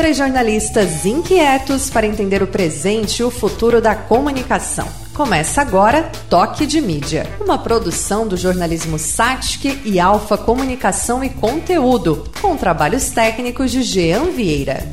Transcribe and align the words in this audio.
Três 0.00 0.16
jornalistas 0.16 1.04
inquietos 1.04 1.90
para 1.90 2.06
entender 2.06 2.42
o 2.42 2.46
presente 2.46 3.20
e 3.20 3.22
o 3.22 3.30
futuro 3.30 3.82
da 3.82 3.94
comunicação. 3.94 4.88
Começa 5.12 5.60
agora 5.60 6.10
Toque 6.30 6.64
de 6.64 6.80
Mídia, 6.80 7.26
uma 7.38 7.58
produção 7.58 8.26
do 8.26 8.34
jornalismo 8.34 8.98
Satic 8.98 9.78
e 9.84 10.00
Alfa 10.00 10.38
Comunicação 10.38 11.22
e 11.22 11.28
Conteúdo, 11.28 12.24
com 12.40 12.56
trabalhos 12.56 13.10
técnicos 13.10 13.70
de 13.70 13.82
Jean 13.82 14.30
Vieira. 14.30 14.88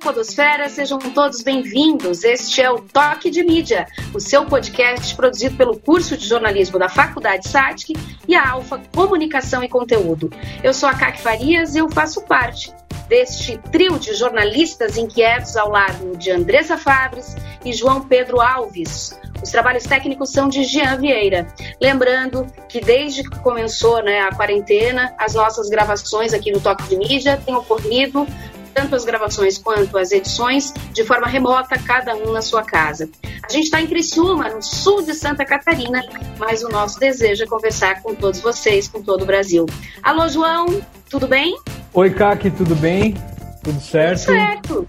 Podosfera, 0.00 0.68
sejam 0.70 0.98
todos 0.98 1.42
bem-vindos. 1.42 2.24
Este 2.24 2.62
é 2.62 2.70
o 2.70 2.80
Toque 2.80 3.30
de 3.30 3.44
Mídia, 3.44 3.86
o 4.14 4.18
seu 4.18 4.46
podcast 4.46 5.14
produzido 5.14 5.56
pelo 5.56 5.78
curso 5.78 6.16
de 6.16 6.26
jornalismo 6.26 6.78
da 6.78 6.88
Faculdade 6.88 7.46
SATIC 7.46 7.94
e 8.26 8.34
a 8.34 8.50
Alfa 8.50 8.80
Comunicação 8.94 9.62
e 9.62 9.68
Conteúdo. 9.68 10.32
Eu 10.64 10.72
sou 10.72 10.88
a 10.88 10.94
Caque 10.94 11.20
Farias 11.20 11.74
e 11.74 11.78
eu 11.78 11.90
faço 11.90 12.22
parte 12.22 12.72
deste 13.08 13.58
trio 13.70 13.98
de 13.98 14.14
jornalistas 14.14 14.96
inquietos 14.96 15.56
ao 15.56 15.68
lado 15.68 16.16
de 16.16 16.30
Andressa 16.30 16.78
Fabres 16.78 17.36
e 17.64 17.72
João 17.72 18.00
Pedro 18.00 18.40
Alves. 18.40 19.18
Os 19.42 19.50
trabalhos 19.50 19.84
técnicos 19.84 20.30
são 20.30 20.48
de 20.48 20.64
Jean 20.64 20.96
Vieira. 20.96 21.48
Lembrando 21.80 22.46
que 22.68 22.80
desde 22.80 23.22
que 23.22 23.38
começou 23.40 24.02
né, 24.02 24.20
a 24.20 24.34
quarentena, 24.34 25.14
as 25.18 25.34
nossas 25.34 25.68
gravações 25.68 26.32
aqui 26.32 26.52
no 26.52 26.60
Toque 26.60 26.88
de 26.88 26.96
Mídia 26.96 27.40
têm 27.44 27.54
ocorrido 27.54 28.26
tanto 28.74 28.94
as 28.94 29.04
gravações 29.04 29.58
quanto 29.58 29.96
as 29.98 30.12
edições, 30.12 30.72
de 30.92 31.04
forma 31.04 31.26
remota, 31.26 31.78
cada 31.78 32.14
um 32.16 32.32
na 32.32 32.42
sua 32.42 32.62
casa. 32.62 33.08
A 33.48 33.52
gente 33.52 33.64
está 33.64 33.80
em 33.80 33.86
Criciúma, 33.86 34.48
no 34.48 34.62
sul 34.62 35.02
de 35.02 35.14
Santa 35.14 35.44
Catarina, 35.44 36.02
mas 36.38 36.62
o 36.62 36.68
nosso 36.68 36.98
desejo 36.98 37.44
é 37.44 37.46
conversar 37.46 38.02
com 38.02 38.14
todos 38.14 38.40
vocês, 38.40 38.88
com 38.88 39.02
todo 39.02 39.22
o 39.22 39.26
Brasil. 39.26 39.66
Alô, 40.02 40.28
João, 40.28 40.66
tudo 41.08 41.26
bem? 41.26 41.56
Oi, 41.92 42.10
Kaki, 42.10 42.50
tudo 42.50 42.74
bem? 42.76 43.14
Tudo 43.62 43.80
certo? 43.80 44.26
Tudo 44.26 44.34
certo. 44.34 44.86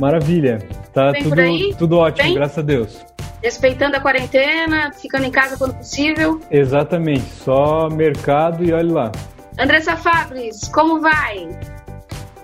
Maravilha. 0.00 0.58
Tá 0.92 1.12
tudo, 1.12 1.76
tudo 1.76 1.98
ótimo, 1.98 2.34
graças 2.34 2.58
a 2.58 2.62
Deus. 2.62 2.98
Respeitando 3.42 3.96
a 3.96 4.00
quarentena, 4.00 4.92
ficando 4.92 5.26
em 5.26 5.30
casa 5.30 5.56
quando 5.56 5.74
possível. 5.74 6.40
Exatamente, 6.50 7.24
só 7.44 7.88
mercado 7.88 8.64
e 8.64 8.72
olhe 8.72 8.90
lá. 8.90 9.12
Andressa 9.58 9.96
Fabris, 9.96 10.68
como 10.68 11.00
vai? 11.00 11.48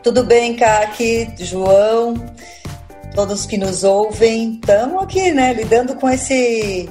Tudo 0.05 0.23
bem, 0.23 0.55
Kaki, 0.55 1.33
João, 1.39 2.15
todos 3.15 3.47
que 3.47 3.57
nos 3.57 3.85
ouvem. 3.85 4.61
Estamos 4.61 5.03
aqui, 5.03 5.33
né, 5.33 5.55
lidando 5.55 5.95
com 5.95 6.11
esse 6.11 6.91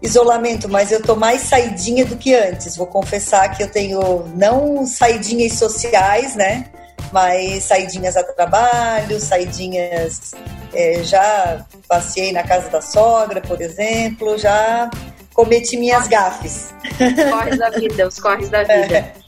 isolamento, 0.00 0.66
mas 0.66 0.90
eu 0.90 1.02
tô 1.02 1.14
mais 1.14 1.42
saidinha 1.42 2.06
do 2.06 2.16
que 2.16 2.34
antes. 2.34 2.74
Vou 2.74 2.86
confessar 2.86 3.54
que 3.54 3.62
eu 3.62 3.70
tenho 3.70 4.24
não 4.34 4.86
saidinhas 4.86 5.52
sociais, 5.52 6.34
né? 6.36 6.64
Mas 7.12 7.64
saidinhas 7.64 8.16
a 8.16 8.24
trabalho, 8.24 9.20
saidinhas. 9.20 10.32
É, 10.72 11.02
já 11.02 11.66
passei 11.86 12.32
na 12.32 12.44
casa 12.44 12.70
da 12.70 12.80
sogra, 12.80 13.42
por 13.42 13.60
exemplo, 13.60 14.38
já 14.38 14.88
cometi 15.34 15.76
minhas 15.76 16.08
gafes. 16.08 16.72
Corres 17.30 17.58
da 17.58 17.68
vida, 17.68 18.08
os 18.08 18.18
corres 18.18 18.48
da 18.48 18.62
vida. 18.62 19.12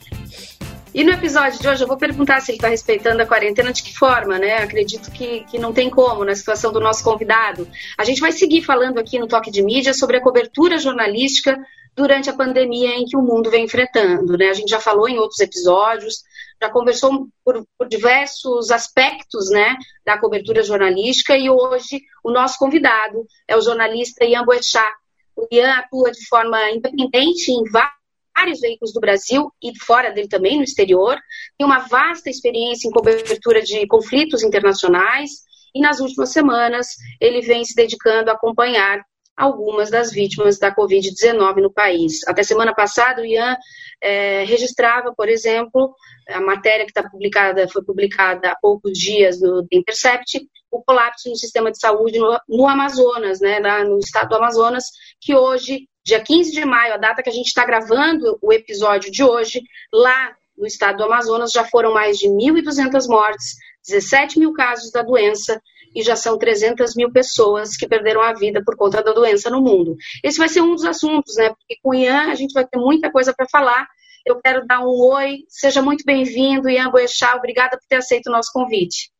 E 0.93 1.05
no 1.05 1.11
episódio 1.11 1.57
de 1.57 1.67
hoje 1.69 1.83
eu 1.83 1.87
vou 1.87 1.97
perguntar 1.97 2.41
se 2.41 2.51
ele 2.51 2.57
está 2.57 2.67
respeitando 2.67 3.21
a 3.21 3.25
quarentena, 3.25 3.71
de 3.71 3.81
que 3.81 3.97
forma, 3.97 4.37
né? 4.37 4.57
Acredito 4.57 5.09
que, 5.09 5.45
que 5.45 5.57
não 5.57 5.71
tem 5.71 5.89
como 5.89 6.25
na 6.25 6.35
situação 6.35 6.73
do 6.73 6.81
nosso 6.81 7.01
convidado. 7.01 7.65
A 7.97 8.03
gente 8.03 8.19
vai 8.19 8.33
seguir 8.33 8.61
falando 8.61 8.97
aqui 8.97 9.17
no 9.17 9.27
Toque 9.27 9.49
de 9.49 9.63
Mídia 9.63 9.93
sobre 9.93 10.17
a 10.17 10.21
cobertura 10.21 10.77
jornalística 10.77 11.57
durante 11.95 12.29
a 12.29 12.33
pandemia 12.33 12.89
em 12.97 13.05
que 13.05 13.15
o 13.15 13.21
mundo 13.21 13.49
vem 13.49 13.63
enfrentando, 13.63 14.37
né? 14.37 14.49
A 14.49 14.53
gente 14.53 14.69
já 14.69 14.81
falou 14.81 15.07
em 15.07 15.17
outros 15.17 15.39
episódios, 15.39 16.23
já 16.61 16.69
conversou 16.69 17.27
por, 17.43 17.65
por 17.77 17.87
diversos 17.87 18.69
aspectos, 18.69 19.49
né, 19.49 19.77
da 20.05 20.17
cobertura 20.17 20.61
jornalística 20.61 21.35
e 21.35 21.49
hoje 21.49 22.01
o 22.23 22.31
nosso 22.31 22.57
convidado 22.57 23.25
é 23.47 23.55
o 23.55 23.61
jornalista 23.61 24.25
Ian 24.25 24.43
Boechat. 24.43 24.91
O 25.35 25.47
Ian 25.51 25.73
atua 25.73 26.11
de 26.11 26.27
forma 26.27 26.69
independente 26.69 27.49
em 27.49 27.63
vários 27.71 28.00
vários 28.35 28.59
veículos 28.59 28.93
do 28.93 28.99
Brasil 28.99 29.51
e 29.61 29.71
fora 29.79 30.11
dele 30.11 30.27
também, 30.27 30.57
no 30.57 30.63
exterior, 30.63 31.17
tem 31.57 31.65
uma 31.65 31.79
vasta 31.79 32.29
experiência 32.29 32.87
em 32.87 32.91
cobertura 32.91 33.61
de 33.61 33.85
conflitos 33.87 34.43
internacionais 34.43 35.31
e 35.73 35.81
nas 35.81 35.99
últimas 35.99 36.31
semanas 36.31 36.87
ele 37.19 37.41
vem 37.41 37.63
se 37.63 37.75
dedicando 37.75 38.29
a 38.29 38.33
acompanhar 38.33 39.01
algumas 39.35 39.89
das 39.89 40.11
vítimas 40.11 40.59
da 40.59 40.73
Covid-19 40.73 41.61
no 41.61 41.71
país. 41.71 42.19
Até 42.27 42.43
semana 42.43 42.75
passada, 42.75 43.21
o 43.21 43.25
Ian 43.25 43.55
é, 44.01 44.43
registrava, 44.43 45.13
por 45.15 45.29
exemplo, 45.29 45.95
a 46.29 46.41
matéria 46.41 46.85
que 46.85 46.91
está 46.91 47.09
publicada, 47.09 47.67
foi 47.67 47.83
publicada 47.83 48.51
há 48.51 48.55
poucos 48.61 48.91
dias 48.93 49.39
no 49.39 49.65
Intercept, 49.71 50.41
o 50.71 50.81
colapso 50.81 51.29
no 51.29 51.35
sistema 51.35 51.69
de 51.69 51.79
saúde 51.79 52.17
no, 52.17 52.39
no 52.47 52.67
Amazonas, 52.67 53.39
né, 53.39 53.59
no 53.83 53.99
estado 53.99 54.29
do 54.29 54.35
Amazonas, 54.35 54.85
que 55.19 55.35
hoje 55.35 55.87
dia 56.03 56.23
15 56.23 56.51
de 56.51 56.65
maio, 56.65 56.93
a 56.93 56.97
data 56.97 57.21
que 57.21 57.29
a 57.29 57.33
gente 57.33 57.47
está 57.47 57.65
gravando 57.65 58.39
o 58.41 58.51
episódio 58.51 59.11
de 59.11 59.23
hoje, 59.23 59.61
lá 59.93 60.35
no 60.57 60.65
estado 60.65 60.97
do 60.97 61.03
Amazonas 61.03 61.51
já 61.51 61.63
foram 61.63 61.93
mais 61.93 62.17
de 62.17 62.27
1.200 62.27 63.07
mortes, 63.07 63.55
17 63.87 64.39
mil 64.39 64.53
casos 64.53 64.91
da 64.91 65.01
doença 65.01 65.61
e 65.93 66.01
já 66.01 66.15
são 66.15 66.37
300 66.37 66.95
mil 66.95 67.11
pessoas 67.11 67.75
que 67.75 67.87
perderam 67.87 68.21
a 68.21 68.33
vida 68.33 68.61
por 68.65 68.77
conta 68.77 69.03
da 69.03 69.11
doença 69.11 69.49
no 69.49 69.61
mundo. 69.61 69.95
Esse 70.23 70.37
vai 70.37 70.47
ser 70.47 70.61
um 70.61 70.73
dos 70.73 70.85
assuntos, 70.85 71.35
né? 71.35 71.49
Porque 71.49 71.77
com 71.83 71.89
o 71.89 71.93
Ian 71.93 72.31
a 72.31 72.35
gente 72.35 72.53
vai 72.53 72.65
ter 72.65 72.79
muita 72.79 73.11
coisa 73.11 73.33
para 73.33 73.47
falar. 73.49 73.87
Eu 74.25 74.39
quero 74.39 74.65
dar 74.65 74.81
um 74.81 75.13
oi, 75.13 75.39
seja 75.49 75.81
muito 75.81 76.03
bem-vindo, 76.05 76.69
Ian 76.69 76.91
Boechat, 76.91 77.35
obrigada 77.35 77.77
por 77.77 77.87
ter 77.87 77.95
aceito 77.95 78.27
o 78.27 78.31
nosso 78.31 78.51
convite. 78.53 79.10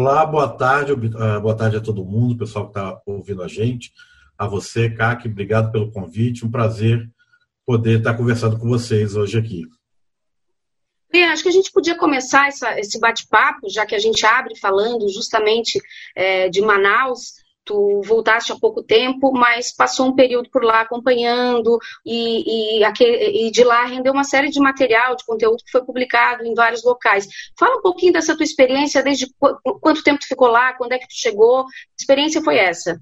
Olá, 0.00 0.24
boa 0.24 0.48
tarde, 0.48 0.92
ah, 1.18 1.40
boa 1.40 1.56
tarde 1.56 1.76
a 1.76 1.80
todo 1.80 2.04
mundo, 2.04 2.38
pessoal 2.38 2.66
que 2.66 2.78
está 2.78 3.02
ouvindo 3.04 3.42
a 3.42 3.48
gente 3.48 3.92
a 4.38 4.46
você, 4.46 4.88
CAC, 4.88 5.26
obrigado 5.26 5.72
pelo 5.72 5.90
convite. 5.90 6.46
Um 6.46 6.50
prazer 6.52 7.10
poder 7.66 7.98
estar 7.98 8.14
conversando 8.14 8.56
com 8.56 8.68
vocês 8.68 9.16
hoje 9.16 9.36
aqui. 9.36 9.64
Bem, 11.10 11.24
acho 11.24 11.42
que 11.42 11.48
a 11.48 11.52
gente 11.52 11.72
podia 11.72 11.98
começar 11.98 12.46
essa, 12.46 12.78
esse 12.78 13.00
bate-papo, 13.00 13.68
já 13.68 13.84
que 13.84 13.96
a 13.96 13.98
gente 13.98 14.24
abre 14.24 14.56
falando 14.56 15.08
justamente 15.08 15.80
é, 16.14 16.48
de 16.48 16.60
Manaus. 16.60 17.32
Tu 17.68 18.00
voltaste 18.06 18.50
há 18.50 18.56
pouco 18.56 18.82
tempo, 18.82 19.30
mas 19.30 19.70
passou 19.76 20.06
um 20.06 20.14
período 20.14 20.48
por 20.48 20.64
lá 20.64 20.80
acompanhando 20.80 21.78
e, 22.02 22.78
e, 22.80 23.46
e, 23.46 23.50
de 23.50 23.62
lá 23.62 23.84
rendeu 23.84 24.10
uma 24.10 24.24
série 24.24 24.48
de 24.48 24.58
material, 24.58 25.14
de 25.14 25.26
conteúdo 25.26 25.62
que 25.62 25.70
foi 25.70 25.84
publicado 25.84 26.46
em 26.46 26.54
vários 26.54 26.82
locais. 26.82 27.28
Fala 27.58 27.76
um 27.76 27.82
pouquinho 27.82 28.14
dessa 28.14 28.34
tua 28.34 28.44
experiência, 28.44 29.02
desde 29.02 29.26
quanto 29.82 30.02
tempo 30.02 30.18
tu 30.18 30.26
ficou 30.26 30.48
lá, 30.48 30.72
quando 30.72 30.92
é 30.92 30.98
que 30.98 31.08
tu 31.08 31.14
chegou, 31.14 31.66
que 31.66 32.00
experiência 32.00 32.42
foi 32.42 32.56
essa? 32.56 32.98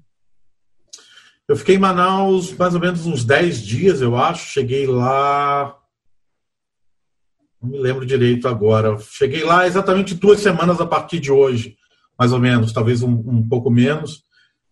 Eu 1.47 1.55
fiquei 1.55 1.75
em 1.75 1.79
Manaus 1.79 2.51
mais 2.51 2.75
ou 2.75 2.81
menos 2.81 3.05
uns 3.05 3.23
10 3.23 3.61
dias, 3.61 4.01
eu 4.01 4.17
acho. 4.17 4.51
Cheguei 4.51 4.85
lá. 4.85 5.77
Não 7.61 7.69
me 7.69 7.77
lembro 7.79 8.05
direito 8.05 8.49
agora. 8.49 8.97
Cheguei 8.99 9.45
lá 9.45 9.65
exatamente 9.65 10.13
duas 10.13 10.41
semanas 10.41 10.81
a 10.81 10.85
partir 10.85 11.21
de 11.21 11.31
hoje, 11.31 11.77
mais 12.19 12.33
ou 12.33 12.39
menos, 12.39 12.73
talvez 12.73 13.01
um, 13.01 13.11
um 13.11 13.47
pouco 13.47 13.71
menos. 13.71 14.26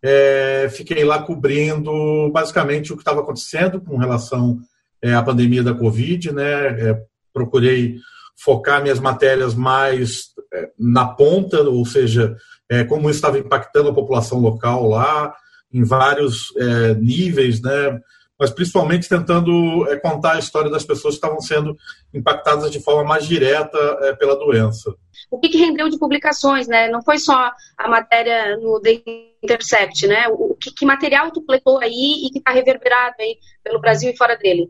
É, 0.07 0.69
fiquei 0.69 1.03
lá 1.03 1.17
cobrindo 1.23 2.29
basicamente 2.31 2.93
o 2.93 2.95
que 2.95 3.01
estava 3.01 3.21
acontecendo 3.21 3.81
com 3.81 3.97
relação 3.97 4.59
é, 5.01 5.15
à 5.15 5.23
pandemia 5.23 5.63
da 5.63 5.73
Covid, 5.73 6.31
né? 6.31 6.79
É, 6.79 7.01
procurei 7.33 7.97
focar 8.37 8.83
minhas 8.83 8.99
matérias 8.99 9.55
mais 9.55 10.25
é, 10.53 10.69
na 10.77 11.07
ponta, 11.07 11.59
ou 11.63 11.83
seja, 11.87 12.37
é, 12.69 12.83
como 12.83 13.09
isso 13.09 13.17
estava 13.17 13.39
impactando 13.39 13.89
a 13.89 13.93
população 13.95 14.37
local 14.37 14.87
lá, 14.87 15.33
em 15.73 15.83
vários 15.83 16.53
níveis, 17.01 17.59
né? 17.59 17.99
Mas 18.39 18.51
principalmente 18.51 19.07
tentando 19.07 19.87
é, 19.89 19.97
contar 19.97 20.33
a 20.33 20.39
história 20.39 20.69
das 20.69 20.83
pessoas 20.83 21.15
que 21.15 21.25
estavam 21.25 21.39
sendo 21.39 21.75
impactadas 22.13 22.71
de 22.71 22.81
forma 22.81 23.03
mais 23.03 23.25
direta 23.25 23.77
é, 24.01 24.13
pela 24.13 24.35
doença. 24.35 24.93
O 25.31 25.39
que, 25.39 25.49
que, 25.49 25.57
rendeu 25.57 25.89
de 25.89 25.97
publicações, 25.97 26.67
né? 26.67 26.89
Não 26.89 27.01
foi 27.01 27.17
só 27.17 27.51
a 27.77 27.87
matéria 27.87 28.57
no 28.57 28.79
The 28.81 29.01
Intercept, 29.41 30.07
né? 30.07 30.27
O 30.29 30.55
que, 30.55 30.71
que 30.71 30.85
material 30.85 31.31
tu 31.31 31.41
coletou 31.41 31.79
aí 31.79 32.25
e 32.25 32.29
que 32.31 32.39
está 32.39 32.51
reverberado 32.51 33.15
aí 33.19 33.37
pelo 33.63 33.79
Brasil 33.79 34.11
e 34.11 34.17
fora 34.17 34.37
dele? 34.37 34.69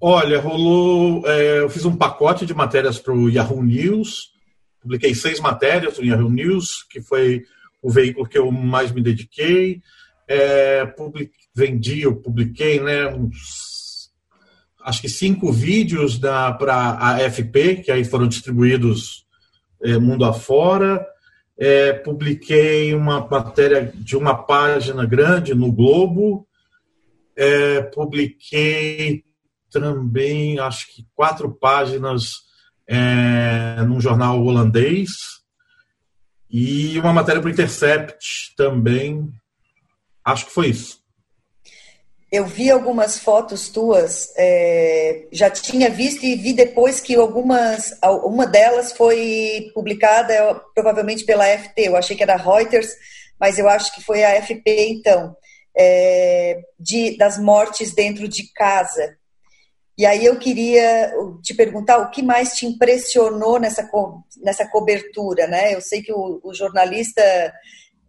Olha, 0.00 0.40
rolou. 0.40 1.26
É, 1.26 1.60
eu 1.60 1.68
fiz 1.68 1.84
um 1.84 1.96
pacote 1.96 2.46
de 2.46 2.54
matérias 2.54 2.98
para 2.98 3.12
o 3.12 3.30
Yahoo 3.30 3.62
News, 3.62 4.32
publiquei 4.80 5.14
seis 5.14 5.38
matérias 5.38 5.98
no 5.98 6.04
Yahoo 6.04 6.30
News, 6.30 6.84
que 6.90 7.00
foi 7.00 7.44
o 7.82 7.90
veículo 7.90 8.28
que 8.28 8.38
eu 8.38 8.50
mais 8.50 8.90
me 8.90 9.02
dediquei 9.02 9.80
é, 10.26 10.86
public, 10.86 11.32
vendi, 11.54 12.02
eu 12.02 12.16
publiquei 12.16 12.80
né, 12.80 13.06
uns, 13.08 14.10
acho 14.84 15.00
que 15.00 15.08
cinco 15.08 15.52
vídeos 15.52 16.18
para 16.18 16.98
a 16.98 17.30
FP, 17.30 17.76
que 17.76 17.90
aí 17.90 18.04
foram 18.04 18.28
distribuídos 18.28 19.26
é, 19.82 19.98
mundo 19.98 20.24
afora. 20.24 21.06
É, 21.58 21.92
publiquei 21.92 22.94
uma 22.94 23.26
matéria 23.26 23.92
de 23.94 24.16
uma 24.16 24.34
página 24.34 25.04
grande 25.04 25.54
no 25.54 25.70
Globo. 25.70 26.46
É, 27.36 27.82
publiquei 27.82 29.24
também, 29.70 30.58
acho 30.58 30.94
que 30.94 31.06
quatro 31.14 31.50
páginas 31.50 32.32
é, 32.86 33.82
num 33.86 34.00
jornal 34.00 34.42
holandês 34.42 35.10
e 36.50 36.98
uma 36.98 37.12
matéria 37.12 37.40
para 37.40 37.48
o 37.48 37.50
Intercept 37.50 38.54
também. 38.56 39.32
Acho 40.22 40.46
que 40.46 40.52
foi 40.52 40.68
isso. 40.68 41.01
Eu 42.32 42.46
vi 42.46 42.70
algumas 42.70 43.18
fotos 43.18 43.68
tuas, 43.68 44.32
é, 44.38 45.26
já 45.30 45.50
tinha 45.50 45.90
visto 45.90 46.24
e 46.24 46.34
vi 46.34 46.54
depois 46.54 46.98
que 46.98 47.14
algumas, 47.14 47.92
uma 48.24 48.46
delas 48.46 48.90
foi 48.94 49.70
publicada 49.74 50.58
provavelmente 50.74 51.26
pela 51.26 51.44
FT. 51.44 51.88
Eu 51.88 51.94
achei 51.94 52.16
que 52.16 52.22
era 52.22 52.36
Reuters, 52.36 52.88
mas 53.38 53.58
eu 53.58 53.68
acho 53.68 53.94
que 53.94 54.02
foi 54.02 54.24
a 54.24 54.40
FP 54.40 54.62
então, 54.64 55.36
é, 55.76 56.58
de, 56.80 57.18
das 57.18 57.36
mortes 57.36 57.94
dentro 57.94 58.26
de 58.26 58.50
casa. 58.54 59.14
E 59.98 60.06
aí 60.06 60.24
eu 60.24 60.38
queria 60.38 61.12
te 61.42 61.52
perguntar 61.52 61.98
o 61.98 62.08
que 62.08 62.22
mais 62.22 62.54
te 62.54 62.64
impressionou 62.64 63.60
nessa, 63.60 63.86
nessa 64.42 64.66
cobertura, 64.66 65.46
né? 65.46 65.74
Eu 65.74 65.82
sei 65.82 66.00
que 66.00 66.14
o, 66.14 66.40
o 66.42 66.54
jornalista 66.54 67.22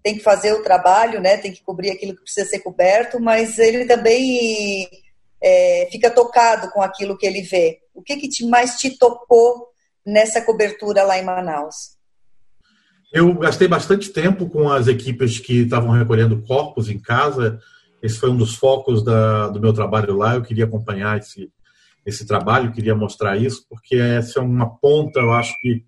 tem 0.04 0.16
que 0.16 0.24
fazer 0.24 0.52
o 0.52 0.62
trabalho, 0.62 1.22
né? 1.22 1.38
Tem 1.38 1.52
que 1.52 1.64
cobrir 1.64 1.92
aquilo 1.92 2.14
que 2.14 2.24
precisa 2.24 2.46
ser 2.46 2.60
coberto, 2.60 3.20
mas 3.20 3.58
ele 3.58 3.86
também 3.86 4.88
é, 5.42 5.88
fica 5.90 6.12
tocado 6.12 6.70
com 6.72 6.82
aquilo 6.82 7.18
que 7.18 7.26
ele 7.26 7.42
vê. 7.42 7.80
O 7.96 8.04
que, 8.04 8.18
que 8.18 8.28
te, 8.28 8.46
mais 8.46 8.76
te 8.78 8.98
tocou 8.98 9.70
nessa 10.06 10.42
cobertura 10.42 11.04
lá 11.04 11.18
em 11.18 11.24
Manaus? 11.24 11.94
Eu 13.14 13.34
gastei 13.36 13.68
bastante 13.68 14.10
tempo 14.10 14.50
com 14.50 14.70
as 14.70 14.88
equipes 14.88 15.40
que 15.40 15.62
estavam 15.62 15.92
recolhendo 15.92 16.42
corpos 16.42 16.90
em 16.90 17.00
casa. 17.00 17.60
Esse 18.02 18.18
foi 18.18 18.30
um 18.30 18.38
dos 18.38 18.56
focos 18.56 19.06
da, 19.06 19.48
do 19.48 19.62
meu 19.62 19.72
trabalho 19.72 20.18
lá. 20.18 20.36
Eu 20.36 20.42
queria 20.42 20.66
acompanhar 20.66 21.18
esse, 21.18 21.50
esse 22.06 22.26
trabalho, 22.26 22.74
queria 22.74 22.96
mostrar 22.96 23.38
isso, 23.38 23.66
porque 23.70 23.96
essa 23.96 24.40
é 24.40 24.42
uma 24.42 24.78
ponta, 24.78 25.20
eu 25.20 25.32
acho 25.32 25.54
que 25.62 25.86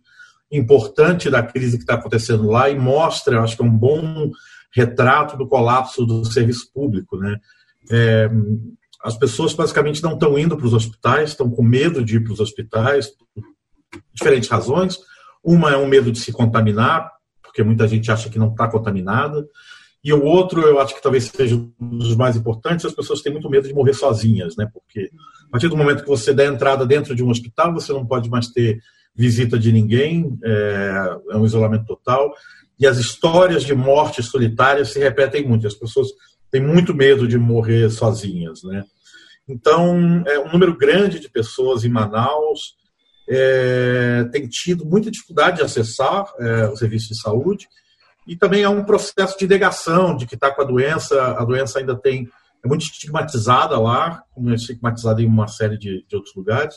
importante 0.52 1.30
da 1.30 1.44
crise 1.44 1.78
que 1.78 1.84
está 1.84 1.96
acontecendo 1.96 2.48
lá 2.50 2.70
e 2.70 2.78
mostra, 2.78 3.42
acho 3.42 3.56
que 3.56 3.64
é 3.64 3.66
um 3.66 3.78
bom 3.78 4.32
retrato 4.72 5.38
do 5.38 5.48
colapso 5.48 6.06
do 6.06 6.26
serviço 6.26 6.72
público, 6.74 7.18
né? 7.18 7.38
É, 7.90 8.30
as 9.04 9.16
pessoas 9.16 9.54
basicamente 9.54 10.02
não 10.02 10.14
estão 10.14 10.38
indo 10.38 10.58
para 10.58 10.66
os 10.66 10.74
hospitais, 10.74 11.30
estão 11.30 11.50
com 11.50 11.62
medo 11.62 12.04
de 12.04 12.18
ir 12.18 12.24
para 12.24 12.34
os 12.34 12.40
hospitais, 12.40 13.08
por 13.08 13.44
diferentes 14.14 14.50
razões. 14.50 14.98
Uma 15.44 15.72
é 15.72 15.78
um 15.78 15.88
medo 15.88 16.12
de 16.12 16.20
se 16.20 16.32
contaminar, 16.32 17.12
porque 17.44 17.62
muita 17.62 17.88
gente 17.88 18.12
acha 18.12 18.30
que 18.30 18.40
não 18.40 18.50
está 18.50 18.68
contaminada. 18.68 19.48
E 20.04 20.12
o 20.12 20.24
outro, 20.24 20.62
eu 20.62 20.80
acho 20.80 20.96
que 20.96 21.02
talvez 21.02 21.26
seja 21.26 21.56
um 21.56 21.98
dos 21.98 22.16
mais 22.16 22.36
importantes, 22.36 22.86
as 22.86 22.94
pessoas 22.94 23.22
têm 23.22 23.32
muito 23.32 23.50
medo 23.50 23.68
de 23.68 23.74
morrer 23.74 23.94
sozinhas, 23.94 24.56
né? 24.56 24.68
Porque 24.72 25.12
a 25.48 25.52
partir 25.52 25.68
do 25.68 25.78
momento 25.78 26.04
que 26.04 26.10
você 26.10 26.34
dá 26.34 26.46
entrada 26.46 26.86
dentro 26.86 27.16
de 27.16 27.24
um 27.24 27.30
hospital, 27.30 27.74
você 27.74 27.94
não 27.94 28.06
pode 28.06 28.30
mais 28.30 28.48
ter 28.50 28.80
visita 29.16 29.58
de 29.58 29.72
ninguém, 29.72 30.38
é, 30.44 31.18
é 31.32 31.38
um 31.38 31.46
isolamento 31.46 31.86
total. 31.86 32.34
E 32.78 32.86
as 32.86 32.98
histórias 32.98 33.64
de 33.64 33.74
mortes 33.74 34.26
solitárias 34.26 34.92
se 34.92 35.00
repetem 35.00 35.48
muito. 35.48 35.66
As 35.66 35.74
pessoas 35.74 36.10
têm 36.52 36.62
muito 36.62 36.94
medo 36.94 37.28
de 37.28 37.38
morrer 37.38 37.90
sozinhas, 37.90 38.64
né? 38.64 38.84
Então, 39.48 40.24
é, 40.28 40.40
um 40.40 40.52
número 40.52 40.76
grande 40.76 41.20
de 41.20 41.30
pessoas 41.30 41.86
em 41.86 41.90
Manaus 41.90 42.76
é, 43.30 44.28
tem 44.32 44.48
tido 44.48 44.86
muita 44.86 45.10
dificuldade 45.10 45.58
de 45.58 45.64
acessar 45.64 46.26
é, 46.40 46.68
o 46.68 46.76
serviço 46.76 47.10
de 47.10 47.22
saúde 47.22 47.68
e 48.28 48.36
também 48.36 48.64
é 48.64 48.70
um 48.70 48.84
processo 48.84 49.38
de 49.38 49.48
negação 49.48 50.16
de 50.18 50.26
que 50.26 50.36
está 50.36 50.52
com 50.52 50.62
a 50.62 50.66
doença. 50.66 51.36
A 51.38 51.46
doença 51.46 51.80
ainda 51.80 51.96
tem 51.96 52.28
é 52.64 52.68
muito 52.68 52.82
estigmatizada 52.82 53.80
lá, 53.80 54.24
como 54.34 54.50
é 54.50 54.56
estigmatizada 54.56 55.22
em 55.22 55.28
uma 55.28 55.48
série 55.48 55.78
de, 55.78 56.04
de 56.08 56.16
outros 56.16 56.34
lugares 56.36 56.76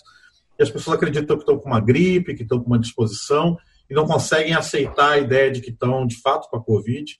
e 0.59 0.63
as 0.63 0.71
pessoas 0.71 0.97
acreditam 0.97 1.37
que 1.37 1.43
estão 1.43 1.59
com 1.59 1.69
uma 1.69 1.81
gripe, 1.81 2.35
que 2.35 2.43
estão 2.43 2.61
com 2.61 2.67
uma 2.67 2.79
disposição, 2.79 3.57
e 3.89 3.95
não 3.95 4.07
conseguem 4.07 4.55
aceitar 4.55 5.13
a 5.13 5.19
ideia 5.19 5.51
de 5.51 5.61
que 5.61 5.71
estão, 5.71 6.07
de 6.07 6.21
fato, 6.21 6.49
com 6.51 6.57
a 6.57 6.63
Covid. 6.63 7.19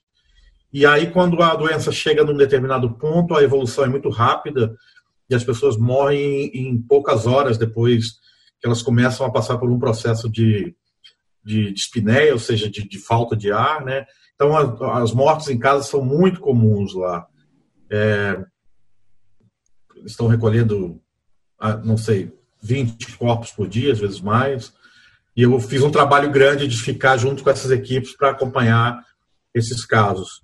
E 0.73 0.85
aí, 0.85 1.11
quando 1.11 1.41
a 1.43 1.55
doença 1.55 1.91
chega 1.91 2.25
num 2.25 2.37
determinado 2.37 2.93
ponto, 2.99 3.35
a 3.35 3.43
evolução 3.43 3.85
é 3.85 3.89
muito 3.89 4.11
rápida 4.11 4.77
e 5.31 5.35
as 5.35 5.45
pessoas 5.45 5.77
morrem 5.77 6.51
em 6.53 6.81
poucas 6.81 7.27
horas 7.27 7.57
depois 7.57 8.19
que 8.61 8.67
elas 8.67 8.83
começam 8.83 9.25
a 9.25 9.31
passar 9.31 9.57
por 9.57 9.71
um 9.71 9.79
processo 9.79 10.29
de, 10.29 10.75
de, 11.45 11.73
de 11.73 11.81
espinéia, 11.81 12.33
ou 12.33 12.39
seja, 12.39 12.69
de, 12.69 12.87
de, 12.87 12.99
falta 12.99 13.37
de 13.37 13.53
ar, 13.53 13.85
né? 13.85 14.05
Então, 14.35 14.57
as 14.93 15.13
mortes 15.13 15.49
em 15.49 15.59
casa 15.59 15.85
são 15.85 16.05
muito 16.05 16.41
comuns 16.41 16.95
lá. 16.95 17.27
É, 17.91 18.45
estão 20.05 20.27
recolhendo, 20.27 21.01
ah, 21.59 21.77
não 21.77 21.97
sei, 21.97 22.33
20 22.61 23.17
corpos 23.17 23.51
por 23.53 23.69
dia, 23.69 23.93
às 23.93 23.99
vezes 23.99 24.21
mais. 24.21 24.73
E 25.37 25.43
eu 25.43 25.59
fiz 25.61 25.83
um 25.83 25.91
trabalho 25.91 26.31
grande 26.31 26.67
de 26.67 26.77
ficar 26.77 27.17
junto 27.17 27.43
com 27.43 27.51
essas 27.51 27.71
equipes 27.71 28.17
para 28.17 28.31
acompanhar 28.31 29.05
esses 29.55 29.85
casos. 29.85 30.41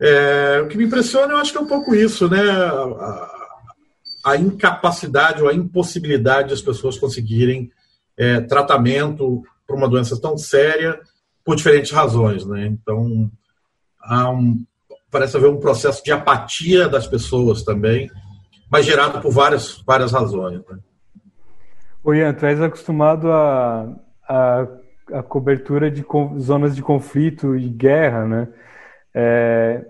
É, 0.00 0.60
o 0.62 0.68
que 0.68 0.76
me 0.76 0.84
impressiona, 0.84 1.32
eu 1.32 1.38
acho 1.38 1.52
que 1.52 1.58
é 1.58 1.60
um 1.60 1.66
pouco 1.66 1.94
isso, 1.94 2.28
né? 2.28 2.40
A, 2.40 3.38
a 4.24 4.36
incapacidade 4.36 5.42
ou 5.42 5.48
a 5.48 5.54
impossibilidade 5.54 6.50
das 6.50 6.62
pessoas 6.62 6.98
conseguirem 6.98 7.70
é, 8.16 8.40
tratamento 8.40 9.42
para 9.66 9.76
uma 9.76 9.88
doença 9.88 10.20
tão 10.20 10.36
séria 10.36 11.00
por 11.44 11.56
diferentes 11.56 11.90
razões, 11.92 12.44
né? 12.44 12.66
Então, 12.66 13.30
um, 14.10 14.64
parece 15.10 15.36
haver 15.36 15.48
um 15.48 15.60
processo 15.60 16.02
de 16.02 16.12
apatia 16.12 16.88
das 16.88 17.06
pessoas 17.06 17.62
também, 17.62 18.10
mas 18.70 18.86
gerado 18.86 19.20
por 19.20 19.32
várias, 19.32 19.82
várias 19.86 20.12
razões. 20.12 20.60
Né? 20.68 20.78
O 22.02 22.14
Ian, 22.14 22.32
tu 22.32 22.46
és 22.46 22.60
acostumado 22.60 23.30
a, 23.30 23.94
a, 24.28 24.66
a 25.12 25.22
cobertura 25.22 25.90
de 25.90 26.04
zonas 26.38 26.74
de 26.74 26.82
conflito 26.82 27.56
e 27.56 27.68
guerra, 27.68 28.26
né? 28.26 28.48
É, 29.14 29.84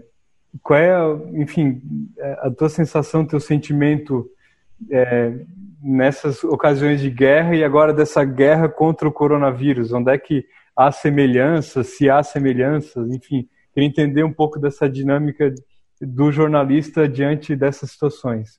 qual 0.63 0.79
é, 0.79 0.97
enfim, 1.33 1.83
é, 2.19 2.39
a 2.43 2.51
tua 2.51 2.69
sensação, 2.69 3.27
teu 3.27 3.39
sentimento 3.39 4.29
é, 4.91 5.35
nessas 5.83 6.43
ocasiões 6.45 7.01
de 7.01 7.11
guerra 7.11 7.55
e 7.55 7.63
agora 7.63 7.93
dessa 7.93 8.25
guerra 8.25 8.69
contra 8.69 9.07
o 9.07 9.13
coronavírus? 9.13 9.93
Onde 9.93 10.11
é 10.13 10.19
que 10.19 10.47
há 10.75 10.91
semelhanças, 10.91 11.89
se 11.89 12.09
há 12.09 12.23
semelhanças, 12.23 13.11
enfim, 13.11 13.49
queria 13.75 13.89
entender 13.89 14.25
um 14.25 14.33
pouco 14.33 14.59
dessa 14.59 14.89
dinâmica 14.89 15.53
do 16.01 16.33
jornalista 16.33 17.09
diante 17.09 17.55
dessas 17.55 17.91
situações. 17.91 18.59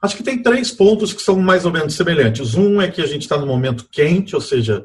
Acho 0.00 0.16
que 0.16 0.22
tem 0.22 0.42
três 0.42 0.70
pontos 0.70 1.12
que 1.12 1.22
são 1.22 1.38
mais 1.40 1.64
ou 1.64 1.72
menos 1.72 1.94
semelhantes. 1.94 2.54
Um 2.54 2.80
é 2.80 2.90
que 2.90 3.00
a 3.00 3.06
gente 3.06 3.22
está 3.22 3.38
no 3.38 3.46
momento 3.46 3.88
quente, 3.90 4.34
ou 4.34 4.40
seja, 4.40 4.84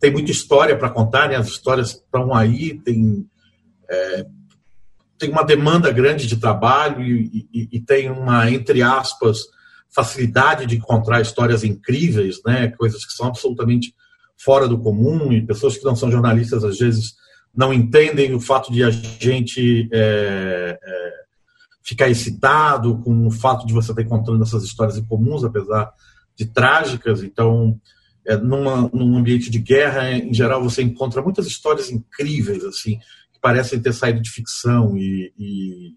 tem 0.00 0.12
muita 0.12 0.30
história 0.30 0.76
para 0.76 0.90
contar, 0.90 1.28
né? 1.28 1.36
as 1.36 1.48
histórias 1.48 1.90
estão 1.90 2.34
aí, 2.34 2.74
tem, 2.80 3.26
é, 3.88 4.26
tem 5.18 5.30
uma 5.30 5.44
demanda 5.44 5.90
grande 5.90 6.26
de 6.26 6.36
trabalho 6.36 7.02
e, 7.02 7.48
e, 7.52 7.68
e, 7.72 7.80
tem 7.80 8.10
uma, 8.10 8.50
entre 8.50 8.82
aspas, 8.82 9.40
facilidade 9.90 10.66
de 10.66 10.76
encontrar 10.76 11.20
histórias 11.20 11.64
incríveis, 11.64 12.40
né? 12.44 12.68
coisas 12.68 13.04
que 13.04 13.12
são 13.12 13.26
absolutamente 13.26 13.94
fora 14.36 14.68
do 14.68 14.78
comum 14.78 15.32
e 15.32 15.46
pessoas 15.46 15.76
que 15.76 15.84
não 15.84 15.96
são 15.96 16.10
jornalistas 16.10 16.64
às 16.64 16.78
vezes 16.78 17.14
não 17.56 17.72
entendem 17.72 18.34
o 18.34 18.40
fato 18.40 18.72
de 18.72 18.82
a 18.82 18.90
gente 18.90 19.88
é, 19.92 20.78
é, 20.82 21.12
ficar 21.84 22.08
excitado 22.08 22.98
com 22.98 23.26
o 23.26 23.30
fato 23.30 23.66
de 23.66 23.74
você 23.74 23.92
estar 23.92 24.02
encontrando 24.02 24.42
essas 24.42 24.64
histórias 24.64 24.96
incomuns, 24.96 25.44
apesar 25.44 25.92
de 26.34 26.46
trágicas. 26.46 27.22
Então, 27.22 27.78
é, 28.26 28.36
numa, 28.36 28.88
num 28.92 29.18
ambiente 29.18 29.50
de 29.50 29.58
guerra, 29.58 30.10
em 30.10 30.32
geral, 30.32 30.62
você 30.62 30.82
encontra 30.82 31.20
muitas 31.20 31.46
histórias 31.46 31.90
incríveis, 31.90 32.64
assim, 32.64 32.98
que 33.32 33.38
parecem 33.40 33.80
ter 33.80 33.92
saído 33.92 34.22
de 34.22 34.30
ficção. 34.30 34.96
E, 34.96 35.30
e, 35.38 35.94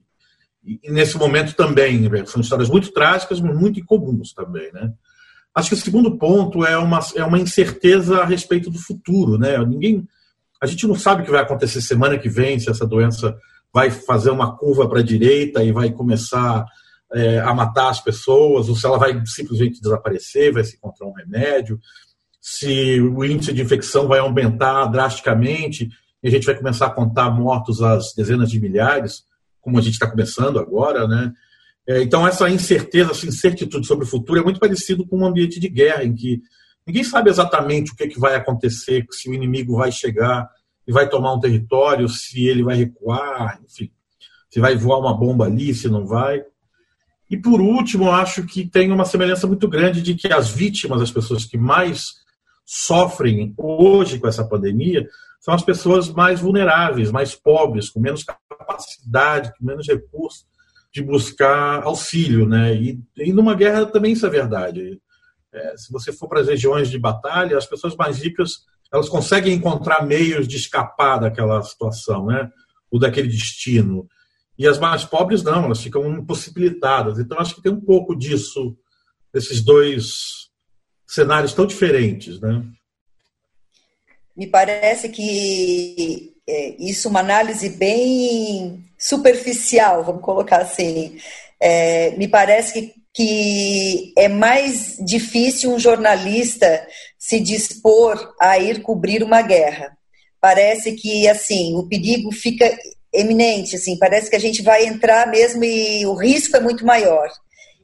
e 0.84 0.92
nesse 0.92 1.18
momento 1.18 1.56
também, 1.56 2.02
né, 2.02 2.26
são 2.26 2.42
histórias 2.42 2.70
muito 2.70 2.92
trágicas, 2.92 3.40
mas 3.40 3.58
muito 3.58 3.80
incomuns 3.80 4.34
também, 4.34 4.70
né? 4.74 4.92
Acho 5.56 5.70
que 5.70 5.76
o 5.76 5.80
segundo 5.80 6.18
ponto 6.18 6.64
é 6.66 6.78
uma, 6.78 7.00
é 7.16 7.24
uma 7.24 7.40
incerteza 7.40 8.20
a 8.20 8.26
respeito 8.26 8.70
do 8.70 8.78
futuro, 8.78 9.40
né? 9.40 9.58
Ninguém, 9.66 10.06
a 10.62 10.68
gente 10.68 10.86
não 10.86 10.96
sabe 10.96 11.22
o 11.22 11.26
que 11.26 11.32
vai 11.32 11.42
acontecer 11.42 11.82
semana 11.82 12.20
que 12.20 12.30
vem, 12.30 12.60
se 12.60 12.70
essa 12.70 12.86
doença 12.86 13.36
vai 13.74 13.92
fazer 13.92 14.32
uma 14.32 14.58
curva 14.58 14.88
para 14.88 15.00
a 15.00 15.04
direita 15.04 15.64
e 15.64 15.72
vai 15.72 15.92
começar 15.92 16.66
é, 17.14 17.40
a 17.40 17.54
matar 17.54 17.90
as 17.90 18.02
pessoas, 18.02 18.70
ou 18.70 18.76
se 18.76 18.86
ela 18.86 18.98
vai 18.98 19.22
simplesmente 19.26 19.82
desaparecer, 19.82 20.54
vai 20.54 20.64
se 20.64 20.76
encontrar 20.76 21.08
um 21.08 21.14
remédio, 21.14 21.80
se 22.42 23.00
o 23.02 23.24
índice 23.26 23.54
de 23.54 23.62
infecção 23.62 24.08
vai 24.08 24.20
aumentar 24.20 24.86
drasticamente 24.86 25.90
e 26.24 26.28
a 26.28 26.32
gente 26.32 26.46
vai 26.46 26.56
começar 26.56 26.88
a 26.88 26.92
contar 26.92 27.30
mortos 27.30 27.82
às 27.82 28.14
dezenas 28.16 28.50
de 28.50 28.60
milhares, 28.60 29.24
como 29.62 29.78
a 29.78 29.82
gente 29.82 29.94
está 29.94 30.10
começando 30.10 30.60
agora, 30.60 31.08
né? 31.08 31.34
É, 31.88 32.02
então, 32.02 32.28
essa 32.28 32.50
incerteza, 32.50 33.12
essa 33.12 33.26
incertitude 33.26 33.88
sobre 33.88 34.06
o 34.06 34.10
futuro 34.10 34.40
é 34.40 34.44
muito 34.44 34.60
parecido 34.60 35.06
com 35.08 35.20
um 35.20 35.26
ambiente 35.26 35.60
de 35.60 35.70
guerra, 35.70 36.04
em 36.04 36.14
que 36.14 36.42
ninguém 36.86 37.04
sabe 37.04 37.30
exatamente 37.30 37.92
o 37.92 37.96
que, 37.96 38.04
é 38.04 38.08
que 38.08 38.20
vai 38.20 38.36
acontecer, 38.36 39.06
se 39.12 39.30
o 39.30 39.34
inimigo 39.34 39.78
vai 39.78 39.92
chegar, 39.92 40.50
e 40.88 40.92
vai 40.92 41.10
tomar 41.10 41.34
um 41.34 41.40
território, 41.40 42.08
se 42.08 42.48
ele 42.48 42.64
vai 42.64 42.78
recuar, 42.78 43.60
enfim, 43.64 43.92
se 44.50 44.60
vai 44.60 44.76
voar 44.76 45.00
uma 45.00 45.16
bomba 45.16 45.46
ali, 45.46 45.74
se 45.74 45.90
não 45.90 46.06
vai. 46.06 46.44
E 47.30 47.36
por 47.36 47.60
último, 47.60 48.10
acho 48.10 48.46
que 48.46 48.66
tem 48.66 48.92
uma 48.92 49.04
semelhança 49.04 49.46
muito 49.46 49.68
grande 49.68 50.02
de 50.02 50.16
que 50.16 50.32
as 50.32 50.50
vítimas, 50.50 51.02
as 51.02 51.12
pessoas 51.12 51.44
que 51.44 51.58
mais 51.58 52.14
sofrem 52.66 53.54
hoje 53.58 54.18
com 54.18 54.28
essa 54.28 54.48
pandemia, 54.48 55.08
são 55.42 55.54
as 55.54 55.64
pessoas 55.64 56.10
mais 56.10 56.40
vulneráveis, 56.40 57.12
mais 57.12 57.36
pobres, 57.36 57.90
com 57.90 58.00
menos 58.00 58.24
capacidade, 58.24 59.52
com 59.58 59.66
menos 59.66 59.88
recursos 59.88 60.46
de 60.94 61.04
buscar 61.04 61.84
auxílio, 61.84 62.48
né? 62.48 62.74
E, 62.76 63.00
e 63.18 63.34
numa 63.34 63.54
guerra 63.54 63.86
também 63.86 64.14
isso 64.14 64.26
é 64.26 64.30
verdade. 64.30 65.00
É, 65.54 65.78
se 65.78 65.92
você 65.92 66.12
for 66.12 66.28
para 66.28 66.42
as 66.42 66.48
regiões 66.48 66.90
de 66.90 66.98
batalha, 66.98 67.58
as 67.58 67.66
pessoas 67.66 67.96
mais 67.96 68.22
ricas 68.22 68.66
elas 68.92 69.10
conseguem 69.10 69.54
encontrar 69.54 70.06
meios 70.06 70.48
de 70.48 70.56
escapar 70.56 71.20
daquela 71.20 71.62
situação, 71.64 72.28
né? 72.28 72.50
Ou 72.92 73.00
daquele 73.00 73.28
destino. 73.28 74.08
E 74.58 74.68
as 74.68 74.80
mais 74.80 75.06
pobres 75.06 75.44
não, 75.44 75.66
elas 75.66 75.82
ficam 75.82 76.08
impossibilitadas. 76.14 77.20
Então 77.20 77.40
acho 77.40 77.56
que 77.56 77.62
tem 77.62 77.72
um 77.72 77.82
pouco 77.82 78.16
disso, 78.16 78.76
desses 79.34 79.62
dois 79.62 80.48
cenários 81.08 81.54
tão 81.54 81.66
diferentes, 81.66 82.40
né? 82.40 82.64
Me 84.36 84.48
parece 84.48 85.10
que 85.10 86.34
é, 86.48 86.76
isso 86.80 87.08
é 87.08 87.12
uma 87.12 87.20
análise 87.20 87.70
bem 87.70 88.84
superficial, 88.98 90.04
vamos 90.04 90.22
colocar 90.22 90.62
assim. 90.62 91.18
É, 91.60 92.12
me 92.18 92.28
parece 92.28 92.74
que, 92.74 92.94
que 93.18 94.14
é 94.16 94.28
mais 94.28 94.96
difícil 95.00 95.74
um 95.74 95.80
jornalista 95.80 96.88
se 97.18 97.40
dispor 97.40 98.36
a 98.40 98.60
ir 98.60 98.84
cobrir 98.84 99.24
uma 99.24 99.42
guerra. 99.42 99.98
Parece 100.40 100.92
que 100.92 101.28
assim 101.28 101.76
o 101.76 101.88
perigo 101.90 102.32
fica 102.32 102.72
eminente, 103.12 103.76
assim, 103.76 103.98
parece 103.98 104.30
que 104.30 104.36
a 104.36 104.40
gente 104.40 104.62
vai 104.62 104.86
entrar 104.86 105.26
mesmo 105.32 105.64
e 105.64 106.06
o 106.06 106.14
risco 106.14 106.58
é 106.58 106.60
muito 106.60 106.86
maior. 106.86 107.28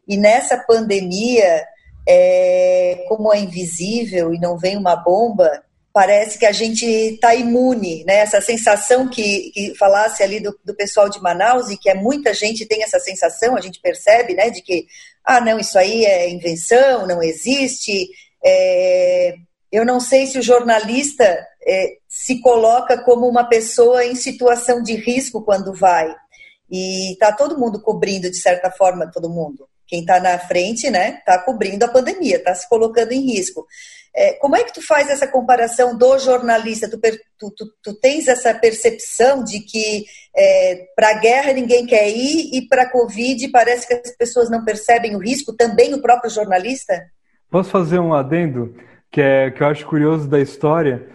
E 0.07 0.17
nessa 0.17 0.55
pandemia, 0.55 1.65
é, 2.07 3.03
como 3.07 3.33
é 3.33 3.39
invisível 3.39 4.35
e 4.35 4.39
não 4.39 4.55
vem 4.55 4.77
uma 4.77 4.95
bomba, 4.95 5.49
parece 5.93 6.39
que 6.39 6.45
a 6.45 6.51
gente 6.51 6.85
está 6.85 7.35
imune, 7.35 8.03
né? 8.03 8.15
Essa 8.15 8.41
sensação 8.41 9.07
que, 9.07 9.51
que 9.51 9.75
falasse 9.75 10.23
ali 10.23 10.39
do, 10.39 10.59
do, 10.65 10.75
pessoal 10.75 11.07
de 11.07 11.21
Manaus 11.21 11.69
e 11.69 11.77
que 11.77 11.87
é 11.87 11.93
muita 11.93 12.33
gente 12.33 12.65
tem 12.65 12.81
essa 12.81 12.99
sensação, 12.99 13.55
a 13.55 13.61
gente 13.61 13.79
percebe, 13.79 14.33
né? 14.33 14.49
De 14.49 14.63
que 14.63 14.87
ah, 15.23 15.39
não, 15.39 15.59
isso 15.59 15.77
aí 15.77 16.03
é 16.03 16.27
invenção, 16.29 17.05
não 17.05 17.21
existe. 17.21 18.09
É, 18.43 19.35
eu 19.71 19.85
não 19.85 19.99
sei 19.99 20.25
se 20.25 20.39
o 20.39 20.43
jornalista 20.43 21.23
é, 21.65 21.97
se 22.09 22.41
coloca 22.41 23.01
como 23.03 23.27
uma 23.27 23.43
pessoa 23.43 24.03
em 24.03 24.15
situação 24.15 24.81
de 24.81 24.95
risco 24.95 25.43
quando 25.43 25.73
vai. 25.73 26.13
E 26.69 27.13
está 27.13 27.31
todo 27.31 27.59
mundo 27.59 27.79
cobrindo, 27.79 28.31
de 28.31 28.37
certa 28.37 28.71
forma, 28.71 29.11
todo 29.11 29.29
mundo. 29.29 29.67
Quem 29.87 30.01
está 30.01 30.19
na 30.19 30.37
frente, 30.39 30.89
né, 30.89 31.17
está 31.19 31.37
cobrindo 31.39 31.85
a 31.85 31.87
pandemia, 31.87 32.37
está 32.37 32.53
se 32.55 32.67
colocando 32.67 33.11
em 33.11 33.21
risco. 33.21 33.65
É, 34.15 34.33
como 34.33 34.55
é 34.55 34.63
que 34.63 34.73
tu 34.73 34.85
faz 34.85 35.09
essa 35.09 35.27
comparação 35.27 35.97
do 35.97 36.19
jornalista? 36.19 36.89
Tu, 36.89 36.99
tu, 36.99 37.51
tu, 37.51 37.65
tu 37.81 37.93
tens 37.99 38.27
essa 38.27 38.53
percepção 38.53 39.43
de 39.43 39.59
que 39.59 40.05
é, 40.35 40.85
para 40.95 41.09
a 41.09 41.19
guerra 41.19 41.53
ninguém 41.53 41.85
quer 41.85 42.09
ir 42.09 42.51
e 42.53 42.67
para 42.67 42.83
a 42.83 42.89
Covid 42.89 43.47
parece 43.49 43.87
que 43.87 43.93
as 43.93 44.15
pessoas 44.15 44.51
não 44.51 44.63
percebem 44.63 45.15
o 45.15 45.19
risco, 45.19 45.55
também 45.55 45.93
o 45.93 46.01
próprio 46.01 46.29
jornalista? 46.29 46.93
Posso 47.49 47.71
fazer 47.71 47.99
um 47.99 48.13
adendo? 48.13 48.75
que, 49.13 49.21
é, 49.21 49.51
que 49.51 49.61
eu 49.61 49.67
acho 49.67 49.85
curioso 49.85 50.27
da 50.27 50.39
história, 50.39 51.07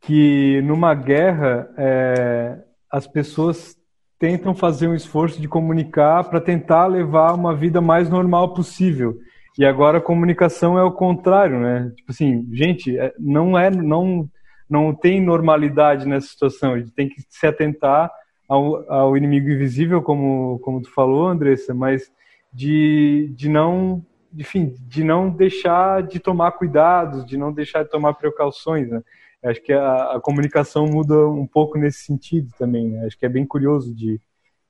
que 0.00 0.62
numa 0.62 0.94
guerra 0.94 1.68
é, 1.76 2.56
as 2.90 3.06
pessoas 3.06 3.76
tentam 4.22 4.54
fazer 4.54 4.86
um 4.86 4.94
esforço 4.94 5.40
de 5.40 5.48
comunicar 5.48 6.22
para 6.22 6.40
tentar 6.40 6.86
levar 6.86 7.34
uma 7.34 7.52
vida 7.52 7.80
mais 7.80 8.08
normal 8.08 8.54
possível. 8.54 9.18
E 9.58 9.64
agora 9.64 9.98
a 9.98 10.00
comunicação 10.00 10.78
é 10.78 10.84
o 10.84 10.92
contrário, 10.92 11.58
né? 11.58 11.92
Tipo 11.96 12.12
assim, 12.12 12.48
gente, 12.52 12.96
é, 12.96 13.12
não 13.18 13.58
é, 13.58 13.68
não, 13.68 14.30
não 14.70 14.94
tem 14.94 15.20
normalidade 15.20 16.06
nessa 16.06 16.28
situação. 16.28 16.74
A 16.74 16.78
gente 16.78 16.92
tem 16.92 17.08
que 17.08 17.20
se 17.28 17.44
atentar 17.48 18.12
ao, 18.48 18.88
ao 18.88 19.16
inimigo 19.16 19.50
invisível, 19.50 20.00
como, 20.00 20.60
como 20.60 20.80
tu 20.80 20.94
falou, 20.94 21.26
Andressa, 21.26 21.74
mas 21.74 22.08
de, 22.52 23.28
de 23.34 23.48
não 23.48 24.06
enfim, 24.38 24.72
de 24.86 25.02
não 25.02 25.28
deixar 25.30 26.04
de 26.04 26.20
tomar 26.20 26.52
cuidados, 26.52 27.26
de 27.26 27.36
não 27.36 27.52
deixar 27.52 27.82
de 27.82 27.90
tomar 27.90 28.14
precauções, 28.14 28.88
né? 28.88 29.02
Acho 29.44 29.60
que 29.62 29.72
a, 29.72 30.16
a 30.16 30.20
comunicação 30.20 30.86
muda 30.86 31.26
um 31.28 31.46
pouco 31.46 31.76
nesse 31.76 32.04
sentido 32.04 32.52
também. 32.58 32.90
Né? 32.90 33.06
Acho 33.06 33.18
que 33.18 33.26
é 33.26 33.28
bem 33.28 33.44
curioso 33.44 33.94
de, 33.94 34.20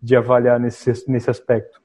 de 0.00 0.16
avaliar 0.16 0.58
nesse, 0.58 0.90
nesse 1.08 1.30
aspecto. 1.30 1.80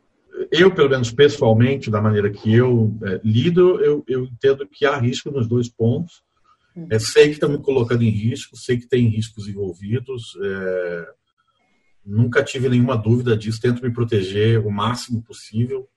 Eu, 0.51 0.73
pelo 0.73 0.89
menos 0.89 1.11
pessoalmente, 1.11 1.89
da 1.89 2.01
maneira 2.01 2.29
que 2.29 2.53
eu 2.53 2.95
é, 3.03 3.19
lido, 3.23 3.81
eu, 3.81 4.03
eu 4.07 4.23
entendo 4.23 4.67
que 4.67 4.85
há 4.85 4.95
risco 4.97 5.31
nos 5.31 5.47
dois 5.47 5.67
pontos. 5.67 6.23
É, 6.91 6.99
sei 6.99 7.25
que 7.25 7.33
estão 7.33 7.49
me 7.49 7.57
colocando 7.57 8.03
em 8.03 8.09
risco, 8.09 8.55
sei 8.55 8.77
que 8.77 8.87
tem 8.87 9.07
riscos 9.07 9.47
envolvidos. 9.47 10.37
É, 10.41 11.07
nunca 12.05 12.43
tive 12.43 12.69
nenhuma 12.69 12.95
dúvida 12.95 13.35
disso. 13.35 13.59
Tento 13.59 13.81
me 13.81 13.91
proteger 13.91 14.59
o 14.65 14.71
máximo 14.71 15.23
possível. 15.23 15.89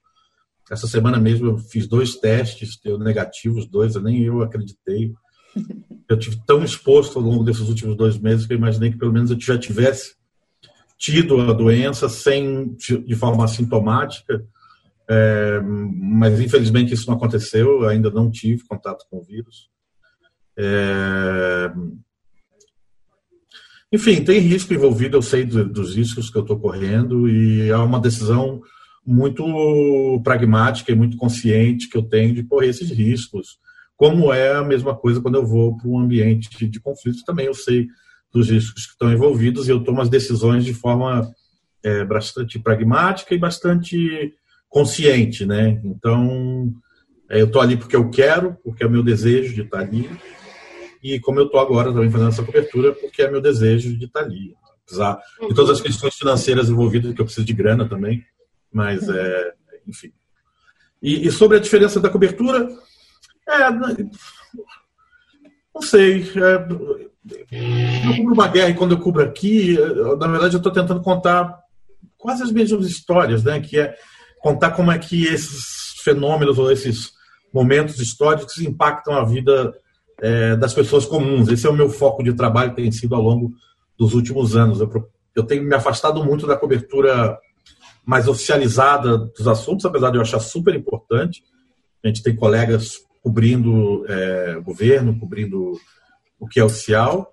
Essa 0.69 0.87
semana 0.87 1.19
mesmo 1.19 1.47
eu 1.47 1.57
fiz 1.57 1.87
dois 1.87 2.15
testes, 2.15 2.79
deu 2.83 2.97
negativos, 2.97 3.67
dois, 3.67 3.95
nem 4.01 4.23
eu 4.23 4.41
acreditei. 4.41 5.13
Eu 6.11 6.19
tive 6.19 6.41
tão 6.45 6.61
exposto 6.63 7.17
ao 7.17 7.23
longo 7.23 7.43
desses 7.43 7.69
últimos 7.69 7.95
dois 7.95 8.17
meses 8.17 8.45
que 8.45 8.51
eu 8.51 8.57
imaginei 8.57 8.91
que 8.91 8.97
pelo 8.97 9.13
menos 9.13 9.31
eu 9.31 9.39
já 9.39 9.57
tivesse 9.57 10.15
tido 10.97 11.39
a 11.39 11.53
doença 11.53 12.09
sem 12.09 12.75
de 12.75 13.15
forma 13.15 13.45
assintomática, 13.45 14.45
é, 15.09 15.61
mas 15.63 16.39
infelizmente 16.39 16.93
isso 16.93 17.07
não 17.07 17.15
aconteceu. 17.15 17.83
Eu 17.83 17.87
ainda 17.87 18.11
não 18.11 18.29
tive 18.29 18.63
contato 18.65 19.05
com 19.09 19.19
o 19.19 19.23
vírus. 19.23 19.69
É, 20.57 21.71
enfim, 23.89 24.21
tem 24.23 24.39
risco 24.39 24.73
envolvido. 24.73 25.15
Eu 25.15 25.21
sei 25.21 25.45
dos 25.45 25.95
riscos 25.95 26.29
que 26.29 26.37
eu 26.37 26.41
estou 26.41 26.59
correndo 26.59 27.29
e 27.29 27.69
é 27.69 27.77
uma 27.77 28.01
decisão 28.01 28.61
muito 29.05 30.21
pragmática 30.23 30.91
e 30.91 30.95
muito 30.95 31.15
consciente 31.15 31.89
que 31.89 31.97
eu 31.97 32.03
tenho 32.03 32.35
de 32.35 32.43
correr 32.43 32.67
esses 32.67 32.91
riscos. 32.91 33.60
Como 34.01 34.33
é 34.33 34.51
a 34.51 34.63
mesma 34.63 34.95
coisa 34.95 35.21
quando 35.21 35.35
eu 35.35 35.45
vou 35.45 35.77
para 35.77 35.87
um 35.87 35.99
ambiente 35.99 36.67
de 36.67 36.79
conflito, 36.79 37.23
também 37.23 37.45
eu 37.45 37.53
sei 37.53 37.85
dos 38.33 38.49
riscos 38.49 38.87
que 38.87 38.93
estão 38.93 39.13
envolvidos 39.13 39.67
e 39.67 39.71
eu 39.71 39.83
tomo 39.83 40.01
as 40.01 40.09
decisões 40.09 40.65
de 40.65 40.73
forma 40.73 41.31
é, 41.83 42.03
bastante 42.03 42.57
pragmática 42.57 43.35
e 43.35 43.37
bastante 43.37 44.33
consciente, 44.67 45.45
né? 45.45 45.79
Então, 45.83 46.73
é, 47.29 47.41
eu 47.41 47.45
estou 47.45 47.61
ali 47.61 47.77
porque 47.77 47.95
eu 47.95 48.09
quero, 48.09 48.57
porque 48.63 48.83
é 48.83 48.87
o 48.87 48.89
meu 48.89 49.03
desejo 49.03 49.53
de 49.53 49.61
estar 49.61 49.81
ali, 49.81 50.09
e 51.03 51.19
como 51.19 51.39
eu 51.39 51.45
estou 51.45 51.59
agora 51.59 51.93
também 51.93 52.09
fazendo 52.09 52.29
essa 52.29 52.43
cobertura, 52.43 52.93
porque 52.93 53.21
é 53.21 53.29
meu 53.29 53.39
desejo 53.39 53.95
de 53.95 54.05
estar 54.05 54.21
ali. 54.21 54.55
Apesar 54.83 55.21
de 55.47 55.53
todas 55.53 55.77
as 55.77 55.81
questões 55.81 56.15
financeiras 56.15 56.69
envolvidas, 56.69 57.13
que 57.13 57.21
eu 57.21 57.25
preciso 57.25 57.45
de 57.45 57.53
grana 57.53 57.87
também, 57.87 58.25
mas, 58.73 59.07
é, 59.07 59.53
enfim. 59.87 60.11
E, 60.99 61.27
e, 61.27 61.31
sobre 61.31 61.57
a 61.57 61.59
diferença 61.59 61.99
da 61.99 62.09
cobertura, 62.09 62.67
é, 63.47 63.71
não 65.73 65.81
sei. 65.81 66.23
É, 66.35 67.09
eu 68.07 68.15
cubro 68.15 68.33
uma 68.33 68.47
guerra 68.47 68.69
e 68.69 68.73
quando 68.73 68.93
eu 68.93 68.99
cubro 68.99 69.23
aqui, 69.23 69.77
na 70.19 70.27
verdade 70.27 70.55
eu 70.55 70.57
estou 70.57 70.71
tentando 70.71 71.01
contar 71.01 71.59
quase 72.17 72.43
as 72.43 72.51
mesmas 72.51 72.85
histórias, 72.85 73.43
né? 73.43 73.59
Que 73.59 73.79
é 73.79 73.95
contar 74.39 74.71
como 74.71 74.91
é 74.91 74.97
que 74.97 75.25
esses 75.25 76.01
fenômenos 76.03 76.57
ou 76.57 76.71
esses 76.71 77.11
momentos 77.53 77.99
históricos 77.99 78.57
impactam 78.59 79.13
a 79.13 79.23
vida 79.23 79.73
é, 80.19 80.55
das 80.55 80.73
pessoas 80.73 81.05
comuns. 81.05 81.49
Esse 81.49 81.67
é 81.67 81.69
o 81.69 81.75
meu 81.75 81.89
foco 81.89 82.23
de 82.23 82.33
trabalho, 82.33 82.73
tem 82.73 82.91
sido 82.91 83.15
ao 83.15 83.21
longo 83.21 83.51
dos 83.97 84.13
últimos 84.13 84.55
anos. 84.55 84.79
Eu, 84.79 84.89
eu 85.35 85.43
tenho 85.43 85.63
me 85.63 85.75
afastado 85.75 86.23
muito 86.23 86.47
da 86.47 86.57
cobertura 86.57 87.37
mais 88.05 88.27
oficializada 88.27 89.17
dos 89.17 89.47
assuntos, 89.47 89.85
apesar 89.85 90.09
de 90.09 90.17
eu 90.17 90.21
achar 90.21 90.39
super 90.39 90.73
importante. 90.73 91.43
A 92.03 92.07
gente 92.07 92.23
tem 92.23 92.35
colegas 92.35 92.99
cobrindo 93.21 94.05
é, 94.07 94.55
governo, 94.61 95.17
cobrindo 95.19 95.79
o 96.39 96.47
que 96.47 96.59
é 96.59 96.63
oficial, 96.63 97.29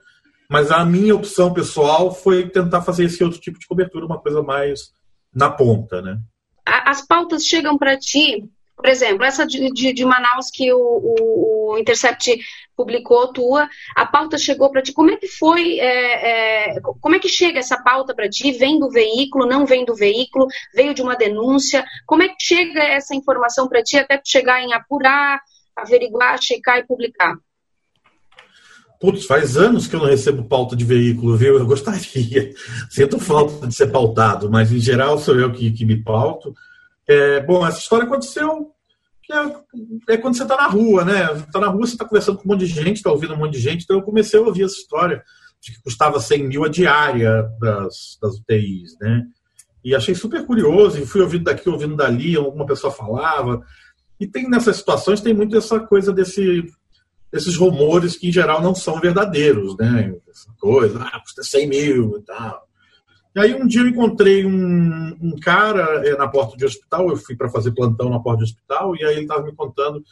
mas 0.49 0.71
a 0.71 0.85
minha 0.85 1.15
opção 1.15 1.53
pessoal 1.53 2.15
foi 2.15 2.49
tentar 2.49 2.83
fazer 2.83 3.05
esse 3.05 3.23
outro 3.25 3.41
tipo 3.41 3.59
de 3.59 3.67
cobertura, 3.67 4.07
uma 4.07 4.21
coisa 4.21 4.43
mais 4.43 4.93
na 5.35 5.51
ponta, 5.51 6.03
né? 6.03 6.19
As 6.65 7.07
pautas 7.07 7.45
chegam 7.45 7.79
para 7.79 7.99
ti 7.99 8.49
por 8.79 8.87
exemplo, 8.87 9.25
essa 9.25 9.45
de, 9.45 9.73
de, 9.73 9.93
de 9.93 10.05
Manaus 10.05 10.53
que 10.53 10.73
o, 10.73 10.79
o, 10.79 11.73
o, 11.73 11.79
Intercept 11.79 12.39
publicou, 12.77 13.33
tua, 13.33 13.69
a 13.97 14.07
pauta 14.07 14.39
chegou 14.39 14.71
para 14.71 14.81
ti. 14.81 14.93
Como 14.93 15.11
é 15.11 15.17
que 15.17 15.27
foi? 15.27 15.81
É, 15.81 16.77
é, 16.77 16.81
como 17.01 17.17
é 17.17 17.19
que 17.19 17.29
chega 17.29 17.59
essa 17.59 17.83
pauta 17.83 18.15
para 18.15 18.29
ti? 18.29 18.53
Vem 18.53 18.79
do 18.79 18.89
veículo, 18.89 19.47
não 19.47 19.67
vem 19.67 19.85
do 19.85 19.97
veículo? 19.97 20.47
Veio 20.73 20.95
de 20.95 21.03
uma 21.03 21.17
denúncia? 21.17 21.85
Como 22.07 22.23
é 22.23 22.29
que 22.29 22.37
chega 22.39 22.81
essa 22.81 23.17
informação 23.17 23.69
para 23.69 23.83
ti 23.83 23.99
até 23.99 24.21
chegar 24.25 24.63
em 24.63 24.73
apurar, 24.73 25.41
averiguar, 25.83 26.41
checar 26.41 26.79
e 26.79 26.87
publicar? 26.87 27.37
Putz, 29.01 29.27
faz 29.27 29.57
anos 29.57 29.87
que 29.87 29.95
eu 29.95 30.01
não 30.01 30.07
recebo 30.07 30.45
pauta 30.45 30.75
de 30.75 30.85
veículo, 30.85 31.37
viu? 31.37 31.57
Eu 31.57 31.67
gostaria. 31.67 32.53
Sinto 32.91 33.21
falta 33.21 33.67
de 33.67 33.75
ser 33.75 33.93
pautado, 33.93 34.51
mas 34.51 34.73
em 34.73 34.81
geral 34.81 35.19
sou 35.19 35.39
eu 35.39 35.53
que, 35.53 35.71
que 35.71 35.85
me 35.85 36.03
pauto. 36.03 36.53
É, 37.07 37.41
bom, 37.41 37.67
essa 37.67 37.79
história 37.79 38.05
aconteceu 38.05 38.73
é, 39.31 40.15
é, 40.15 40.17
quando 40.17 40.37
você 40.37 40.43
está 40.43 40.57
na 40.57 40.67
rua, 40.67 41.05
né? 41.05 41.33
Está 41.35 41.61
na 41.61 41.69
rua, 41.69 41.87
você 41.87 41.93
está 41.93 42.05
conversando 42.05 42.39
com 42.39 42.45
um 42.45 42.53
monte 42.53 42.61
de 42.61 42.67
gente, 42.67 42.97
está 42.97 43.11
ouvindo 43.11 43.35
um 43.35 43.39
monte 43.39 43.53
de 43.53 43.61
gente. 43.61 43.85
Então 43.85 43.97
eu 43.97 44.03
comecei 44.03 44.39
a 44.39 44.43
ouvir 44.43 44.65
essa 44.65 44.77
história 44.77 45.23
de 45.61 45.73
que 45.73 45.83
custava 45.83 46.19
100 46.19 46.49
mil 46.49 46.65
a 46.65 46.69
diária 46.69 47.43
das, 47.61 48.19
das 48.21 48.37
UTIs, 48.39 48.97
né? 49.01 49.25
E 49.85 49.95
achei 49.95 50.15
super 50.15 50.45
curioso, 50.45 50.99
e 50.99 51.07
fui 51.07 51.21
ouvindo 51.21 51.45
daqui, 51.45 51.69
ouvindo 51.69 51.95
dali, 51.95 52.37
alguma 52.37 52.67
pessoa 52.67 52.93
falava. 52.93 53.63
E 54.21 54.27
tem 54.27 54.49
nessas 54.49 54.77
situações, 54.77 55.21
tem 55.21 55.35
muito 55.35 55.57
essa 55.57 55.79
coisa 55.81 56.13
desse, 56.13 56.65
desses 57.33 57.57
rumores 57.57 58.17
que, 58.17 58.29
em 58.29 58.33
geral, 58.33 58.61
não 58.61 58.75
são 58.75 59.01
verdadeiros, 59.01 59.77
né? 59.77 60.15
Essa 60.29 60.53
coisa, 60.59 61.03
ah, 61.03 61.21
custa 61.21 61.43
100 61.43 61.69
mil 61.69 62.19
e 62.19 62.23
tal. 62.23 62.69
E 63.37 63.41
aí 63.41 63.55
um 63.55 63.67
dia 63.67 63.83
eu 63.83 63.89
encontrei 63.89 64.45
um, 64.45 65.17
um 65.21 65.37
cara 65.41 66.07
é, 66.07 66.17
na 66.17 66.27
porta 66.27 66.57
de 66.57 66.65
hospital, 66.65 67.09
eu 67.09 67.17
fui 67.17 67.37
para 67.37 67.49
fazer 67.49 67.73
plantão 67.73 68.09
na 68.09 68.19
porta 68.19 68.39
de 68.39 68.51
hospital, 68.51 68.97
e 68.97 69.05
aí 69.05 69.15
ele 69.15 69.23
estava 69.23 69.45
me 69.45 69.55
contando 69.55 70.03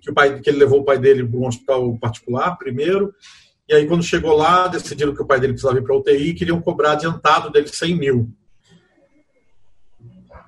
que, 0.00 0.10
o 0.10 0.14
pai, 0.14 0.40
que 0.40 0.50
ele 0.50 0.58
levou 0.58 0.80
o 0.80 0.84
pai 0.84 0.98
dele 0.98 1.24
para 1.24 1.38
um 1.38 1.46
hospital 1.46 1.96
particular 1.98 2.56
primeiro, 2.56 3.14
e 3.68 3.74
aí 3.74 3.86
quando 3.86 4.02
chegou 4.02 4.36
lá, 4.36 4.66
decidiram 4.66 5.14
que 5.14 5.22
o 5.22 5.26
pai 5.26 5.38
dele 5.38 5.52
precisava 5.52 5.78
ir 5.78 5.82
para 5.82 5.96
UTI 5.96 6.30
e 6.30 6.34
queriam 6.34 6.60
cobrar 6.60 6.92
adiantado 6.92 7.50
dele 7.50 7.68
100 7.68 7.96
mil. 7.96 8.28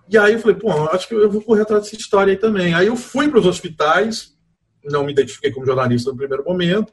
E 0.08 0.16
aí 0.16 0.34
eu 0.34 0.38
falei, 0.38 0.56
pô, 0.56 0.70
acho 0.88 1.08
que 1.08 1.14
eu 1.14 1.30
vou 1.30 1.42
correr 1.42 1.62
atrás 1.62 1.84
dessa 1.84 1.96
história 1.96 2.32
aí 2.32 2.38
também. 2.38 2.74
Aí 2.74 2.86
eu 2.86 2.96
fui 2.96 3.28
para 3.28 3.40
os 3.40 3.46
hospitais, 3.46 4.36
não 4.84 5.04
me 5.04 5.12
identifiquei 5.12 5.50
como 5.50 5.66
jornalista 5.66 6.10
no 6.10 6.16
primeiro 6.16 6.44
momento, 6.44 6.92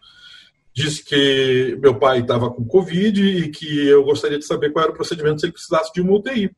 disse 0.74 1.04
que 1.04 1.78
meu 1.80 2.00
pai 2.00 2.20
estava 2.20 2.50
com 2.50 2.66
Covid 2.66 3.22
e 3.22 3.50
que 3.50 3.88
eu 3.88 4.04
gostaria 4.04 4.40
de 4.40 4.46
saber 4.46 4.72
qual 4.72 4.84
era 4.84 4.92
o 4.92 4.96
procedimento 4.96 5.40
se 5.40 5.46
ele 5.46 5.54
precisasse 5.54 5.94
de 5.94 6.02
uma 6.02 6.14
UTI. 6.14 6.52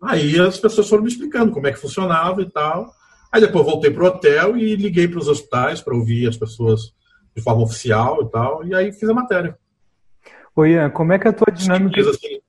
Aí 0.00 0.38
as 0.38 0.58
pessoas 0.58 0.88
foram 0.88 1.02
me 1.02 1.08
explicando 1.08 1.52
como 1.52 1.66
é 1.66 1.72
que 1.72 1.78
funcionava 1.78 2.40
e 2.42 2.50
tal. 2.50 2.92
Aí 3.32 3.40
depois 3.40 3.66
voltei 3.66 3.90
para 3.90 4.04
o 4.04 4.06
hotel 4.06 4.56
e 4.56 4.76
liguei 4.76 5.08
para 5.08 5.18
os 5.18 5.26
hospitais 5.26 5.80
para 5.80 5.96
ouvir 5.96 6.28
as 6.28 6.36
pessoas 6.36 6.94
de 7.34 7.42
forma 7.42 7.62
oficial 7.62 8.22
e 8.22 8.30
tal. 8.30 8.64
E 8.64 8.74
aí 8.74 8.92
fiz 8.92 9.08
a 9.08 9.14
matéria. 9.14 9.58
Oi, 10.54 10.72
Ian, 10.72 10.90
como 10.90 11.12
é 11.12 11.18
que 11.18 11.26
é 11.26 11.30
a 11.30 11.34
tua 11.34 11.52
dinâmica... 11.52 12.00
Assim, 12.00 12.40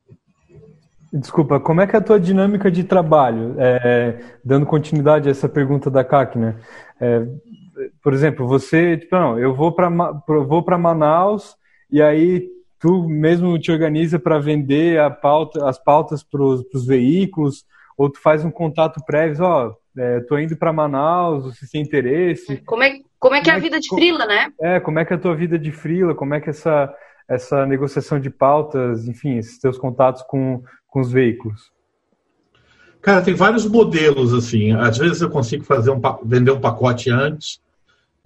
Desculpa, 1.20 1.60
como 1.60 1.82
é 1.82 1.88
que 1.88 1.96
é 1.96 2.00
a 2.00 2.02
tua 2.02 2.20
dinâmica 2.20 2.70
de 2.70 2.84
trabalho? 2.84 3.56
É, 3.58 4.20
dando 4.44 4.66
continuidade 4.66 5.28
a 5.28 5.32
essa 5.32 5.50
pergunta 5.50 5.90
da 5.90 6.04
CAC, 6.04 6.38
né? 6.38 6.56
É, 7.00 7.26
por 8.04 8.14
exemplo, 8.14 8.48
você, 8.48 8.98
tipo, 8.98 9.16
não, 9.16 9.40
eu 9.40 9.54
vou 9.54 9.72
para 9.72 9.90
vou 10.28 10.64
para 10.64 10.78
Manaus 10.78 11.56
e 11.92 12.02
aí 12.02 12.48
tu 12.80 13.08
mesmo 13.08 13.58
te 13.58 13.72
organiza 13.72 14.20
para 14.20 14.40
vender 14.40 15.00
a 15.00 15.10
pauta, 15.10 15.68
as 15.68 15.82
pautas 15.82 16.24
para 16.24 16.42
os 16.42 16.86
veículos, 16.86 17.66
ou 17.98 18.10
tu 18.10 18.20
faz 18.22 18.46
um 18.46 18.52
contato 18.52 19.04
prévio, 19.04 19.44
ó, 19.44 19.74
é, 19.98 20.20
tô 20.22 20.38
indo 20.38 20.56
para 20.56 20.72
Manaus, 20.72 21.46
você 21.46 21.66
tem 21.72 21.82
interesse. 21.82 22.58
Como 22.58 22.84
é, 22.84 23.00
como 23.20 23.34
é 23.34 23.42
que 23.42 23.50
é 23.50 23.54
a 23.54 23.60
vida 23.60 23.80
de 23.80 23.90
frila, 23.90 24.26
né? 24.28 24.52
É, 24.62 24.80
como 24.80 25.00
é 25.00 25.06
que 25.06 25.14
é 25.14 25.16
a 25.16 25.20
tua 25.20 25.36
vida 25.36 25.58
de 25.58 25.72
frila, 25.72 26.14
como 26.14 26.36
é 26.36 26.40
que 26.40 26.50
é 26.50 26.52
essa 26.52 26.94
essa 27.28 27.66
negociação 27.66 28.20
de 28.20 28.30
pautas, 28.30 29.08
enfim, 29.08 29.38
esses 29.38 29.60
teus 29.60 29.78
contatos 29.78 30.22
com, 30.24 30.64
com 30.98 31.01
os 31.01 31.12
veículos? 31.12 31.72
Cara, 33.04 33.22
tem 33.22 33.36
vários 33.36 33.68
modelos 33.68 34.34
assim. 34.34 34.72
Às 34.72 34.98
vezes 34.98 35.22
eu 35.22 35.30
consigo 35.30 35.63
fazer 35.63 35.92
um 35.92 36.01
vender 36.25 36.50
um 36.50 36.60
pacote 36.60 37.12
antes. 37.12 37.62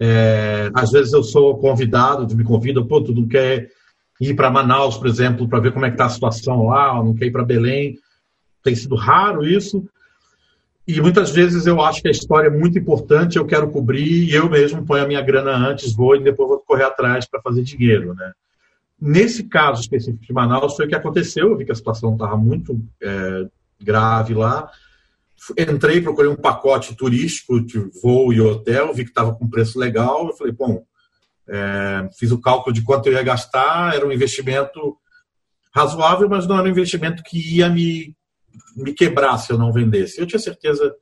É, 0.00 0.70
às 0.74 0.90
vezes 0.90 1.12
eu 1.12 1.22
sou 1.22 1.58
convidado, 1.58 2.34
me 2.34 2.42
convidam, 2.42 2.86
pô, 2.86 3.02
tu 3.02 3.12
não 3.12 3.28
quer 3.28 3.68
ir 4.18 4.34
para 4.34 4.50
Manaus, 4.50 4.96
por 4.96 5.06
exemplo, 5.06 5.46
para 5.46 5.60
ver 5.60 5.72
como 5.72 5.84
é 5.84 5.90
que 5.90 5.96
está 5.96 6.06
a 6.06 6.10
situação 6.10 6.64
lá, 6.68 6.98
ou 6.98 7.04
não 7.04 7.14
quer 7.14 7.26
ir 7.26 7.30
para 7.30 7.44
Belém. 7.44 7.98
Tem 8.62 8.74
sido 8.74 8.94
raro 8.94 9.46
isso. 9.46 9.84
E 10.88 10.98
muitas 10.98 11.30
vezes 11.30 11.66
eu 11.66 11.78
acho 11.82 12.00
que 12.00 12.08
a 12.08 12.10
história 12.12 12.48
é 12.48 12.50
muito 12.50 12.78
importante, 12.78 13.36
eu 13.36 13.44
quero 13.44 13.70
cobrir 13.70 14.30
e 14.30 14.34
eu 14.34 14.48
mesmo 14.48 14.84
ponho 14.84 15.04
a 15.04 15.06
minha 15.06 15.20
grana 15.20 15.54
antes, 15.54 15.94
vou 15.94 16.16
e 16.16 16.24
depois 16.24 16.48
vou 16.48 16.58
correr 16.60 16.84
atrás 16.84 17.28
para 17.28 17.42
fazer 17.42 17.62
dinheiro, 17.62 18.14
né? 18.14 18.32
Nesse 19.04 19.42
caso 19.42 19.80
específico 19.80 20.24
de 20.24 20.32
Manaus, 20.32 20.76
foi 20.76 20.86
o 20.86 20.88
que 20.88 20.94
aconteceu. 20.94 21.48
Eu 21.48 21.56
vi 21.56 21.64
que 21.64 21.72
a 21.72 21.74
situação 21.74 22.12
estava 22.12 22.36
muito 22.36 22.80
é, 23.02 23.48
grave 23.80 24.32
lá. 24.32 24.70
Entrei, 25.58 26.00
procurei 26.00 26.30
um 26.30 26.36
pacote 26.36 26.94
turístico 26.94 27.60
de 27.60 27.80
voo 28.00 28.32
e 28.32 28.40
hotel, 28.40 28.94
vi 28.94 29.02
que 29.02 29.10
estava 29.10 29.34
com 29.34 29.50
preço 29.50 29.76
legal. 29.76 30.28
Eu 30.28 30.34
falei, 30.34 30.52
bom, 30.52 30.84
é, 31.48 32.08
fiz 32.16 32.30
o 32.30 32.40
cálculo 32.40 32.72
de 32.72 32.82
quanto 32.82 33.08
eu 33.08 33.14
ia 33.14 33.24
gastar. 33.24 33.92
Era 33.92 34.06
um 34.06 34.12
investimento 34.12 34.96
razoável, 35.74 36.28
mas 36.28 36.46
não 36.46 36.56
era 36.56 36.68
um 36.68 36.70
investimento 36.70 37.24
que 37.24 37.56
ia 37.56 37.68
me, 37.68 38.16
me 38.76 38.92
quebrar 38.92 39.36
se 39.38 39.52
eu 39.52 39.58
não 39.58 39.72
vendesse. 39.72 40.20
Eu 40.20 40.28
tinha 40.28 40.38
certeza 40.38 40.94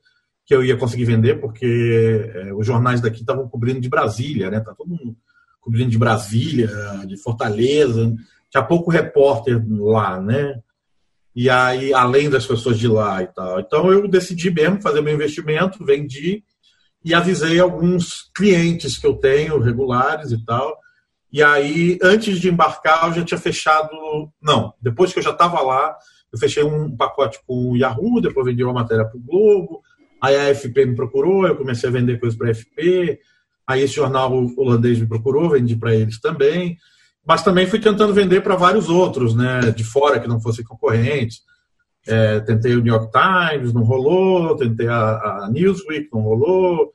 que 0.43 0.55
eu 0.55 0.65
ia 0.65 0.75
conseguir 0.75 1.05
vender, 1.05 1.39
porque 1.39 2.31
é, 2.33 2.51
os 2.51 2.65
jornais 2.65 2.99
daqui 2.99 3.19
estavam 3.19 3.47
cobrindo 3.47 3.79
de 3.79 3.89
Brasília, 3.89 4.49
né? 4.49 4.59
Tá 4.59 4.73
todo 4.73 4.89
mundo 4.89 5.15
cobrindo 5.61 5.91
de 5.91 5.97
Brasília, 5.97 6.69
de 7.07 7.15
Fortaleza, 7.17 8.13
tinha 8.49 8.63
pouco 8.63 8.91
repórter 8.91 9.63
lá, 9.69 10.19
né? 10.19 10.59
E 11.33 11.49
aí, 11.49 11.93
além 11.93 12.29
das 12.29 12.45
pessoas 12.45 12.77
de 12.77 12.87
lá 12.87 13.23
e 13.23 13.27
tal. 13.27 13.59
Então, 13.59 13.91
eu 13.91 14.07
decidi 14.07 14.51
mesmo 14.51 14.81
fazer 14.81 14.99
meu 15.01 15.13
investimento, 15.13 15.85
vendi 15.85 16.43
e 17.03 17.13
avisei 17.13 17.59
alguns 17.59 18.29
clientes 18.35 18.97
que 18.97 19.07
eu 19.07 19.15
tenho, 19.15 19.59
regulares 19.59 20.31
e 20.31 20.45
tal. 20.45 20.77
E 21.31 21.41
aí, 21.41 21.97
antes 22.03 22.39
de 22.39 22.49
embarcar, 22.49 23.07
eu 23.07 23.13
já 23.13 23.23
tinha 23.23 23.39
fechado. 23.39 23.89
Não, 24.41 24.73
depois 24.81 25.13
que 25.13 25.19
eu 25.19 25.23
já 25.23 25.31
estava 25.31 25.61
lá, 25.61 25.95
eu 26.31 26.37
fechei 26.37 26.63
um 26.63 26.95
pacote 26.95 27.39
com 27.47 27.71
o 27.71 27.77
Yahoo, 27.77 28.19
depois 28.19 28.45
vendi 28.45 28.63
uma 28.63 28.73
matéria 28.73 29.05
para 29.05 29.17
o 29.17 29.21
Globo. 29.21 29.81
Aí 30.21 30.35
a 30.35 30.53
FP 30.53 30.85
me 30.85 30.95
procurou, 30.95 31.47
eu 31.47 31.55
comecei 31.55 31.89
a 31.89 31.91
vender 31.91 32.19
coisas 32.19 32.37
para 32.37 32.51
a 32.51 32.53
FP. 32.53 33.19
Aí 33.67 33.81
esse 33.81 33.93
jornal 33.93 34.31
holandês 34.57 34.99
me 34.99 35.07
procurou, 35.07 35.49
vendi 35.49 35.75
para 35.75 35.95
eles 35.95 36.19
também. 36.19 36.77
Mas 37.25 37.43
também 37.43 37.67
fui 37.67 37.79
tentando 37.79 38.13
vender 38.13 38.41
para 38.41 38.55
vários 38.55 38.89
outros, 38.89 39.35
né, 39.35 39.71
de 39.71 39.83
fora 39.83 40.19
que 40.19 40.27
não 40.27 40.41
fossem 40.41 40.65
concorrentes. 40.65 41.41
É, 42.07 42.39
tentei 42.39 42.75
o 42.75 42.81
New 42.81 42.93
York 42.93 43.11
Times, 43.11 43.73
não 43.73 43.83
rolou. 43.83 44.55
Tentei 44.57 44.87
a, 44.87 45.43
a 45.43 45.49
Newsweek, 45.51 46.09
não 46.11 46.21
rolou. 46.21 46.91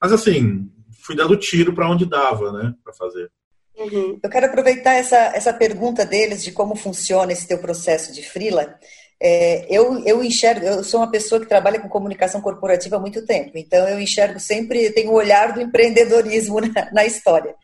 Mas 0.00 0.12
assim, 0.12 0.70
fui 1.02 1.16
dando 1.16 1.36
tiro 1.36 1.72
para 1.72 1.90
onde 1.90 2.04
dava, 2.04 2.52
né, 2.52 2.74
para 2.84 2.92
fazer. 2.92 3.30
Uhum. 3.76 4.18
Eu 4.22 4.28
quero 4.30 4.46
aproveitar 4.46 4.92
essa, 4.92 5.16
essa 5.16 5.52
pergunta 5.54 6.04
deles 6.04 6.44
de 6.44 6.52
como 6.52 6.76
funciona 6.76 7.32
esse 7.32 7.48
teu 7.48 7.58
processo 7.58 8.12
de 8.12 8.22
freela 8.22 8.74
é, 9.22 9.66
eu, 9.68 10.02
eu 10.06 10.24
enxergo, 10.24 10.64
eu 10.64 10.82
sou 10.82 11.00
uma 11.00 11.10
pessoa 11.10 11.40
que 11.40 11.48
trabalha 11.48 11.78
com 11.78 11.88
comunicação 11.88 12.40
corporativa 12.40 12.96
há 12.96 13.00
muito 13.00 13.26
tempo, 13.26 13.52
então 13.54 13.86
eu 13.86 14.00
enxergo 14.00 14.40
sempre, 14.40 14.90
tenho 14.92 15.10
o 15.10 15.14
olhar 15.14 15.52
do 15.52 15.60
empreendedorismo 15.60 16.60
na, 16.72 16.90
na 16.90 17.04
história. 17.04 17.54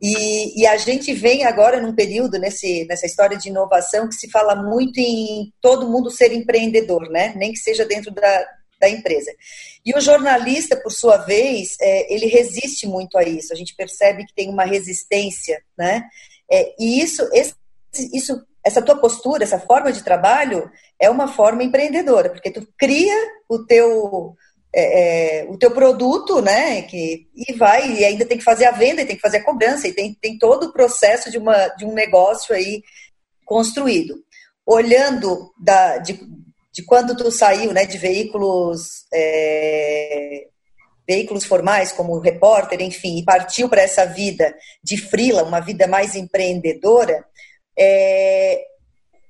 E, 0.00 0.62
e, 0.62 0.66
a 0.66 0.78
gente 0.78 1.12
vem 1.12 1.44
agora 1.44 1.78
num 1.78 1.94
período 1.94 2.38
nesse, 2.38 2.86
nessa 2.86 3.04
história 3.04 3.36
de 3.36 3.50
inovação 3.50 4.08
que 4.08 4.14
se 4.14 4.30
fala 4.30 4.56
muito 4.56 4.98
em 4.98 5.52
todo 5.60 5.90
mundo 5.90 6.10
ser 6.10 6.32
empreendedor, 6.32 7.10
né? 7.10 7.34
Nem 7.36 7.52
que 7.52 7.58
seja 7.58 7.84
dentro 7.84 8.10
da, 8.10 8.46
da 8.80 8.88
empresa. 8.88 9.30
E 9.84 9.94
o 9.94 10.00
jornalista, 10.00 10.74
por 10.74 10.90
sua 10.90 11.18
vez, 11.18 11.76
é, 11.78 12.14
ele 12.14 12.24
resiste 12.26 12.86
muito 12.86 13.18
a 13.18 13.22
isso. 13.22 13.52
A 13.52 13.56
gente 13.56 13.76
percebe 13.76 14.24
que 14.24 14.34
tem 14.34 14.48
uma 14.48 14.64
resistência, 14.64 15.62
né? 15.76 16.04
É, 16.50 16.74
e 16.80 17.02
isso, 17.02 17.28
esse, 17.34 17.54
isso 18.14 18.40
essa 18.64 18.82
tua 18.82 18.96
postura, 18.96 19.44
essa 19.44 19.58
forma 19.58 19.92
de 19.92 20.02
trabalho 20.02 20.70
é 20.98 21.08
uma 21.08 21.28
forma 21.28 21.62
empreendedora, 21.62 22.30
porque 22.30 22.50
tu 22.50 22.66
cria 22.76 23.14
o 23.48 23.64
teu 23.64 24.36
é, 24.72 25.40
é, 25.40 25.44
o 25.50 25.58
teu 25.58 25.72
produto, 25.72 26.40
né, 26.40 26.82
que, 26.82 27.26
e 27.34 27.52
vai, 27.54 27.92
e 27.92 28.04
ainda 28.04 28.24
tem 28.24 28.38
que 28.38 28.44
fazer 28.44 28.66
a 28.66 28.70
venda, 28.70 29.02
e 29.02 29.06
tem 29.06 29.16
que 29.16 29.22
fazer 29.22 29.38
a 29.38 29.44
cobrança, 29.44 29.88
e 29.88 29.92
tem, 29.92 30.14
tem 30.14 30.38
todo 30.38 30.66
o 30.66 30.72
processo 30.72 31.28
de, 31.28 31.38
uma, 31.38 31.68
de 31.68 31.84
um 31.84 31.92
negócio 31.92 32.54
aí 32.54 32.82
construído. 33.44 34.14
Olhando 34.64 35.52
da, 35.58 35.98
de, 35.98 36.20
de 36.72 36.84
quando 36.84 37.16
tu 37.16 37.32
saiu, 37.32 37.72
né, 37.72 37.84
de 37.84 37.98
veículos 37.98 39.06
é, 39.12 40.46
veículos 41.08 41.44
formais, 41.44 41.90
como 41.90 42.20
repórter, 42.20 42.80
enfim, 42.80 43.18
e 43.18 43.24
partiu 43.24 43.68
para 43.68 43.82
essa 43.82 44.06
vida 44.06 44.54
de 44.80 44.96
frila, 44.96 45.42
uma 45.42 45.58
vida 45.58 45.88
mais 45.88 46.14
empreendedora, 46.14 47.24
é, 47.80 48.62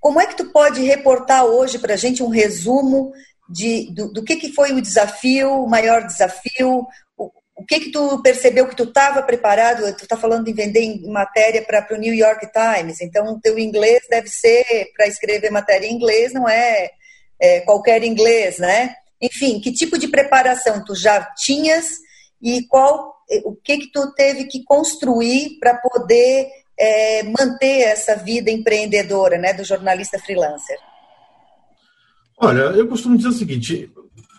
como 0.01 0.21
é 0.21 0.27
que 0.27 0.37
tu 0.37 0.51
pode 0.51 0.83
reportar 0.83 1.45
hoje 1.45 1.79
para 1.79 1.95
a 1.95 1.97
gente 1.97 2.23
um 2.23 2.29
resumo 2.29 3.13
de, 3.49 3.95
do, 3.95 4.13
do, 4.13 4.25
que, 4.25 4.37
que 4.37 4.53
foi 4.53 4.73
o 4.73 4.81
desafio, 4.81 5.51
o 5.51 5.69
maior 5.69 6.05
desafio, 6.05 6.87
o, 7.17 7.31
o 7.55 7.65
que 7.65 7.79
que 7.79 7.91
tu 7.93 8.21
percebeu 8.23 8.67
que 8.67 8.75
tu 8.75 8.85
estava 8.85 9.23
preparado, 9.23 9.95
tu 9.97 10.03
está 10.03 10.17
falando 10.17 10.49
em 10.49 10.55
vender 10.55 10.81
em 10.81 11.09
matéria 11.09 11.63
para 11.63 11.87
o 11.95 11.99
New 11.99 12.15
York 12.15 12.49
Times, 12.53 13.01
então 13.01 13.35
o 13.35 13.41
teu 13.41 13.57
inglês 13.57 14.01
deve 14.11 14.29
ser, 14.29 14.91
para 14.97 15.07
escrever 15.07 15.51
matéria 15.51 15.87
em 15.87 15.95
inglês, 15.95 16.33
não 16.33 16.49
é, 16.49 16.91
é 17.41 17.61
qualquer 17.61 18.03
inglês, 18.03 18.59
né? 18.59 18.95
Enfim, 19.21 19.61
que 19.61 19.71
tipo 19.73 19.97
de 19.97 20.09
preparação 20.09 20.85
tu 20.85 20.95
já 20.95 21.23
tinhas 21.37 21.87
e 22.43 22.67
qual 22.67 23.15
o 23.45 23.55
que 23.55 23.79
que 23.79 23.93
tu 23.93 24.13
teve 24.15 24.47
que 24.47 24.65
construir 24.65 25.59
para 25.61 25.77
poder 25.77 26.49
é, 26.81 27.23
manter 27.25 27.83
essa 27.83 28.17
vida 28.17 28.51
empreendedora 28.51 29.37
né, 29.37 29.53
do 29.53 29.63
jornalista 29.63 30.19
freelancer? 30.19 30.79
Olha, 32.39 32.61
eu 32.61 32.89
costumo 32.89 33.19
dizer 33.19 33.29
o 33.29 33.33
seguinte: 33.33 33.93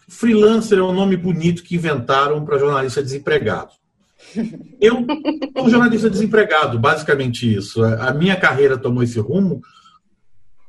freelancer 0.10 0.80
é 0.80 0.84
um 0.84 0.92
nome 0.92 1.16
bonito 1.16 1.62
que 1.62 1.76
inventaram 1.76 2.44
para 2.44 2.58
jornalista 2.58 3.04
desempregado. 3.04 3.72
Eu 4.80 5.06
sou 5.58 5.70
jornalista 5.70 6.10
desempregado, 6.10 6.80
basicamente 6.80 7.54
isso. 7.54 7.84
A 7.84 8.14
minha 8.14 8.36
carreira 8.36 8.78
tomou 8.78 9.04
esse 9.04 9.20
rumo. 9.20 9.62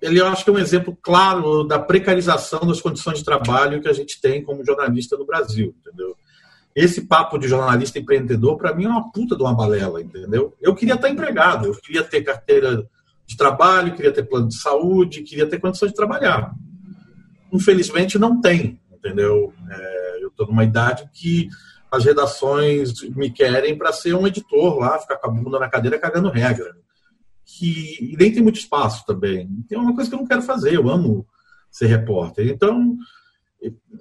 Ele, 0.01 0.19
eu 0.19 0.27
acho 0.27 0.43
que 0.43 0.51
é 0.51 0.53
um 0.53 0.59
exemplo 0.59 0.99
claro 1.01 1.63
da 1.63 1.79
precarização 1.79 2.61
das 2.67 2.81
condições 2.81 3.19
de 3.19 3.25
trabalho 3.25 3.81
que 3.81 3.89
a 3.89 3.93
gente 3.93 4.21
tem 4.21 4.43
como 4.43 4.65
jornalista 4.65 5.17
no 5.17 5.25
Brasil, 5.25 5.75
entendeu? 5.79 6.17
Esse 6.75 7.03
papo 7.03 7.39
de 7.39 7.49
jornalista 7.49 7.99
empreendedor, 7.99 8.57
para 8.57 8.75
mim, 8.75 8.85
é 8.85 8.89
uma 8.89 9.13
puta 9.13 9.37
de 9.37 9.43
uma 9.43 9.55
balela, 9.55 10.01
entendeu? 10.01 10.55
Eu 10.61 10.75
queria 10.75 10.95
estar 10.95 11.11
empregado, 11.11 11.67
eu 11.67 11.75
queria 11.75 12.03
ter 12.03 12.23
carteira 12.23 12.89
de 13.27 13.37
trabalho, 13.37 13.95
queria 13.95 14.13
ter 14.13 14.25
plano 14.25 14.49
de 14.49 14.57
saúde, 14.57 15.23
queria 15.23 15.47
ter 15.47 15.61
condições 15.61 15.91
de 15.91 15.97
trabalhar. 15.97 16.55
Infelizmente, 17.53 18.19
não 18.19 18.41
tem, 18.41 18.81
entendeu? 18.91 19.53
É, 19.71 20.19
eu 20.23 20.29
estou 20.29 20.47
numa 20.47 20.65
idade 20.65 21.09
que 21.13 21.49
as 21.91 22.05
redações 22.05 23.03
me 23.15 23.31
querem 23.31 23.77
para 23.77 23.93
ser 23.93 24.15
um 24.15 24.27
editor 24.27 24.79
lá, 24.79 24.99
ficar 24.99 25.17
com 25.17 25.29
a 25.29 25.31
bunda 25.31 25.59
na 25.59 25.69
cadeira 25.69 25.99
cagando 25.99 26.31
regra. 26.31 26.75
Que, 27.45 28.13
e 28.13 28.17
nem 28.17 28.33
tem 28.33 28.43
muito 28.43 28.59
espaço 28.59 29.05
também. 29.05 29.47
Então 29.59 29.81
é 29.81 29.83
uma 29.83 29.95
coisa 29.95 30.09
que 30.09 30.17
eu 30.17 30.21
não 30.21 30.27
quero 30.27 30.41
fazer, 30.41 30.75
eu 30.75 30.89
amo 30.89 31.27
ser 31.71 31.87
repórter. 31.87 32.49
Então, 32.49 32.97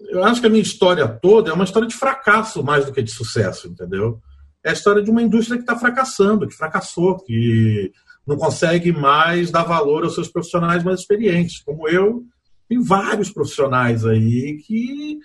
eu 0.10 0.24
acho 0.24 0.42
que 0.42 0.48
a 0.48 0.50
minha 0.50 0.62
história 0.62 1.08
toda 1.08 1.50
é 1.50 1.54
uma 1.54 1.64
história 1.64 1.88
de 1.88 1.96
fracasso 1.96 2.64
mais 2.64 2.86
do 2.86 2.92
que 2.92 3.02
de 3.02 3.12
sucesso, 3.12 3.68
entendeu? 3.68 4.20
É 4.64 4.70
a 4.70 4.74
história 4.74 5.02
de 5.02 5.10
uma 5.10 5.22
indústria 5.22 5.58
que 5.58 5.64
está 5.64 5.78
fracassando, 5.78 6.48
que 6.48 6.56
fracassou, 6.56 7.18
que 7.18 7.92
não 8.26 8.38
consegue 8.38 8.92
mais 8.92 9.52
dar 9.52 9.64
valor 9.64 10.04
aos 10.04 10.14
seus 10.14 10.28
profissionais 10.28 10.84
mais 10.84 11.00
experientes, 11.00 11.62
como 11.64 11.88
eu. 11.88 12.24
Tem 12.68 12.82
vários 12.82 13.32
profissionais 13.32 14.06
aí 14.06 14.58
que 14.66 15.20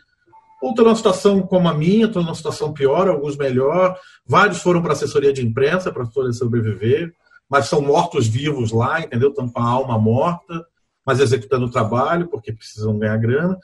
ou 0.60 0.70
estão 0.70 0.86
numa 0.86 0.96
situação 0.96 1.42
como 1.42 1.68
a 1.68 1.74
minha, 1.74 2.06
estão 2.06 2.22
numa 2.22 2.34
situação 2.34 2.72
pior, 2.72 3.08
alguns 3.08 3.36
melhor. 3.36 3.96
Vários 4.26 4.62
foram 4.62 4.82
para 4.82 4.92
assessoria 4.92 5.32
de 5.32 5.44
imprensa 5.44 5.92
para 5.92 6.06
poder 6.06 6.32
sobreviver, 6.32 7.12
mas 7.48 7.66
são 7.66 7.82
mortos-vivos 7.82 8.72
lá, 8.72 9.00
entendeu? 9.00 9.28
Estão 9.28 9.48
com 9.48 9.60
a 9.60 9.68
alma 9.68 9.98
morta, 9.98 10.66
mas 11.04 11.20
executando 11.20 11.66
o 11.66 11.70
trabalho 11.70 12.28
porque 12.28 12.52
precisam 12.52 12.98
ganhar 12.98 13.16
grana. 13.18 13.58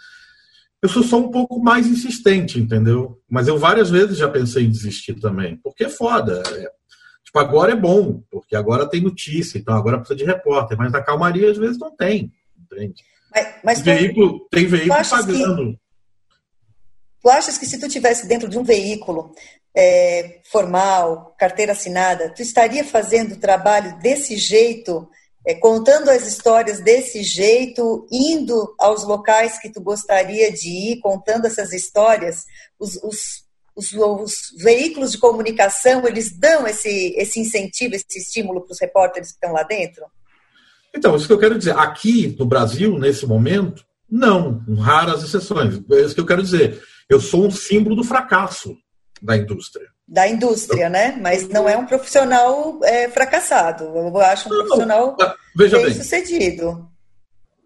Eu 0.82 0.88
sou 0.88 1.02
só 1.04 1.18
um 1.18 1.30
pouco 1.30 1.60
mais 1.60 1.86
insistente, 1.86 2.58
entendeu? 2.58 3.20
Mas 3.30 3.46
eu 3.46 3.56
várias 3.56 3.88
vezes 3.88 4.18
já 4.18 4.28
pensei 4.28 4.64
em 4.64 4.70
desistir 4.70 5.14
também, 5.14 5.56
porque 5.62 5.84
é 5.84 5.88
foda. 5.88 6.42
É, 6.44 6.70
tipo, 7.24 7.38
agora 7.38 7.72
é 7.72 7.76
bom, 7.76 8.20
porque 8.30 8.56
agora 8.56 8.88
tem 8.88 9.00
notícia, 9.00 9.58
então 9.58 9.76
agora 9.76 9.98
precisa 9.98 10.18
de 10.18 10.24
repórter, 10.24 10.76
mas 10.76 10.90
na 10.90 11.00
calmaria 11.00 11.50
às 11.50 11.56
vezes 11.56 11.78
não 11.78 11.94
tem, 11.94 12.32
entende? 12.58 13.04
Mas, 13.32 13.54
mas 13.62 13.82
tem 13.82 13.96
veículo, 13.96 14.40
tem 14.50 14.66
veículo 14.66 15.08
pagando. 15.08 15.72
Que 15.72 15.82
Tu 17.22 17.30
achas 17.30 17.56
que 17.56 17.66
se 17.66 17.78
tu 17.78 17.88
tivesse 17.88 18.26
dentro 18.26 18.48
de 18.48 18.58
um 18.58 18.64
veículo 18.64 19.32
é, 19.74 20.40
formal, 20.50 21.32
carteira 21.38 21.70
assinada, 21.70 22.30
tu 22.30 22.42
estaria 22.42 22.84
fazendo 22.84 23.34
o 23.34 23.40
trabalho 23.40 23.96
desse 24.00 24.36
jeito, 24.36 25.08
é, 25.46 25.54
contando 25.54 26.08
as 26.08 26.26
histórias 26.26 26.80
desse 26.80 27.22
jeito, 27.22 28.06
indo 28.10 28.74
aos 28.78 29.04
locais 29.04 29.58
que 29.60 29.70
tu 29.70 29.80
gostaria 29.80 30.52
de 30.52 30.68
ir, 30.68 31.00
contando 31.00 31.46
essas 31.46 31.72
histórias? 31.72 32.44
Os, 32.78 32.96
os, 33.02 33.44
os, 33.74 33.92
os 33.92 34.34
veículos 34.58 35.12
de 35.12 35.18
comunicação, 35.18 36.06
eles 36.06 36.36
dão 36.38 36.66
esse, 36.66 37.14
esse 37.16 37.40
incentivo, 37.40 37.94
esse 37.94 38.18
estímulo 38.18 38.60
para 38.62 38.72
os 38.72 38.80
repórteres 38.80 39.30
que 39.30 39.34
estão 39.34 39.52
lá 39.52 39.62
dentro? 39.62 40.04
Então, 40.94 41.16
isso 41.16 41.26
que 41.26 41.32
eu 41.32 41.38
quero 41.38 41.58
dizer. 41.58 41.76
Aqui 41.76 42.36
no 42.38 42.44
Brasil, 42.44 42.98
nesse 42.98 43.26
momento, 43.26 43.84
não, 44.10 44.62
raras 44.78 45.22
exceções. 45.22 45.80
É 45.90 46.00
isso 46.02 46.14
que 46.14 46.20
eu 46.20 46.26
quero 46.26 46.42
dizer 46.42 46.82
eu 47.12 47.20
sou 47.20 47.46
um 47.46 47.50
símbolo 47.50 47.94
do 47.94 48.02
fracasso 48.02 48.74
da 49.20 49.36
indústria. 49.36 49.88
Da 50.06 50.28
indústria, 50.28 50.88
né? 50.88 51.16
Mas 51.20 51.48
não 51.48 51.68
é 51.68 51.76
um 51.76 51.86
profissional 51.86 52.80
é, 52.84 53.08
fracassado. 53.08 53.84
Eu 53.84 54.16
acho 54.18 54.48
um 54.48 54.52
não, 54.52 54.58
profissional 54.58 55.16
não, 55.18 55.34
bem, 55.56 55.70
bem, 55.70 55.94
sucedido. 55.94 56.88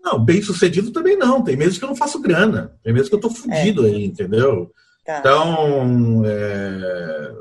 Não, 0.03 0.25
bem 0.25 0.40
sucedido 0.40 0.92
também 0.92 1.16
não. 1.16 1.42
Tem 1.42 1.57
meses 1.57 1.79
que 1.79 1.85
eu 1.85 1.88
não 1.88 1.96
faço 1.96 2.20
grana. 2.20 2.77
Tem 2.85 2.92
meses 2.92 3.09
que 3.09 3.14
eu 3.14 3.20
tô 3.20 3.31
fudido 3.31 3.87
é. 3.87 3.90
aí, 3.90 4.05
entendeu? 4.05 4.70
Tá. 5.05 5.18
Então, 5.18 6.22
é, 6.25 7.33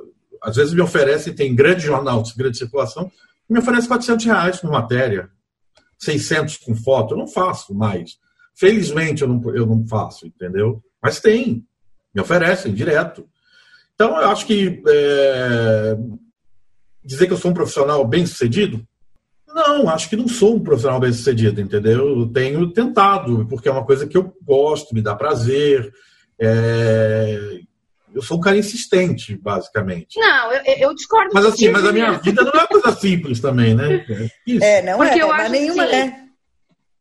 às 0.42 0.56
vezes 0.56 0.74
me 0.74 0.82
oferecem, 0.82 1.34
tem 1.34 1.56
grande 1.56 1.84
jornal 1.84 2.22
de 2.24 2.34
grande 2.36 2.58
circulação, 2.58 3.12
me 3.50 3.60
oferece 3.60 3.88
400 3.88 4.26
reais 4.26 4.58
por 4.60 4.72
matéria, 4.72 5.30
600 6.00 6.58
com 6.58 6.76
foto. 6.76 7.14
Eu 7.14 7.18
não 7.18 7.28
faço 7.28 7.74
mais. 7.74 8.18
Felizmente 8.56 9.22
eu 9.22 9.28
não, 9.28 9.56
eu 9.56 9.66
não 9.66 9.86
faço, 9.86 10.26
entendeu? 10.26 10.82
Mas 11.02 11.20
tem. 11.20 11.66
Me 12.14 12.22
oferecem 12.22 12.74
direto. 12.74 13.28
Então, 13.96 14.22
eu 14.22 14.30
acho 14.30 14.46
que 14.46 14.84
é, 14.88 15.98
dizer 17.04 17.28
que 17.28 17.34
eu 17.34 17.38
sou 17.38 17.52
um 17.52 17.54
profissional 17.54 18.06
bem 18.06 18.26
sucedido, 18.26 18.86
não, 19.48 19.88
acho 19.90 20.10
que 20.10 20.18
não 20.18 20.28
sou 20.28 20.56
um 20.56 20.60
profissional 20.60 21.00
bem 21.00 21.14
sucedido, 21.14 21.62
entendeu? 21.62 22.20
Eu 22.20 22.28
tenho 22.28 22.70
tentado, 22.74 23.48
porque 23.50 23.70
é 23.70 23.72
uma 23.72 23.86
coisa 23.86 24.06
que 24.06 24.18
eu 24.18 24.36
gosto, 24.44 24.94
me 24.94 25.02
dá 25.02 25.16
prazer. 25.16 25.94
É, 26.38 27.60
eu 28.14 28.22
sou 28.22 28.38
um 28.38 28.42
cara 28.42 28.58
insistente, 28.58 29.38
basicamente. 29.38 30.20
Não, 30.20 30.52
eu, 30.52 30.62
eu 30.78 30.94
discordo. 30.94 31.32
Mas 31.34 31.46
assim, 31.46 31.70
mas 31.70 31.86
a 31.86 31.94
minha 31.94 32.12
vida 32.18 32.44
não 32.44 32.52
é 32.52 32.58
uma 32.58 32.68
coisa 32.68 32.92
simples 32.92 33.40
também, 33.40 33.74
né? 33.74 34.06
Isso. 34.46 34.64
É, 34.64 34.82
não 34.82 34.98
porque 34.98 35.20
é, 35.20 35.22
eu 35.22 35.32
acho 35.32 35.52
nenhuma, 35.52 35.84
assim, 35.84 35.92
né? 35.94 36.25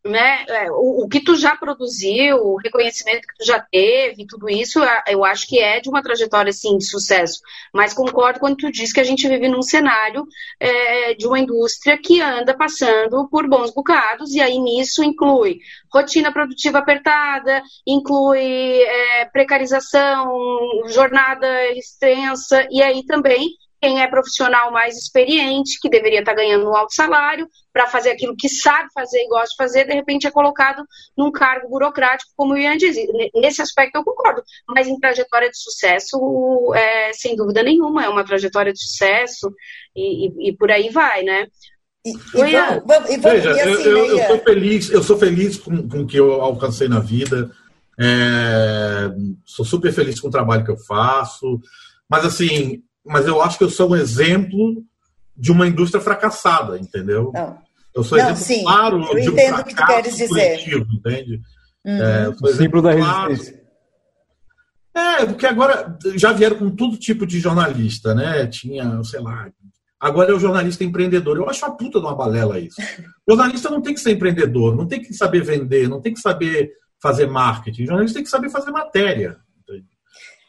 Né, 0.07 0.45
é, 0.49 0.71
o, 0.71 1.05
o, 1.05 1.09
que 1.09 1.21
tu 1.21 1.35
já 1.35 1.57
produziu, 1.57 2.37
o 2.37 2.57
reconhecimento 2.57 3.27
que 3.27 3.37
tu 3.39 3.45
já 3.47 3.59
teve, 3.59 4.27
tudo 4.27 4.51
isso, 4.51 4.81
eu 5.09 5.25
acho 5.25 5.47
que 5.47 5.59
é 5.59 5.81
de 5.81 5.89
uma 5.89 6.03
trajetória, 6.03 6.51
assim, 6.51 6.77
de 6.77 6.85
sucesso. 6.85 7.41
Mas 7.73 7.95
concordo 7.95 8.39
quando 8.39 8.57
tu 8.57 8.71
diz 8.71 8.93
que 8.93 9.01
a 9.01 9.05
gente 9.05 9.27
vive 9.27 9.49
num 9.49 9.63
cenário 9.63 10.27
é, 10.61 11.15
de 11.15 11.27
uma 11.27 11.39
indústria 11.39 11.97
que 11.97 12.21
anda 12.21 12.55
passando 12.55 13.27
por 13.31 13.49
bons 13.49 13.73
bocados, 13.73 14.35
e 14.35 14.41
aí 14.43 14.59
nisso 14.59 15.03
inclui 15.03 15.59
rotina 15.93 16.33
produtiva 16.33 16.79
apertada, 16.79 17.63
inclui 17.87 18.83
é, 18.83 19.25
precarização, 19.27 20.29
jornada 20.89 21.71
extensa, 21.73 22.67
e 22.71 22.83
aí 22.83 23.05
também 23.07 23.49
quem 23.85 24.01
é 24.01 24.07
profissional 24.07 24.73
mais 24.73 24.97
experiente, 24.97 25.79
que 25.79 25.91
deveria 25.91 26.21
estar 26.21 26.33
ganhando 26.33 26.67
um 26.67 26.75
alto 26.75 26.95
salário, 26.95 27.47
para 27.71 27.87
fazer 27.87 28.13
aquilo 28.13 28.35
que 28.35 28.49
sabe 28.49 28.89
fazer 28.95 29.19
e 29.19 29.29
gosta 29.29 29.51
de 29.51 29.57
fazer, 29.59 29.85
de 29.85 29.93
repente 29.93 30.27
é 30.27 30.31
colocado 30.31 30.83
num 31.15 31.31
cargo 31.31 31.69
burocrático, 31.69 32.31
como 32.35 32.55
o 32.55 32.57
Ian 32.57 32.79
diz. 32.79 32.97
Nesse 33.35 33.61
aspecto 33.61 33.97
eu 33.97 34.05
concordo, 34.05 34.43
mas 34.69 34.89
em 34.89 34.99
trajetória 34.99 35.51
de 35.51 35.59
sucesso, 35.59 36.73
é, 36.75 37.13
sem 37.13 37.37
dúvida 37.37 37.63
nenhuma, 37.63 38.03
é 38.03 38.09
uma 38.09 38.25
trajetória 38.25 38.73
de 38.73 38.81
sucesso 38.81 39.53
e, 39.95 40.29
e, 40.29 40.49
e 40.49 40.57
por 40.57 40.71
aí 40.71 40.89
vai, 40.89 41.23
né? 41.23 41.47
E, 42.07 42.13
e, 42.13 42.53
Ian, 42.53 42.83
vamos, 42.87 43.11
vamos, 43.11 43.23
Veja, 43.23 43.51
assim, 43.51 43.69
eu, 43.69 43.81
eu, 43.83 44.19
eu, 44.19 44.27
sou 44.29 44.39
feliz, 44.39 44.91
eu 44.91 45.03
sou 45.03 45.19
feliz 45.19 45.59
com, 45.59 45.87
com 45.87 46.01
o 46.01 46.07
que 46.07 46.17
eu 46.17 46.33
alcancei 46.41 46.89
na 46.89 47.01
vida. 47.01 47.51
É, 48.01 49.11
sou 49.45 49.65
super 49.65 49.93
feliz 49.93 50.19
com 50.19 50.29
o 50.29 50.33
trabalho 50.33 50.65
que 50.65 50.71
eu 50.71 50.79
faço. 50.79 51.61
Mas 52.09 52.25
assim, 52.25 52.83
mas 53.05 53.27
eu 53.27 53.43
acho 53.43 53.59
que 53.59 53.65
eu 53.65 53.71
sou 53.71 53.91
um 53.91 53.97
exemplo 53.97 54.83
de 55.37 55.53
uma 55.53 55.67
indústria 55.67 56.03
fracassada, 56.03 56.79
entendeu? 56.79 57.31
Não. 57.35 57.59
Eu 57.95 58.03
sou 58.03 58.19
Não, 58.19 58.25
exemplo 58.25 58.43
sim, 58.43 58.63
claro 58.63 59.03
eu 59.03 59.21
de 59.21 59.31
um 59.31 59.33
entendo 59.33 59.61
o 59.61 59.65
que 59.65 59.75
tu 59.75 59.87
queres 59.87 60.17
dizer. 60.17 60.29
coletivo, 60.29 60.87
entende? 60.93 61.41
Uhum. 61.85 62.03
É, 62.03 62.29
o 62.29 62.47
símbolo 62.49 62.83
da 62.83 62.93
resistência. 62.93 63.65
É, 64.97 65.27
porque 65.27 65.47
agora 65.47 65.99
já 66.17 66.33
vieram 66.33 66.57
com 66.57 66.71
todo 66.71 66.97
tipo 66.97 67.27
de 67.27 67.41
jornalista, 67.41 68.15
né? 68.15 68.47
Tinha, 68.47 69.03
sei 69.03 69.21
lá. 69.21 69.49
Agora 69.99 70.31
é 70.31 70.35
o 70.35 70.41
jornalista 70.41 70.85
empreendedor. 70.85 71.37
Eu 71.37 71.49
acho 71.49 71.65
uma 71.65 71.77
puta 71.77 71.99
de 71.99 72.07
uma 72.07 72.15
balela 72.15 72.61
isso. 72.61 72.81
O 73.27 73.33
jornalista 73.35 73.71
não 73.71 73.83
tem 73.83 73.95
que 73.95 74.01
ser 74.01 74.13
empreendedor, 74.13 74.77
não 74.77 74.87
tem 74.87 75.01
que 75.01 75.13
saber 75.13 75.43
vender, 75.43 75.89
não 75.89 76.01
tem 76.01 76.15
que 76.15 76.21
saber 76.21 76.71
fazer 77.03 77.27
marketing. 77.27 77.83
O 77.83 77.87
jornalista 77.87 78.17
tem 78.17 78.25
que 78.25 78.31
saber 78.31 78.51
fazer 78.51 78.71
matéria. 78.71 79.37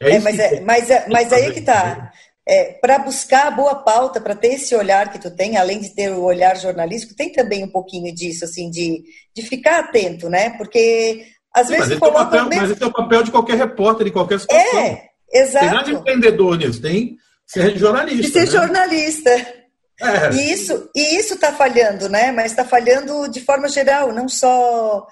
É, 0.00 0.16
é 0.16 0.20
mas, 0.20 0.38
é, 0.38 0.60
mas, 0.60 0.90
é, 0.90 1.08
mas 1.08 1.32
aí 1.32 1.52
que 1.52 1.62
tá 1.62 2.12
é, 2.48 2.74
para 2.80 2.98
buscar 2.98 3.48
a 3.48 3.50
boa 3.50 3.74
pauta, 3.74 4.20
para 4.20 4.34
ter 4.34 4.54
esse 4.54 4.74
olhar 4.74 5.10
que 5.10 5.18
tu 5.18 5.30
tem, 5.30 5.56
além 5.56 5.80
de 5.80 5.94
ter 5.94 6.12
o 6.12 6.22
olhar 6.22 6.56
jornalístico, 6.56 7.16
tem 7.16 7.32
também 7.32 7.64
um 7.64 7.70
pouquinho 7.70 8.14
disso, 8.14 8.44
assim, 8.44 8.70
de, 8.70 9.02
de 9.34 9.42
ficar 9.42 9.80
atento, 9.80 10.28
né? 10.28 10.50
Porque 10.50 11.26
às 11.52 11.66
Sim, 11.66 11.74
vezes 11.74 11.88
mas 11.90 11.98
coloca. 11.98 12.20
É 12.20 12.24
papel, 12.24 12.44
mesmo... 12.44 12.62
Mas 12.62 12.70
esse 12.70 12.82
é 12.82 12.86
o 12.86 12.92
papel 12.92 13.22
de 13.24 13.30
qualquer 13.32 13.56
repórter 13.56 14.06
em 14.06 14.12
qualquer 14.12 14.38
situação. 14.38 14.78
É, 14.78 15.08
exato. 15.32 15.64
Tem 15.64 15.74
nada 15.74 15.84
de 15.84 15.94
empreendedor 15.94 16.56
nisso, 16.56 16.80
tem 16.80 17.16
ser 17.46 17.76
jornalista. 17.76 18.22
De 18.22 18.30
ser 18.30 18.40
né? 18.40 18.46
jornalista. 18.46 19.30
É. 19.98 20.30
E 20.34 20.52
isso 20.52 20.90
e 20.94 21.16
isso 21.16 21.34
está 21.34 21.52
falhando, 21.52 22.08
né? 22.08 22.30
Mas 22.30 22.52
está 22.52 22.64
falhando 22.64 23.28
de 23.28 23.40
forma 23.40 23.68
geral, 23.68 24.12
não 24.12 24.28
só. 24.28 25.06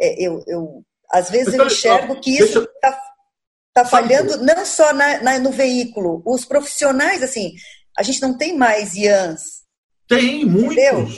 É, 0.00 0.26
eu, 0.26 0.42
eu 0.46 0.82
às 1.12 1.28
vezes 1.28 1.54
eu 1.54 1.66
enxergo 1.66 2.18
que 2.20 2.38
isso 2.38 2.60
está 2.62 2.98
Está 3.76 3.88
falhando 3.88 4.36
não 4.44 4.66
só 4.66 4.92
na, 4.92 5.22
na, 5.22 5.38
no 5.38 5.50
veículo, 5.52 6.22
os 6.26 6.44
profissionais, 6.44 7.22
assim, 7.22 7.52
a 7.96 8.02
gente 8.02 8.20
não 8.20 8.36
tem 8.36 8.56
mais 8.56 8.94
IANs. 8.94 9.42
Tem, 10.08 10.44
muitos. 10.44 10.72
Entendeu? 10.76 11.08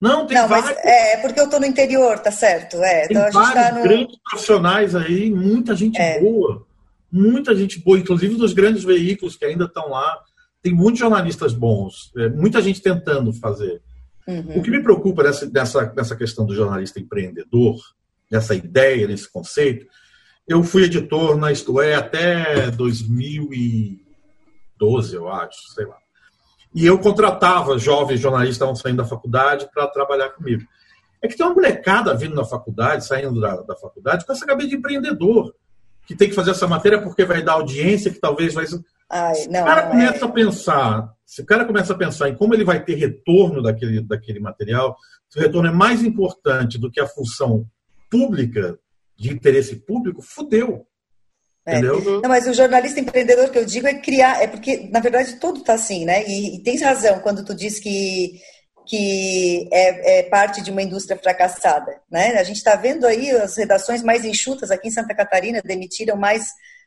Não, 0.00 0.26
tem 0.26 0.36
Não, 0.38 0.46
vários. 0.46 0.70
mas 0.70 0.78
é 0.84 1.16
porque 1.16 1.40
eu 1.40 1.46
estou 1.46 1.58
no 1.58 1.66
interior, 1.66 2.20
tá 2.20 2.30
certo? 2.30 2.76
É, 2.84 3.08
Tem 3.08 3.16
então 3.16 3.22
a 3.22 3.30
gente 3.30 3.34
vários 3.34 3.54
tá 3.64 3.72
no. 3.72 3.82
grandes 3.82 4.16
profissionais 4.30 4.94
aí, 4.94 5.28
muita 5.30 5.74
gente 5.74 6.00
É. 6.00 6.20
boa. 6.20 6.64
Muita 7.10 7.56
gente 7.56 7.80
boa, 7.80 7.98
inclusive 7.98 8.36
dos 8.36 8.52
grandes 8.52 8.84
veículos 8.84 9.34
que 9.34 9.44
ainda 9.44 9.64
estão 9.64 9.88
lá. 9.88 10.20
Tem 10.62 10.72
muitos 10.72 11.00
jornalistas 11.00 11.52
bons, 11.52 12.12
é, 12.16 12.28
muita 12.28 12.60
gente 12.62 12.80
tentando 12.80 13.32
fazer. 13.32 13.82
Uhum. 14.26 14.58
O 14.58 14.62
que 14.62 14.70
me 14.70 14.82
preocupa 14.82 15.22
nessa, 15.24 15.46
nessa, 15.50 15.92
nessa 15.96 16.14
questão 16.14 16.44
do 16.46 16.54
jornalista 16.54 17.00
empreendedor, 17.00 17.76
nessa 18.30 18.54
ideia, 18.54 19.06
nesse 19.08 19.28
conceito, 19.32 19.86
eu 20.48 20.64
fui 20.64 20.84
editor 20.84 21.36
na 21.36 21.52
Isto 21.52 21.78
É 21.80 21.94
até 21.94 22.70
2012, 22.70 25.14
eu 25.14 25.28
acho, 25.28 25.74
sei 25.74 25.84
lá. 25.84 25.98
E 26.74 26.86
eu 26.86 26.98
contratava 26.98 27.78
jovens 27.78 28.20
jornalistas 28.20 28.56
que 28.56 28.64
estavam 28.64 28.74
saindo 28.74 28.98
da 28.98 29.04
faculdade 29.04 29.68
para 29.72 29.86
trabalhar 29.88 30.30
comigo. 30.30 30.62
É 31.20 31.28
que 31.28 31.36
tem 31.36 31.44
uma 31.44 31.54
molecada 31.54 32.14
vindo 32.14 32.34
na 32.34 32.44
faculdade, 32.44 33.06
saindo 33.06 33.40
da, 33.40 33.56
da 33.62 33.76
faculdade, 33.76 34.24
com 34.24 34.32
essa 34.32 34.46
cabeça 34.46 34.68
de 34.68 34.76
empreendedor, 34.76 35.54
que 36.06 36.14
tem 36.14 36.28
que 36.28 36.34
fazer 36.34 36.52
essa 36.52 36.66
matéria 36.66 37.02
porque 37.02 37.24
vai 37.24 37.42
dar 37.42 37.54
audiência, 37.54 38.10
que 38.10 38.20
talvez 38.20 38.54
vai. 38.54 38.64
Ai, 39.10 39.34
Se 39.34 39.48
não, 39.48 39.62
o 39.62 39.64
cara 39.64 39.82
não, 39.82 39.90
começa 39.90 40.24
é. 40.24 40.28
a 40.28 40.30
pensar, 40.30 41.14
se 41.26 41.42
o 41.42 41.46
cara 41.46 41.64
começa 41.64 41.92
a 41.92 41.96
pensar 41.96 42.28
em 42.28 42.36
como 42.36 42.54
ele 42.54 42.64
vai 42.64 42.82
ter 42.82 42.94
retorno 42.94 43.62
daquele, 43.62 44.00
daquele 44.00 44.40
material, 44.40 44.96
se 45.28 45.38
o 45.38 45.42
retorno 45.42 45.68
é 45.68 45.72
mais 45.72 46.02
importante 46.02 46.78
do 46.78 46.90
que 46.90 47.00
a 47.00 47.06
função 47.06 47.66
pública, 48.10 48.78
de 49.18 49.32
interesse 49.32 49.74
público, 49.76 50.22
fudeu. 50.22 50.86
É. 51.66 51.78
Entendeu? 51.78 52.20
Não, 52.22 52.30
mas 52.30 52.46
o 52.46 52.54
jornalista 52.54 53.00
empreendedor 53.00 53.50
que 53.50 53.58
eu 53.58 53.64
digo 53.64 53.86
é 53.86 53.94
criar, 53.94 54.42
é 54.42 54.46
porque, 54.46 54.88
na 54.90 55.00
verdade, 55.00 55.38
tudo 55.40 55.60
está 55.60 55.74
assim, 55.74 56.04
né? 56.04 56.24
E, 56.26 56.56
e 56.56 56.62
tens 56.62 56.80
razão 56.80 57.18
quando 57.20 57.44
tu 57.44 57.54
diz 57.54 57.78
que, 57.78 58.40
que 58.86 59.68
é, 59.72 60.20
é 60.20 60.22
parte 60.22 60.62
de 60.62 60.70
uma 60.70 60.82
indústria 60.82 61.18
fracassada, 61.18 62.00
né? 62.10 62.38
A 62.38 62.44
gente 62.44 62.56
está 62.56 62.76
vendo 62.76 63.06
aí 63.06 63.30
as 63.32 63.56
redações 63.56 64.02
mais 64.02 64.24
enxutas 64.24 64.70
aqui 64.70 64.88
em 64.88 64.92
Santa 64.92 65.14
Catarina 65.14 65.60
demitiram 65.62 66.16
mais, 66.16 66.46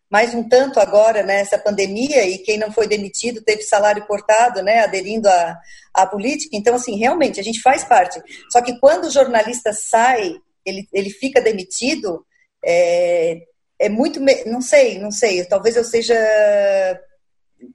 mais 0.10 0.34
um 0.34 0.48
tanto 0.48 0.80
agora 0.80 1.22
nessa 1.22 1.60
pandemia 1.60 2.26
e 2.26 2.40
quem 2.40 2.58
não 2.58 2.72
foi 2.72 2.88
demitido 2.88 3.44
teve 3.44 3.62
salário 3.62 4.08
cortado, 4.08 4.64
né? 4.64 4.80
Aderindo 4.80 5.28
à, 5.28 5.60
à 5.94 6.08
política. 6.08 6.56
Então, 6.56 6.74
assim, 6.74 6.98
realmente, 6.98 7.40
a 7.40 7.44
gente 7.44 7.62
faz 7.62 7.84
parte. 7.84 8.20
Só 8.50 8.62
que 8.62 8.80
quando 8.80 9.06
o 9.06 9.12
jornalista 9.12 9.74
sai, 9.74 10.34
ele, 10.66 10.88
ele 10.94 11.10
fica 11.10 11.42
demitido, 11.42 12.26
é, 12.64 13.42
é 13.80 13.90
muito, 13.90 14.20
me- 14.22 14.44
não 14.46 14.62
sei, 14.62 15.00
não 15.00 15.12
sei, 15.12 15.44
talvez 15.46 15.76
eu 15.76 15.84
seja 15.84 16.16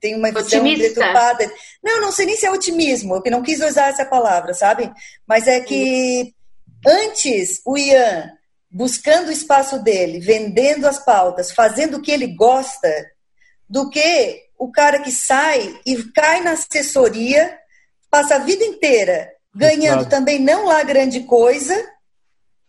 tenho 0.01 0.17
uma 0.17 0.27
visão 0.31 0.59
Otimista. 0.59 0.87
deturpada. 0.89 1.49
Não, 1.83 2.01
não 2.01 2.11
sei 2.11 2.25
nem 2.25 2.35
se 2.35 2.45
é 2.45 2.51
otimismo, 2.51 3.21
eu 3.23 3.31
não 3.31 3.41
quis 3.41 3.61
usar 3.61 3.87
essa 3.89 4.05
palavra, 4.05 4.53
sabe? 4.53 4.91
Mas 5.25 5.47
é 5.47 5.61
que 5.61 6.33
antes 6.85 7.61
o 7.65 7.77
Ian 7.77 8.31
buscando 8.69 9.29
o 9.29 9.31
espaço 9.31 9.81
dele, 9.81 10.19
vendendo 10.19 10.85
as 10.87 10.99
pautas, 11.03 11.51
fazendo 11.51 11.97
o 11.97 12.01
que 12.01 12.11
ele 12.11 12.27
gosta, 12.27 12.89
do 13.69 13.89
que 13.89 14.43
o 14.59 14.69
cara 14.71 14.99
que 14.99 15.11
sai 15.11 15.79
e 15.85 16.03
cai 16.13 16.41
na 16.41 16.51
assessoria, 16.51 17.57
passa 18.09 18.35
a 18.35 18.39
vida 18.39 18.63
inteira 18.65 19.29
ganhando 19.55 19.99
Claro. 20.05 20.09
também 20.09 20.39
não 20.39 20.65
lá 20.65 20.83
grande 20.83 21.21
coisa 21.21 21.73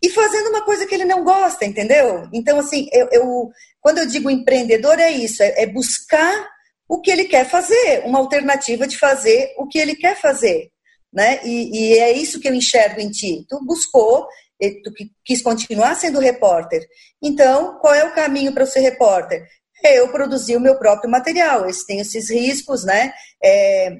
e 0.01 0.09
fazendo 0.09 0.49
uma 0.49 0.63
coisa 0.63 0.85
que 0.85 0.93
ele 0.95 1.05
não 1.05 1.23
gosta, 1.23 1.65
entendeu? 1.65 2.27
Então, 2.33 2.59
assim, 2.59 2.87
eu, 2.93 3.07
eu- 3.11 3.49
quando 3.81 3.97
eu 3.99 4.07
digo 4.07 4.29
empreendedor, 4.29 4.99
é 4.99 5.11
isso, 5.11 5.41
é, 5.43 5.63
é 5.63 5.67
buscar 5.67 6.47
o 6.87 7.01
que 7.01 7.11
ele 7.11 7.25
quer 7.25 7.47
fazer, 7.49 8.03
uma 8.05 8.19
alternativa 8.19 8.87
de 8.87 8.97
fazer 8.97 9.53
o 9.57 9.67
que 9.67 9.77
ele 9.77 9.95
quer 9.95 10.15
fazer, 10.19 10.69
né? 11.13 11.39
E, 11.43 11.93
e 11.93 11.99
é 11.99 12.11
isso 12.11 12.39
que 12.39 12.47
eu 12.47 12.53
enxergo 12.55 12.99
em 12.99 13.09
ti. 13.11 13.45
Tu 13.47 13.63
buscou, 13.65 14.27
tu 14.83 14.93
qui- 14.93 15.11
quis 15.23 15.41
continuar 15.41 15.95
sendo 15.95 16.19
repórter. 16.19 16.81
Então, 17.21 17.77
qual 17.79 17.93
é 17.93 18.03
o 18.05 18.13
caminho 18.13 18.53
para 18.53 18.65
ser 18.65 18.79
repórter? 18.79 19.45
Eu 19.83 20.09
produzir 20.11 20.57
o 20.57 20.59
meu 20.59 20.77
próprio 20.77 21.09
material. 21.09 21.69
Esse 21.69 21.85
tem 21.85 21.99
esses 21.99 22.29
riscos, 22.29 22.83
né? 22.83 23.13
É, 23.43 23.97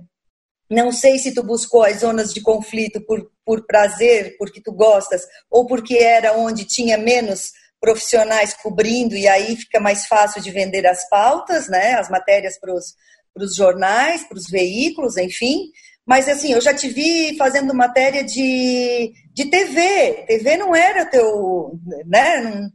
não 0.69 0.91
sei 0.91 1.17
se 1.17 1.33
tu 1.33 1.41
buscou 1.41 1.83
as 1.83 2.01
zonas 2.01 2.33
de 2.33 2.41
conflito 2.41 3.01
por, 3.01 3.31
por 3.43 3.65
prazer, 3.65 4.35
porque 4.37 4.61
tu 4.61 4.71
gostas, 4.71 5.23
ou 5.49 5.65
porque 5.65 5.97
era 5.97 6.33
onde 6.37 6.65
tinha 6.65 6.97
menos 6.97 7.51
profissionais 7.81 8.53
cobrindo 8.53 9.15
e 9.15 9.27
aí 9.27 9.55
fica 9.55 9.79
mais 9.79 10.05
fácil 10.05 10.41
de 10.41 10.51
vender 10.51 10.85
as 10.85 11.07
pautas, 11.09 11.67
né, 11.69 11.93
as 11.93 12.09
matérias 12.09 12.59
para 12.59 12.73
os 12.73 13.55
jornais, 13.55 14.23
para 14.25 14.37
os 14.37 14.49
veículos, 14.49 15.17
enfim. 15.17 15.71
Mas 16.05 16.27
assim, 16.27 16.53
eu 16.53 16.61
já 16.61 16.73
te 16.73 16.89
vi 16.89 17.37
fazendo 17.37 17.73
matéria 17.73 18.23
de, 18.23 19.13
de 19.31 19.45
TV. 19.45 20.25
TV 20.27 20.57
não 20.57 20.75
era 20.75 21.05
teu, 21.05 21.79
né? 22.05 22.41
Não, 22.41 22.69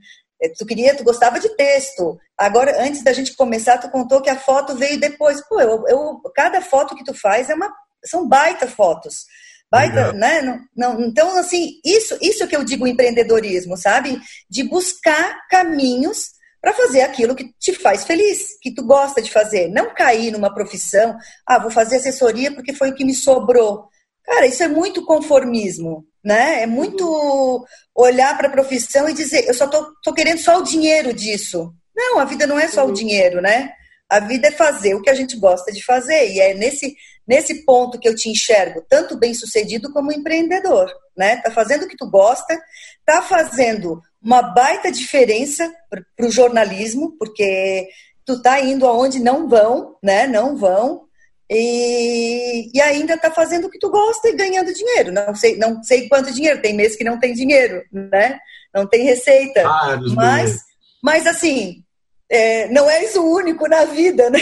tu 0.57 0.65
queria, 0.65 0.97
tu 0.97 1.03
gostava 1.03 1.41
de 1.41 1.49
texto. 1.57 2.17
Agora, 2.39 2.81
antes 2.81 3.03
da 3.03 3.13
gente 3.13 3.35
começar, 3.35 3.79
tu 3.79 3.91
contou 3.91 4.23
que 4.23 4.31
a 4.31 4.39
foto 4.39 4.77
veio 4.77 5.01
depois. 5.01 5.41
Pô, 5.49 5.61
eu, 5.61 5.85
eu 5.89 6.21
cada 6.35 6.61
foto 6.61 6.95
que 6.95 7.05
tu 7.05 7.13
faz 7.13 7.51
é 7.51 7.55
uma, 7.55 7.73
são 8.05 8.29
baita 8.29 8.67
fotos. 8.67 9.25
Baita, 9.71 10.13
Legal. 10.13 10.13
né? 10.13 10.43
Não, 10.43 10.61
não, 10.77 11.01
então, 11.01 11.37
assim, 11.37 11.81
isso, 11.85 12.17
isso 12.21 12.47
que 12.47 12.55
eu 12.55 12.63
digo 12.63 12.87
empreendedorismo, 12.87 13.77
sabe? 13.77 14.21
De 14.49 14.63
buscar 14.63 15.47
caminhos 15.49 16.29
para 16.61 16.73
fazer 16.73 17.03
aquilo 17.03 17.35
que 17.35 17.53
te 17.59 17.75
faz 17.75 18.05
feliz, 18.05 18.59
que 18.63 18.73
tu 18.73 18.85
gosta 18.85 19.21
de 19.21 19.31
fazer. 19.31 19.69
Não 19.69 19.93
cair 19.93 20.31
numa 20.31 20.53
profissão, 20.53 21.17
ah, 21.47 21.59
vou 21.59 21.71
fazer 21.71 21.97
assessoria 21.97 22.55
porque 22.55 22.73
foi 22.73 22.91
o 22.91 22.95
que 22.95 23.05
me 23.05 23.15
sobrou. 23.15 23.89
Cara, 24.25 24.47
isso 24.47 24.63
é 24.63 24.69
muito 24.69 25.05
conformismo, 25.05 26.07
né? 26.25 26.63
É 26.63 26.67
muito 26.67 27.67
olhar 27.95 28.37
para 28.39 28.49
a 28.49 28.53
profissão 28.53 29.09
e 29.09 29.13
dizer, 29.13 29.47
eu 29.47 29.53
só 29.53 29.67
tô, 29.67 29.93
tô 30.03 30.15
querendo 30.15 30.39
só 30.39 30.59
o 30.59 30.65
dinheiro 30.65 31.13
disso. 31.13 31.71
Não, 31.95 32.19
a 32.19 32.25
vida 32.25 32.47
não 32.47 32.59
é 32.59 32.67
só 32.67 32.87
o 32.87 32.93
dinheiro, 32.93 33.43
né? 33.43 33.73
A 34.09 34.21
vida 34.21 34.49
é 34.49 34.53
fazer 34.53 34.95
o 34.95 35.03
que 35.03 35.11
a 35.11 35.15
gente 35.15 35.37
gosta 35.37 35.71
de 35.71 35.85
fazer. 35.85 36.33
E 36.33 36.41
é 36.41 36.55
nesse, 36.55 36.97
nesse 37.27 37.65
ponto 37.65 37.99
que 37.99 38.09
eu 38.09 38.15
te 38.15 38.29
enxergo, 38.29 38.85
tanto 38.89 39.17
bem 39.17 39.35
sucedido 39.35 39.93
como 39.93 40.13
empreendedor, 40.13 40.91
né? 41.17 41.37
Tá 41.37 41.51
fazendo 41.51 41.85
o 41.85 41.89
que 41.89 41.97
tu 41.97 42.09
gosta, 42.11 42.59
tá 43.05 43.23
fazendo 43.23 44.01
uma 44.23 44.43
baita 44.43 44.91
diferença 44.91 45.73
para 45.91 46.27
o 46.27 46.31
jornalismo, 46.31 47.17
porque 47.19 47.89
tu 48.25 48.41
tá 48.41 48.61
indo 48.61 48.87
aonde 48.87 49.19
não 49.21 49.49
vão, 49.49 49.97
né? 50.03 50.27
Não 50.27 50.57
vão. 50.57 51.05
E, 51.51 52.71
e 52.75 52.81
ainda 52.81 53.19
tá 53.19 53.31
fazendo 53.31 53.67
o 53.67 53.71
que 53.71 53.79
tu 53.79 53.91
gosta 53.91 54.29
e 54.29 54.37
ganhando 54.37 54.73
dinheiro. 54.73 55.13
Não 55.13 55.35
sei, 55.35 55.57
não 55.57 55.83
sei 55.83 56.09
quanto 56.09 56.33
dinheiro, 56.33 56.63
tem 56.63 56.75
mês 56.75 56.97
que 56.97 57.05
não 57.05 57.19
tem 57.19 57.35
dinheiro, 57.35 57.83
né? 57.93 58.39
Não 58.75 58.87
tem 58.87 59.05
receita. 59.05 59.63
Vários 59.63 60.15
Mas, 60.15 60.45
bilhetes. 60.45 60.65
mas 61.03 61.27
assim, 61.27 61.85
é, 62.31 62.69
não 62.69 62.89
és 62.89 63.15
o 63.15 63.23
único 63.25 63.69
na 63.69 63.85
vida, 63.85 64.31
né? 64.31 64.41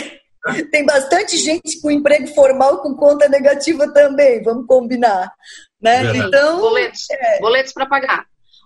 Tem 0.71 0.85
bastante 0.85 1.37
gente 1.37 1.81
com 1.81 1.91
emprego 1.91 2.27
formal 2.35 2.83
com 2.83 2.95
conta 2.95 3.29
negativa 3.29 3.93
também, 3.93 4.43
vamos 4.43 4.67
combinar. 4.67 5.33
Né? 5.81 6.03
Verdade. 6.05 6.27
Então, 6.29 6.61
boletos, 6.61 7.07
boletos 7.41 7.73
para 7.73 7.87
pagar. 7.87 8.25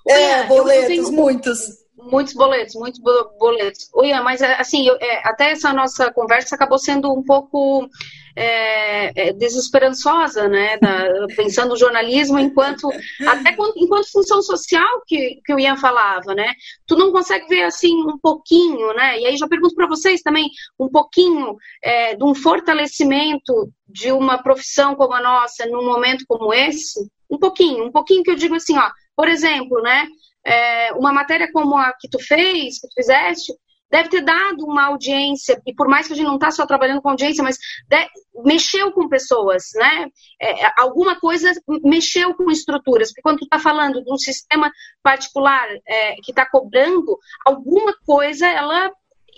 é, 0.09 0.45
boletos, 0.45 0.87
tenho 0.87 1.13
muitos. 1.13 1.59
Muitos 1.99 2.35
boletos, 2.35 2.75
muitos 2.77 3.01
bo- 3.01 3.31
boletos. 3.39 3.89
Ian, 4.05 4.23
mas 4.23 4.41
assim, 4.41 4.87
eu- 4.87 4.97
é, 5.01 5.27
até 5.29 5.51
essa 5.51 5.73
nossa 5.73 6.11
conversa 6.13 6.55
acabou 6.55 6.79
sendo 6.79 7.13
um 7.13 7.23
pouco 7.23 7.89
é, 8.37 9.29
é, 9.29 9.33
desesperançosa, 9.33 10.47
né? 10.49 10.77
da- 10.79 11.27
pensando 11.35 11.71
no 11.71 11.77
jornalismo 11.77 12.39
enquanto 12.39 12.89
até 13.27 13.53
quan- 13.57 13.73
enquanto 13.77 14.11
função 14.13 14.43
social 14.43 15.03
que, 15.07 15.41
que 15.45 15.55
o 15.55 15.59
Ian 15.59 15.77
falava, 15.77 16.35
né? 16.35 16.53
Tu 16.87 16.97
não 16.97 17.11
consegue 17.11 17.47
ver 17.49 17.63
assim 17.63 17.95
um 17.95 18.19
pouquinho, 18.19 18.93
né? 18.95 19.19
E 19.19 19.27
aí 19.27 19.37
já 19.37 19.49
pergunto 19.49 19.75
para 19.75 19.89
vocês 19.89 20.21
também 20.23 20.49
um 20.79 20.89
pouquinho 20.89 21.57
é, 21.83 22.15
de 22.15 22.23
um 22.25 22.35
fortalecimento 22.35 23.73
de 23.89 24.13
uma 24.13 24.43
profissão 24.43 24.95
como 24.95 25.15
a 25.15 25.23
nossa 25.23 25.67
num 25.67 25.85
momento 25.85 26.25
como 26.29 26.53
esse, 26.53 27.01
um 27.31 27.39
pouquinho, 27.39 27.85
um 27.85 27.93
pouquinho 27.93 28.23
que 28.23 28.31
eu 28.31 28.37
digo 28.37 28.55
assim, 28.55 28.77
ó, 28.77 28.91
por 29.17 29.29
exemplo, 29.29 29.81
né? 29.83 30.07
é, 30.47 30.93
uma 30.93 31.13
matéria 31.13 31.51
como 31.53 31.77
a 31.77 31.93
que 31.99 32.09
tu 32.09 32.19
fez, 32.21 32.79
que 32.81 32.87
tu 32.89 32.95
fizeste, 32.95 33.53
deve 33.97 34.11
ter 34.11 34.21
dado 34.21 34.65
uma 34.65 34.87
audiência, 34.87 35.61
e 35.67 35.75
por 35.75 35.89
mais 35.89 36.07
que 36.07 36.13
a 36.13 36.17
gente 36.17 36.27
não 36.27 36.35
está 36.35 36.51
só 36.51 36.67
trabalhando 36.67 37.01
com 37.01 37.09
audiência, 37.09 37.43
mas 37.43 37.59
mexeu 38.45 38.93
com 38.93 39.09
pessoas, 39.09 39.71
né? 39.75 40.11
É, 40.41 40.81
alguma 40.81 41.19
coisa 41.19 41.51
mexeu 41.83 42.35
com 42.35 42.51
estruturas, 42.51 43.09
porque 43.09 43.23
quando 43.23 43.39
tu 43.39 43.45
está 43.45 43.59
falando 43.59 44.05
de 44.05 44.13
um 44.13 44.19
sistema 44.19 44.71
particular 45.03 45.67
é, 45.87 46.17
que 46.17 46.31
está 46.31 46.47
cobrando, 46.47 47.19
alguma 47.47 47.97
coisa 48.05 48.47
ela, 48.47 48.93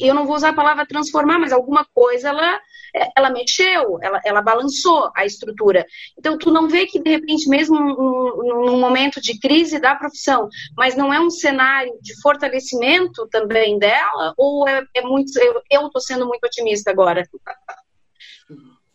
eu 0.06 0.14
não 0.14 0.26
vou 0.26 0.36
usar 0.36 0.50
a 0.50 0.54
palavra 0.54 0.86
transformar, 0.86 1.38
mas 1.38 1.52
alguma 1.52 1.84
coisa 1.94 2.28
ela, 2.28 2.60
é, 2.94 3.08
ela 3.16 3.30
mexeu, 3.30 3.98
ela, 4.02 4.20
ela 4.24 4.42
balançou 4.42 5.10
a 5.16 5.24
estrutura. 5.24 5.86
Então, 6.18 6.38
tu 6.38 6.50
não 6.50 6.68
vê 6.68 6.86
que, 6.86 7.00
de 7.00 7.10
repente, 7.10 7.48
mesmo 7.48 7.78
num, 7.78 8.66
num 8.66 8.80
momento 8.80 9.20
de 9.20 9.38
crise 9.38 9.80
da 9.80 9.94
profissão, 9.94 10.48
mas 10.76 10.96
não 10.96 11.12
é 11.12 11.20
um 11.20 11.30
cenário 11.30 11.92
de 12.00 12.20
fortalecimento 12.20 13.26
também 13.30 13.78
dela? 13.78 14.34
Ou 14.36 14.68
é, 14.68 14.84
é 14.94 15.02
muito. 15.02 15.32
Eu 15.70 15.86
estou 15.86 16.00
sendo 16.00 16.26
muito 16.26 16.44
otimista 16.44 16.90
agora? 16.90 17.22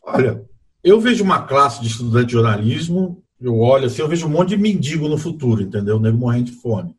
Olha, 0.02 0.44
eu 0.84 1.00
vejo 1.00 1.24
uma 1.24 1.46
classe 1.46 1.82
de 1.82 1.88
estudante 1.88 2.28
de 2.28 2.34
jornalismo 2.34 3.24
eu 3.44 3.60
olho 3.60 3.88
assim, 3.88 4.02
eu 4.02 4.08
vejo 4.08 4.26
um 4.26 4.30
monte 4.30 4.50
de 4.50 4.58
mendigo 4.58 5.10
no 5.10 5.18
futuro, 5.18 5.62
entendeu? 5.62 6.00
Nego 6.00 6.18
morrendo 6.18 6.46
de 6.46 6.54
fome. 6.54 6.96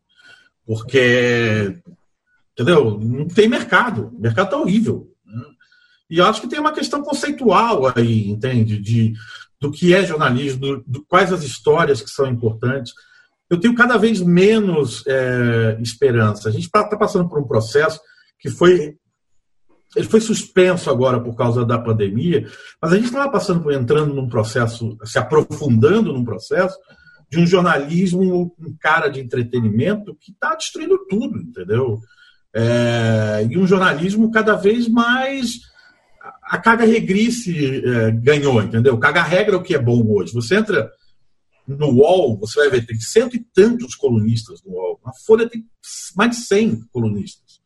Porque, 0.66 1.74
entendeu? 2.54 2.98
Não 2.98 3.26
tem 3.26 3.48
mercado. 3.48 4.10
O 4.14 4.20
mercado 4.20 4.50
tá 4.50 4.56
horrível. 4.56 5.12
Né? 5.26 5.42
E 6.08 6.20
acho 6.20 6.40
que 6.40 6.48
tem 6.48 6.58
uma 6.58 6.72
questão 6.72 7.02
conceitual 7.02 7.92
aí, 7.94 8.30
entende? 8.30 8.78
De, 8.78 9.12
do 9.60 9.70
que 9.70 9.94
é 9.94 10.06
jornalismo, 10.06 10.60
do, 10.60 10.84
do 10.86 11.04
quais 11.04 11.32
as 11.32 11.42
histórias 11.42 12.00
que 12.00 12.10
são 12.10 12.26
importantes. 12.26 12.92
Eu 13.50 13.60
tenho 13.60 13.74
cada 13.74 13.96
vez 13.96 14.20
menos 14.20 15.04
é, 15.06 15.78
esperança. 15.80 16.48
A 16.48 16.52
gente 16.52 16.64
está 16.64 16.84
tá 16.84 16.96
passando 16.96 17.28
por 17.28 17.38
um 17.38 17.46
processo 17.46 18.00
que 18.38 18.48
foi 18.48 18.96
ele 19.96 20.08
foi 20.08 20.20
suspenso 20.20 20.90
agora 20.90 21.20
por 21.20 21.36
causa 21.36 21.64
da 21.64 21.78
pandemia, 21.78 22.48
mas 22.82 22.92
a 22.92 22.96
gente 22.96 23.06
estava 23.06 23.30
passando 23.30 23.62
por 23.62 23.72
entrando 23.72 24.12
num 24.12 24.28
processo, 24.28 24.98
se 25.04 25.18
aprofundando 25.18 26.12
num 26.12 26.24
processo 26.24 26.76
de 27.30 27.38
um 27.38 27.46
jornalismo 27.46 28.54
um 28.58 28.76
cara 28.80 29.08
de 29.08 29.20
entretenimento 29.20 30.16
que 30.20 30.32
está 30.32 30.54
destruindo 30.54 30.98
tudo, 31.08 31.38
entendeu? 31.38 32.00
É, 32.54 33.46
e 33.50 33.58
um 33.58 33.66
jornalismo 33.66 34.30
cada 34.30 34.54
vez 34.54 34.88
mais 34.88 35.60
a 36.42 36.58
caga 36.58 36.84
regrisse 36.84 37.82
é, 37.84 38.10
ganhou, 38.12 38.62
entendeu? 38.62 38.96
Caga 38.98 39.22
regra 39.22 39.56
é 39.56 39.58
o 39.58 39.62
que 39.62 39.74
é 39.74 39.78
bom 39.78 40.06
hoje. 40.06 40.32
Você 40.32 40.56
entra 40.56 40.90
no 41.66 41.88
UOL, 41.88 42.36
você 42.38 42.60
vai 42.60 42.70
ver, 42.70 42.86
tem 42.86 43.00
cento 43.00 43.34
e 43.36 43.44
tantos 43.52 43.94
colunistas 43.94 44.62
no 44.62 44.72
UOL. 44.72 45.00
A 45.04 45.12
Folha 45.26 45.48
tem 45.48 45.64
mais 46.14 46.30
de 46.30 46.36
100 46.36 46.82
colunistas. 46.92 47.60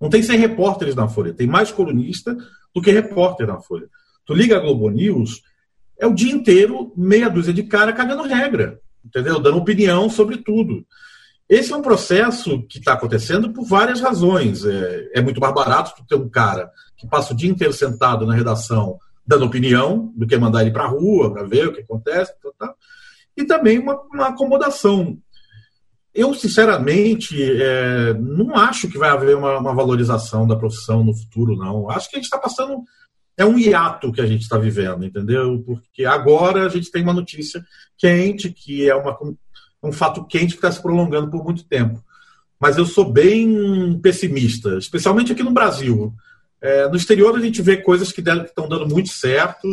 Não 0.00 0.10
tem 0.10 0.22
100 0.22 0.38
repórteres 0.38 0.94
na 0.94 1.08
Folha, 1.08 1.32
tem 1.32 1.46
mais 1.46 1.70
colunista 1.70 2.36
do 2.74 2.82
que 2.82 2.90
repórter 2.90 3.46
na 3.46 3.60
Folha. 3.60 3.88
Tu 4.26 4.34
liga 4.34 4.56
a 4.56 4.60
Globo 4.60 4.90
News, 4.90 5.40
é 5.98 6.06
o 6.06 6.14
dia 6.14 6.32
inteiro 6.32 6.92
meia 6.96 7.30
dúzia 7.30 7.54
de 7.54 7.62
cara 7.62 7.92
cagando 7.92 8.24
regra, 8.24 8.78
entendeu? 9.04 9.38
Dando 9.40 9.58
opinião 9.58 10.10
sobre 10.10 10.38
tudo. 10.38 10.84
Esse 11.48 11.72
é 11.72 11.76
um 11.76 11.82
processo 11.82 12.62
que 12.62 12.78
está 12.78 12.94
acontecendo 12.94 13.52
por 13.52 13.64
várias 13.64 14.00
razões. 14.00 14.64
É, 14.64 15.10
é, 15.14 15.20
muito 15.20 15.40
mais 15.40 15.54
barato 15.54 15.94
tu 15.96 16.04
ter 16.06 16.16
um 16.16 16.28
cara 16.28 16.70
que 16.96 17.06
passa 17.06 17.32
o 17.32 17.36
dia 17.36 17.50
inteiro 17.50 17.72
sentado 17.72 18.26
na 18.26 18.34
redação 18.34 18.98
dando 19.26 19.44
opinião 19.44 20.12
do 20.16 20.26
que 20.26 20.36
mandar 20.36 20.62
ele 20.62 20.70
para 20.70 20.84
a 20.84 20.88
rua 20.88 21.32
para 21.32 21.42
ver 21.42 21.68
o 21.68 21.72
que 21.72 21.80
acontece. 21.80 22.32
Tal, 22.42 22.54
tal. 22.58 22.76
E 23.36 23.44
também 23.44 23.78
uma, 23.78 24.00
uma 24.12 24.28
acomodação. 24.28 25.18
Eu, 26.14 26.32
sinceramente, 26.32 27.36
é, 27.42 28.14
não 28.14 28.56
acho 28.56 28.88
que 28.88 28.96
vai 28.96 29.10
haver 29.10 29.36
uma, 29.36 29.58
uma, 29.58 29.74
valorização 29.74 30.46
da 30.46 30.56
profissão 30.56 31.04
no 31.04 31.14
futuro, 31.14 31.56
não. 31.56 31.90
Acho 31.90 32.08
que 32.08 32.16
a 32.16 32.18
gente 32.18 32.24
está 32.24 32.38
passando. 32.38 32.82
É 33.36 33.44
um 33.44 33.58
hiato 33.58 34.10
que 34.10 34.20
a 34.22 34.26
gente 34.26 34.40
está 34.40 34.56
vivendo, 34.56 35.04
entendeu? 35.04 35.62
Porque 35.66 36.06
agora 36.06 36.64
a 36.64 36.68
gente 36.70 36.90
tem 36.90 37.02
uma 37.02 37.12
notícia 37.12 37.62
quente, 37.98 38.50
que 38.50 38.88
é 38.88 38.94
uma, 38.94 39.14
um 39.86 39.92
fato 39.92 40.24
quente 40.24 40.52
que 40.52 40.58
está 40.58 40.70
se 40.70 40.80
prolongando 40.80 41.30
por 41.30 41.44
muito 41.44 41.64
tempo. 41.64 42.02
Mas 42.58 42.78
eu 42.78 42.86
sou 42.86 43.10
bem 43.10 43.98
pessimista, 44.00 44.78
especialmente 44.78 45.32
aqui 45.32 45.42
no 45.42 45.52
Brasil. 45.52 46.12
É, 46.60 46.88
no 46.88 46.96
exterior 46.96 47.36
a 47.36 47.40
gente 47.40 47.60
vê 47.62 47.76
coisas 47.76 48.10
que 48.10 48.20
estão 48.20 48.68
dando 48.68 48.88
muito 48.88 49.10
certo, 49.10 49.68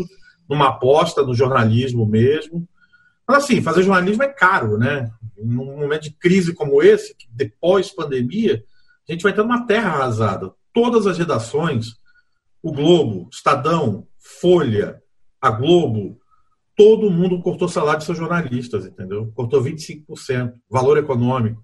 numa 0.50 0.70
aposta 0.70 1.24
no 1.24 1.34
jornalismo 1.34 2.06
mesmo. 2.06 2.68
Mas 3.28 3.46
assim, 3.46 3.62
fazer 3.62 3.84
jornalismo 3.84 4.24
é 4.24 4.28
caro, 4.28 4.78
né? 4.78 5.10
Num 5.38 5.78
momento 5.78 6.04
de 6.04 6.12
crise 6.12 6.54
como 6.54 6.84
esse, 6.84 7.16
depois 7.30 7.90
pandemia, 7.90 8.64
a 9.08 9.12
gente 9.12 9.24
vai 9.24 9.32
estar 9.32 9.44
numa 9.44 9.66
terra 9.66 9.90
arrasada. 9.90 10.52
Todas 10.74 11.08
as 11.08 11.18
redações, 11.18 11.96
o 12.62 12.72
Globo, 12.72 13.30
Estadão, 13.32 14.06
Folha, 14.20 15.02
a 15.42 15.50
Globo, 15.52 16.20
todo 16.76 17.12
mundo 17.12 17.42
cortou 17.42 17.68
salário 17.68 18.00
de 18.00 18.06
seus 18.06 18.18
jornalistas, 18.18 18.86
entendeu? 18.86 19.32
Cortou 19.36 19.64
25%, 19.64 20.54
valor 20.70 20.98
econômico. 20.98 21.64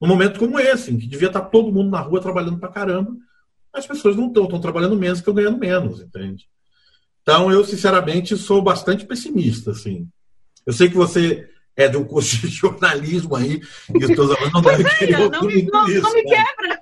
Num 0.00 0.08
momento 0.08 0.38
como 0.38 0.58
esse, 0.58 0.92
em 0.92 0.98
que 0.98 1.06
devia 1.06 1.28
estar 1.28 1.42
todo 1.42 1.72
mundo 1.72 1.90
na 1.90 2.00
rua 2.00 2.20
trabalhando 2.20 2.58
pra 2.58 2.68
caramba, 2.68 3.12
as 3.72 3.86
pessoas 3.86 4.16
não 4.16 4.28
estão, 4.28 4.44
estão 4.44 4.60
trabalhando 4.60 4.96
menos 4.96 5.20
que 5.20 5.28
eu 5.28 5.34
ganhando 5.34 5.58
menos, 5.58 6.00
entende? 6.00 6.48
Então, 7.22 7.52
eu, 7.52 7.64
sinceramente, 7.64 8.36
sou 8.36 8.62
bastante 8.62 9.04
pessimista, 9.04 9.72
assim. 9.72 10.08
Eu 10.64 10.72
sei 10.72 10.88
que 10.88 10.96
você 10.96 11.48
é 11.76 11.86
de 11.86 11.96
um 11.96 12.04
curso 12.04 12.36
de 12.38 12.48
jornalismo 12.48 13.36
aí, 13.36 13.60
e 13.94 14.04
os 14.04 14.06
teus 14.06 14.30
alunos 14.30 14.52
não 14.52 14.62
devem 14.62 14.86
é, 14.86 14.94
querer 14.94 15.30
não, 15.30 15.42
me, 15.42 15.62
não, 15.62 15.88
isso, 15.88 16.02
não 16.02 16.14
me 16.14 16.22
quebra. 16.24 16.78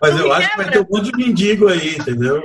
Mas 0.00 0.14
não 0.14 0.20
eu 0.20 0.32
acho 0.32 0.48
quebra. 0.48 0.64
que 0.64 0.70
vai 0.70 0.70
ter 0.70 0.80
um 0.80 0.96
monte 0.96 1.12
de 1.12 1.16
mendigo 1.16 1.68
aí, 1.68 1.96
entendeu? 1.96 2.42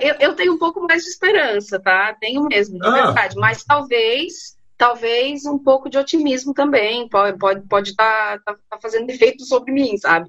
Eu, 0.00 0.14
eu, 0.20 0.34
tenho 0.34 0.54
um 0.54 0.58
pouco 0.58 0.80
mais 0.86 1.02
de 1.02 1.10
esperança, 1.10 1.78
tá? 1.80 2.14
Tenho 2.14 2.44
mesmo, 2.44 2.78
de 2.78 2.86
ah. 2.86 3.06
verdade. 3.06 3.36
Mas 3.36 3.64
talvez, 3.64 4.56
talvez 4.76 5.44
um 5.46 5.58
pouco 5.58 5.88
de 5.88 5.98
otimismo 5.98 6.54
também. 6.54 7.08
Pode 7.08 7.34
estar 7.34 7.38
pode, 7.38 7.68
pode 7.68 7.96
tá, 7.96 8.38
tá, 8.44 8.56
tá 8.70 8.78
fazendo 8.80 9.08
efeito 9.10 9.44
sobre 9.44 9.72
mim, 9.72 9.96
sabe? 9.96 10.28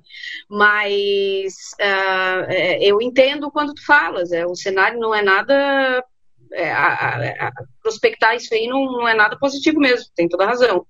Mas 0.50 1.54
uh, 1.80 2.52
eu 2.82 3.02
entendo 3.02 3.52
quando 3.52 3.74
tu 3.74 3.86
falas. 3.86 4.32
É, 4.32 4.46
o 4.46 4.56
cenário 4.56 5.00
não 5.00 5.14
é 5.14 5.22
nada 5.22 6.04
é, 6.52 6.72
a, 6.72 7.48
a, 7.48 7.52
prospectar 7.82 8.36
isso 8.36 8.54
aí 8.54 8.68
não, 8.68 8.86
não, 8.86 9.08
é 9.08 9.14
nada 9.14 9.38
positivo 9.38 9.80
mesmo, 9.80 10.10
tem 10.16 10.28
toda 10.28 10.46
razão. 10.46 10.86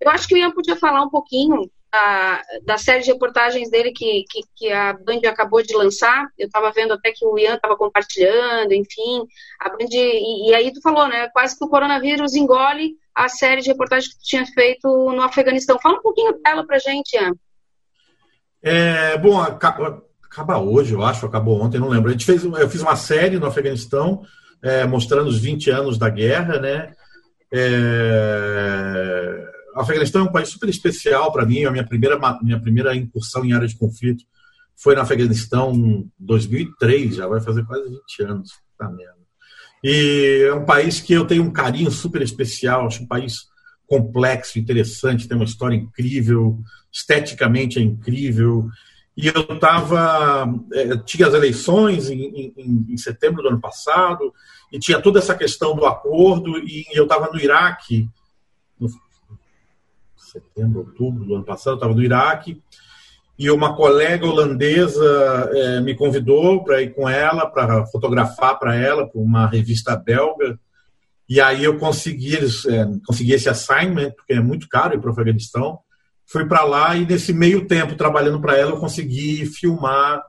Eu 0.00 0.10
acho 0.10 0.26
que 0.26 0.34
o 0.34 0.38
Ian 0.38 0.50
podia 0.50 0.76
falar 0.76 1.02
um 1.02 1.10
pouquinho 1.10 1.70
da, 1.92 2.42
da 2.64 2.78
série 2.78 3.02
de 3.02 3.12
reportagens 3.12 3.70
dele 3.70 3.92
que, 3.92 4.24
que, 4.30 4.40
que 4.56 4.72
a 4.72 4.94
Band 4.94 5.20
acabou 5.28 5.62
de 5.62 5.76
lançar. 5.76 6.26
Eu 6.38 6.46
estava 6.46 6.72
vendo 6.72 6.94
até 6.94 7.12
que 7.12 7.26
o 7.26 7.38
Ian 7.38 7.56
estava 7.56 7.76
compartilhando, 7.76 8.72
enfim. 8.72 9.26
A 9.60 9.68
Band, 9.68 9.88
e, 9.90 10.50
e, 10.50 10.54
aí 10.54 10.72
tu 10.72 10.80
falou, 10.80 11.06
né? 11.06 11.28
Quase 11.28 11.56
que 11.56 11.64
o 11.64 11.68
coronavírus 11.68 12.34
engole 12.34 12.94
a 13.14 13.28
série 13.28 13.60
de 13.60 13.68
reportagens 13.68 14.10
que 14.10 14.18
tu 14.18 14.24
tinha 14.24 14.46
feito 14.46 14.88
no 14.88 15.20
Afeganistão. 15.20 15.78
Fala 15.80 15.98
um 15.98 16.02
pouquinho 16.02 16.40
dela 16.42 16.66
pra 16.66 16.78
gente, 16.78 17.14
Ian. 17.14 17.34
É, 18.62 19.18
bom, 19.18 19.40
acaba, 19.40 20.02
acaba 20.24 20.58
hoje, 20.58 20.94
eu 20.94 21.02
acho, 21.02 21.26
acabou 21.26 21.60
ontem, 21.60 21.78
não 21.78 21.88
lembro. 21.88 22.08
A 22.08 22.12
gente 22.12 22.24
fez, 22.24 22.42
eu 22.42 22.70
fiz 22.70 22.80
uma 22.80 22.96
série 22.96 23.38
no 23.38 23.46
Afeganistão 23.46 24.22
é, 24.62 24.86
mostrando 24.86 25.28
os 25.28 25.38
20 25.38 25.70
anos 25.70 25.98
da 25.98 26.08
guerra, 26.08 26.58
né? 26.58 26.94
É... 27.52 29.51
O 29.74 29.80
Afeganistão 29.80 30.22
é 30.22 30.24
um 30.24 30.32
país 30.32 30.48
super 30.48 30.68
especial 30.68 31.32
para 31.32 31.46
mim. 31.46 31.64
A 31.64 31.70
minha 31.70 31.86
primeira, 31.86 32.18
minha 32.42 32.60
primeira 32.60 32.94
incursão 32.94 33.44
em 33.44 33.52
área 33.52 33.68
de 33.68 33.76
conflito 33.76 34.24
foi 34.76 34.94
no 34.94 35.00
Afeganistão 35.00 35.72
em 35.72 36.10
2003, 36.18 37.16
já 37.16 37.26
vai 37.26 37.40
fazer 37.40 37.64
quase 37.64 37.88
20 37.88 38.22
anos. 38.22 38.50
Tá. 38.78 38.92
E 39.82 40.46
é 40.48 40.54
um 40.54 40.64
país 40.64 41.00
que 41.00 41.12
eu 41.12 41.24
tenho 41.24 41.42
um 41.42 41.52
carinho 41.52 41.90
super 41.90 42.22
especial. 42.22 42.86
Acho 42.86 43.02
um 43.02 43.06
país 43.06 43.46
complexo, 43.86 44.58
interessante, 44.58 45.28
tem 45.28 45.36
uma 45.36 45.44
história 45.44 45.76
incrível, 45.76 46.58
esteticamente 46.90 47.78
é 47.78 47.82
incrível. 47.82 48.68
E 49.16 49.26
eu 49.26 49.42
estava. 49.42 50.48
É, 50.72 50.96
tinha 50.98 51.28
as 51.28 51.34
eleições 51.34 52.08
em, 52.08 52.52
em, 52.56 52.86
em, 52.88 52.96
setembro 52.96 53.42
do 53.42 53.48
ano 53.48 53.60
passado, 53.60 54.32
e 54.72 54.78
tinha 54.78 55.00
toda 55.00 55.18
essa 55.18 55.34
questão 55.34 55.76
do 55.76 55.84
acordo, 55.84 56.58
e 56.58 56.86
eu 56.92 57.02
estava 57.02 57.30
no 57.30 57.38
Iraque, 57.38 58.08
setembro, 60.32 60.80
outubro 60.80 61.24
do 61.24 61.34
ano 61.34 61.44
passado, 61.44 61.74
estava 61.74 61.94
no 61.94 62.02
Iraque, 62.02 62.62
e 63.38 63.50
uma 63.50 63.74
colega 63.74 64.26
holandesa 64.26 65.50
é, 65.52 65.80
me 65.80 65.94
convidou 65.94 66.62
para 66.64 66.82
ir 66.82 66.94
com 66.94 67.08
ela, 67.08 67.46
para 67.46 67.86
fotografar 67.86 68.58
para 68.58 68.74
ela, 68.74 69.06
para 69.06 69.20
uma 69.20 69.46
revista 69.46 69.96
belga. 69.96 70.58
E 71.28 71.40
aí 71.40 71.64
eu 71.64 71.78
consegui, 71.78 72.34
eles, 72.34 72.64
é, 72.66 72.86
consegui 73.06 73.32
esse 73.32 73.48
assignment, 73.48 74.12
porque 74.12 74.34
é 74.34 74.40
muito 74.40 74.68
caro 74.68 74.94
ir 74.94 75.00
para 75.00 75.08
o 75.08 75.12
Afeganistão 75.12 75.78
fui 76.32 76.46
para 76.46 76.64
lá 76.64 76.96
e 76.96 77.04
nesse 77.04 77.32
meio 77.32 77.66
tempo 77.66 77.94
trabalhando 77.94 78.40
para 78.40 78.56
ela 78.56 78.70
eu 78.70 78.78
consegui 78.78 79.44
filmar 79.44 80.22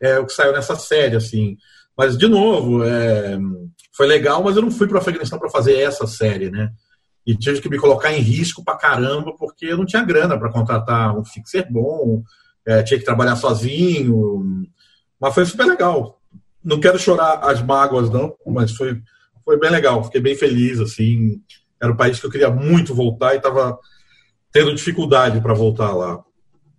é, 0.00 0.18
o 0.18 0.26
que 0.26 0.32
saiu 0.32 0.52
nessa 0.52 0.76
série 0.76 1.16
assim 1.16 1.56
mas 1.96 2.16
de 2.16 2.28
novo 2.28 2.84
é, 2.84 3.36
foi 3.92 4.06
legal 4.06 4.42
mas 4.42 4.54
eu 4.54 4.62
não 4.62 4.70
fui 4.70 4.86
para 4.86 4.96
o 4.96 5.00
Afeganistão 5.00 5.38
para 5.38 5.50
fazer 5.50 5.76
essa 5.78 6.06
série 6.06 6.48
né 6.48 6.70
e 7.26 7.36
tive 7.36 7.60
que 7.60 7.68
me 7.68 7.78
colocar 7.78 8.12
em 8.12 8.20
risco 8.20 8.64
para 8.64 8.78
caramba 8.78 9.34
porque 9.36 9.66
eu 9.66 9.76
não 9.76 9.86
tinha 9.86 10.04
grana 10.04 10.38
para 10.38 10.52
contratar 10.52 11.16
um 11.16 11.24
fixer 11.24 11.66
bom 11.70 12.22
é, 12.66 12.82
tinha 12.82 12.98
que 12.98 13.04
trabalhar 13.04 13.36
sozinho 13.36 14.66
mas 15.20 15.34
foi 15.34 15.44
super 15.44 15.66
legal 15.66 16.20
não 16.64 16.80
quero 16.80 16.98
chorar 16.98 17.40
as 17.42 17.62
mágoas 17.62 18.10
não 18.10 18.34
mas 18.46 18.72
foi 18.72 19.00
foi 19.44 19.58
bem 19.58 19.70
legal 19.70 20.04
fiquei 20.04 20.20
bem 20.20 20.36
feliz 20.36 20.80
assim 20.80 21.40
era 21.80 21.92
um 21.92 21.96
país 21.96 22.18
que 22.18 22.26
eu 22.26 22.30
queria 22.30 22.50
muito 22.50 22.94
voltar 22.94 23.34
e 23.34 23.36
estava 23.36 23.78
tendo 24.52 24.74
dificuldade 24.74 25.40
para 25.40 25.54
voltar 25.54 25.92
lá. 25.92 26.22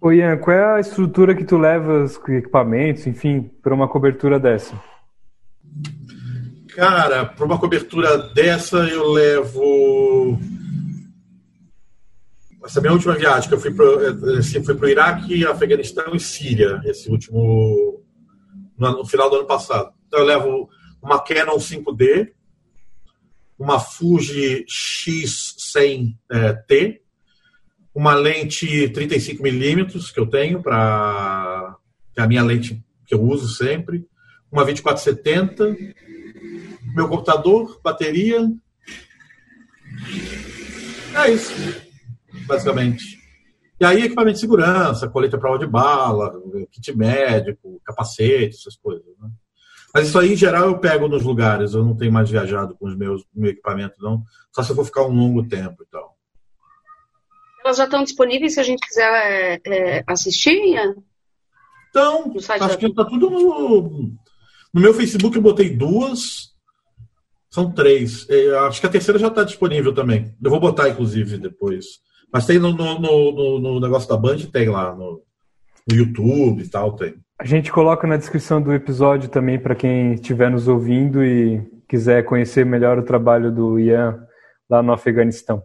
Ô 0.02 0.12
Ian, 0.12 0.38
qual 0.38 0.56
é 0.56 0.76
a 0.76 0.80
estrutura 0.80 1.36
que 1.36 1.44
tu 1.44 1.58
levas 1.58 2.18
com 2.18 2.32
equipamentos, 2.32 3.06
enfim, 3.06 3.50
para 3.62 3.74
uma 3.74 3.88
cobertura 3.88 4.40
dessa? 4.40 4.80
Cara, 6.80 7.26
para 7.26 7.46
uma 7.46 7.60
cobertura 7.60 8.18
dessa 8.30 8.78
eu 8.88 9.12
levo. 9.12 10.40
Essa 12.64 12.80
minha 12.80 12.94
última 12.94 13.16
viagem, 13.16 13.50
que 13.50 13.56
eu 13.56 13.60
fui 13.60 13.74
para 13.74 14.40
assim, 14.40 14.64
fui 14.64 14.90
Iraque, 14.90 15.46
Afeganistão 15.46 16.16
e 16.16 16.22
Síria, 16.22 16.82
esse 16.86 17.12
último. 17.12 18.02
no 18.78 19.06
final 19.06 19.30
do 19.30 19.36
ano 19.36 19.46
passado. 19.46 19.92
Então 20.08 20.22
eu 20.22 20.26
levo 20.26 20.70
uma 21.02 21.22
Canon 21.22 21.58
5D, 21.58 22.32
uma 23.58 23.78
Fuji 23.78 24.66
X100T, 24.66 27.02
uma 27.94 28.16
lente 28.16 28.88
35mm 28.88 30.14
que 30.14 30.20
eu 30.22 30.28
tenho 30.28 30.64
para 30.64 31.76
que 32.14 32.22
é 32.22 32.24
a 32.24 32.28
minha 32.28 32.42
lente 32.42 32.82
que 33.06 33.14
eu 33.14 33.22
uso 33.22 33.50
sempre, 33.50 34.08
uma 34.50 34.64
2470, 34.64 35.76
meu 36.96 37.08
computador, 37.08 37.80
bateria. 37.84 38.48
É 41.16 41.32
isso, 41.32 41.54
basicamente. 42.46 43.20
E 43.80 43.86
aí, 43.86 44.04
equipamento 44.04 44.36
de 44.36 44.42
segurança, 44.42 45.08
colete 45.08 45.36
à 45.36 45.40
prova 45.40 45.58
de 45.58 45.66
bala, 45.66 46.34
kit 46.70 46.96
médico, 46.96 47.82
capacete, 47.86 48.58
essas 48.58 48.76
coisas. 48.76 49.06
Né? 49.18 49.30
Mas 49.94 50.08
isso 50.08 50.20
aí, 50.20 50.34
em 50.34 50.36
geral, 50.36 50.68
eu 50.68 50.80
pego 50.80 51.08
nos 51.08 51.24
lugares. 51.24 51.74
Eu 51.74 51.84
não 51.84 51.96
tenho 51.96 52.12
mais 52.12 52.30
viajado 52.30 52.76
com 52.76 52.88
os 52.88 52.96
meus 52.96 53.24
meu 53.34 53.52
equipamento, 53.52 53.96
não. 54.00 54.24
Só 54.54 54.62
se 54.62 54.72
eu 54.72 54.76
for 54.76 54.86
ficar 54.86 55.04
um 55.04 55.16
longo 55.16 55.48
tempo 55.48 55.82
e 55.84 55.86
tal. 55.88 56.18
Elas 57.64 57.78
já 57.78 57.86
estão 57.86 58.04
disponíveis 58.04 58.54
se 58.54 58.60
a 58.60 58.64
gente 58.64 58.86
quiser 58.86 59.12
é, 59.12 59.62
é, 59.66 60.04
assistir? 60.08 60.76
Então, 61.90 62.34
acho 62.62 62.78
que 62.78 62.86
está 62.86 63.06
tudo 63.06 63.30
no, 63.30 64.12
no 64.74 64.82
meu 64.82 64.94
Facebook. 64.94 65.36
Eu 65.36 65.42
botei 65.42 65.76
duas. 65.76 66.49
São 67.50 67.72
três. 67.72 68.28
Eu 68.30 68.56
é, 68.56 68.68
acho 68.68 68.80
que 68.80 68.88
a 68.88 68.92
terceira 68.92 69.20
já 69.20 69.28
está 69.28 69.44
disponível 69.44 69.94
também. 69.94 70.36
Eu 70.42 70.52
vou 70.52 70.60
botar, 70.60 70.90
inclusive, 70.90 71.38
depois. 71.38 72.00
Mas 72.32 72.46
tem 72.46 72.60
no, 72.60 72.72
no, 72.72 73.00
no, 73.00 73.60
no 73.60 73.80
negócio 73.80 74.08
da 74.08 74.16
Band, 74.16 74.38
tem 74.52 74.70
lá 74.70 74.94
no, 74.96 75.24
no 75.90 75.96
YouTube 75.96 76.62
e 76.62 76.68
tal, 76.68 76.96
tem. 76.96 77.16
A 77.40 77.46
gente 77.46 77.72
coloca 77.72 78.06
na 78.06 78.18
descrição 78.18 78.62
do 78.62 78.74
episódio 78.74 79.30
também 79.30 79.58
para 79.58 79.74
quem 79.74 80.14
estiver 80.14 80.52
nos 80.52 80.68
ouvindo 80.68 81.24
e 81.24 81.62
quiser 81.88 82.24
conhecer 82.24 82.66
melhor 82.66 83.00
o 83.00 83.06
trabalho 83.06 83.52
do 83.52 83.80
Ian 83.80 84.28
lá 84.70 84.84
no 84.84 84.92
Afeganistão. 84.92 85.64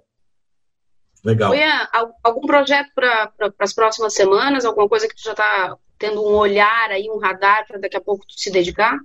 Legal. 1.22 1.54
Ian, 1.54 1.88
algum 2.22 2.46
projeto 2.46 2.90
para 2.94 3.26
pra, 3.28 3.52
as 3.58 3.74
próximas 3.74 4.14
semanas? 4.14 4.64
Alguma 4.64 4.88
coisa 4.88 5.08
que 5.08 5.14
tu 5.14 5.22
já 5.22 5.32
está 5.32 5.76
tendo 5.98 6.22
um 6.22 6.34
olhar 6.34 6.90
aí, 6.90 7.10
um 7.10 7.18
radar 7.18 7.66
para 7.66 7.78
daqui 7.78 7.96
a 7.96 8.00
pouco 8.00 8.26
tu 8.26 8.38
se 8.38 8.50
dedicar? 8.50 8.98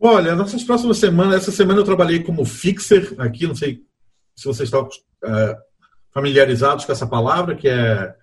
Olha, 0.00 0.36
nessas 0.36 0.62
próximas 0.62 0.98
semanas, 0.98 1.42
essa 1.42 1.50
semana 1.50 1.80
eu 1.80 1.84
trabalhei 1.84 2.22
como 2.22 2.44
fixer 2.44 3.14
aqui, 3.18 3.46
não 3.46 3.54
sei 3.54 3.82
se 4.34 4.44
vocês 4.44 4.68
estão 4.68 4.88
é, 5.24 5.56
familiarizados 6.14 6.84
com 6.84 6.92
essa 6.92 7.06
palavra, 7.06 7.56
que 7.56 7.68
é 7.68 8.14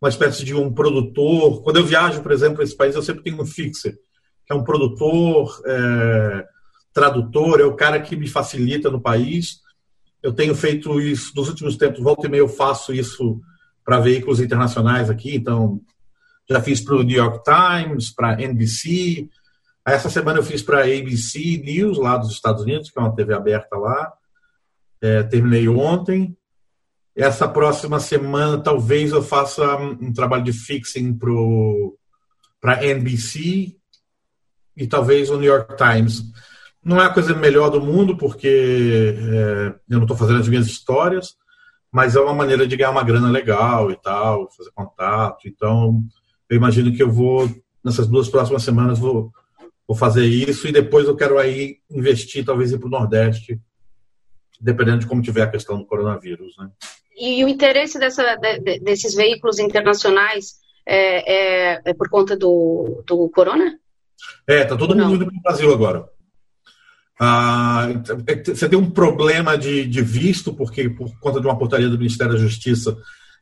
uma 0.00 0.08
espécie 0.08 0.44
de 0.44 0.54
um 0.54 0.72
produtor. 0.72 1.62
Quando 1.62 1.76
eu 1.76 1.86
viajo, 1.86 2.20
por 2.20 2.32
exemplo, 2.32 2.56
para 2.56 2.64
esse 2.64 2.76
país, 2.76 2.96
eu 2.96 3.02
sempre 3.02 3.22
tenho 3.22 3.40
um 3.40 3.46
fixer, 3.46 3.96
que 4.44 4.52
é 4.52 4.56
um 4.56 4.64
produtor, 4.64 5.62
é, 5.64 6.44
tradutor, 6.92 7.60
é 7.60 7.64
o 7.64 7.76
cara 7.76 8.00
que 8.00 8.16
me 8.16 8.26
facilita 8.26 8.90
no 8.90 9.00
país. 9.00 9.60
Eu 10.20 10.32
tenho 10.32 10.54
feito 10.54 11.00
isso 11.00 11.32
nos 11.36 11.48
últimos 11.48 11.76
tempos, 11.76 12.02
volta 12.02 12.26
e 12.26 12.30
meia 12.30 12.40
eu 12.40 12.48
faço 12.48 12.92
isso 12.92 13.40
para 13.84 14.00
veículos 14.00 14.40
internacionais 14.40 15.08
aqui, 15.10 15.36
então 15.36 15.80
já 16.50 16.60
fiz 16.60 16.80
para 16.80 16.96
o 16.96 17.02
New 17.02 17.16
York 17.16 17.42
Times, 17.44 18.12
para 18.12 18.40
NBC. 18.40 19.28
Essa 19.86 20.08
semana 20.08 20.38
eu 20.38 20.42
fiz 20.42 20.62
para 20.62 20.78
a 20.78 20.84
ABC 20.84 21.62
News, 21.62 21.98
lá 21.98 22.16
dos 22.16 22.30
Estados 22.30 22.62
Unidos, 22.62 22.90
que 22.90 22.98
é 22.98 23.02
uma 23.02 23.14
TV 23.14 23.34
aberta 23.34 23.76
lá. 23.76 24.12
É, 25.00 25.22
terminei 25.22 25.68
ontem. 25.68 26.36
Essa 27.14 27.46
próxima 27.46 28.00
semana, 28.00 28.58
talvez 28.58 29.12
eu 29.12 29.22
faça 29.22 29.76
um 29.76 30.12
trabalho 30.12 30.42
de 30.42 30.52
fixing 30.52 31.16
para 32.60 32.74
a 32.74 32.84
NBC 32.84 33.76
e 34.76 34.86
talvez 34.86 35.30
o 35.30 35.38
New 35.38 35.52
York 35.52 35.76
Times. 35.76 36.22
Não 36.82 37.00
é 37.00 37.06
a 37.06 37.12
coisa 37.12 37.34
melhor 37.34 37.70
do 37.70 37.80
mundo, 37.80 38.16
porque 38.16 39.14
é, 39.16 39.74
eu 39.88 39.98
não 39.98 40.02
estou 40.02 40.16
fazendo 40.16 40.40
as 40.40 40.48
minhas 40.48 40.66
histórias, 40.66 41.36
mas 41.92 42.16
é 42.16 42.20
uma 42.20 42.34
maneira 42.34 42.66
de 42.66 42.76
ganhar 42.76 42.90
uma 42.90 43.04
grana 43.04 43.30
legal 43.30 43.90
e 43.90 43.96
tal, 43.96 44.50
fazer 44.50 44.70
contato. 44.74 45.46
Então, 45.46 46.02
eu 46.48 46.56
imagino 46.56 46.92
que 46.92 47.02
eu 47.02 47.10
vou, 47.10 47.48
nessas 47.84 48.06
duas 48.06 48.28
próximas 48.28 48.62
semanas, 48.62 48.98
vou, 48.98 49.32
vou 49.86 49.96
fazer 49.96 50.24
isso 50.24 50.66
e 50.66 50.72
depois 50.72 51.06
eu 51.06 51.16
quero 51.16 51.38
aí 51.38 51.78
investir, 51.90 52.44
talvez 52.44 52.72
ir 52.72 52.78
para 52.78 52.86
o 52.86 52.90
Nordeste, 52.90 53.60
dependendo 54.60 55.00
de 55.00 55.06
como 55.06 55.22
tiver 55.22 55.42
a 55.42 55.50
questão 55.50 55.78
do 55.78 55.86
coronavírus, 55.86 56.54
né? 56.58 56.70
E 57.16 57.44
o 57.44 57.48
interesse 57.48 57.98
dessa, 57.98 58.36
de, 58.36 58.80
desses 58.80 59.14
veículos 59.14 59.58
internacionais 59.58 60.54
é, 60.86 61.74
é, 61.76 61.82
é, 61.84 61.94
por 61.94 62.08
conta 62.08 62.36
do, 62.36 63.02
do 63.06 63.28
corona? 63.30 63.78
É, 64.46 64.64
tá 64.64 64.76
todo 64.76 64.96
mundo 64.96 65.14
indo 65.14 65.26
para 65.26 65.36
o 65.36 65.42
Brasil 65.42 65.72
agora. 65.72 66.08
Ah, 67.18 67.86
você 68.46 68.68
tem 68.68 68.78
um 68.78 68.90
problema 68.90 69.56
de, 69.56 69.86
de 69.86 70.02
visto, 70.02 70.52
porque 70.52 70.90
por 70.90 71.16
conta 71.20 71.40
de 71.40 71.46
uma 71.46 71.56
portaria 71.56 71.88
do 71.88 71.98
Ministério 71.98 72.32
da 72.32 72.38
Justiça, 72.38 72.96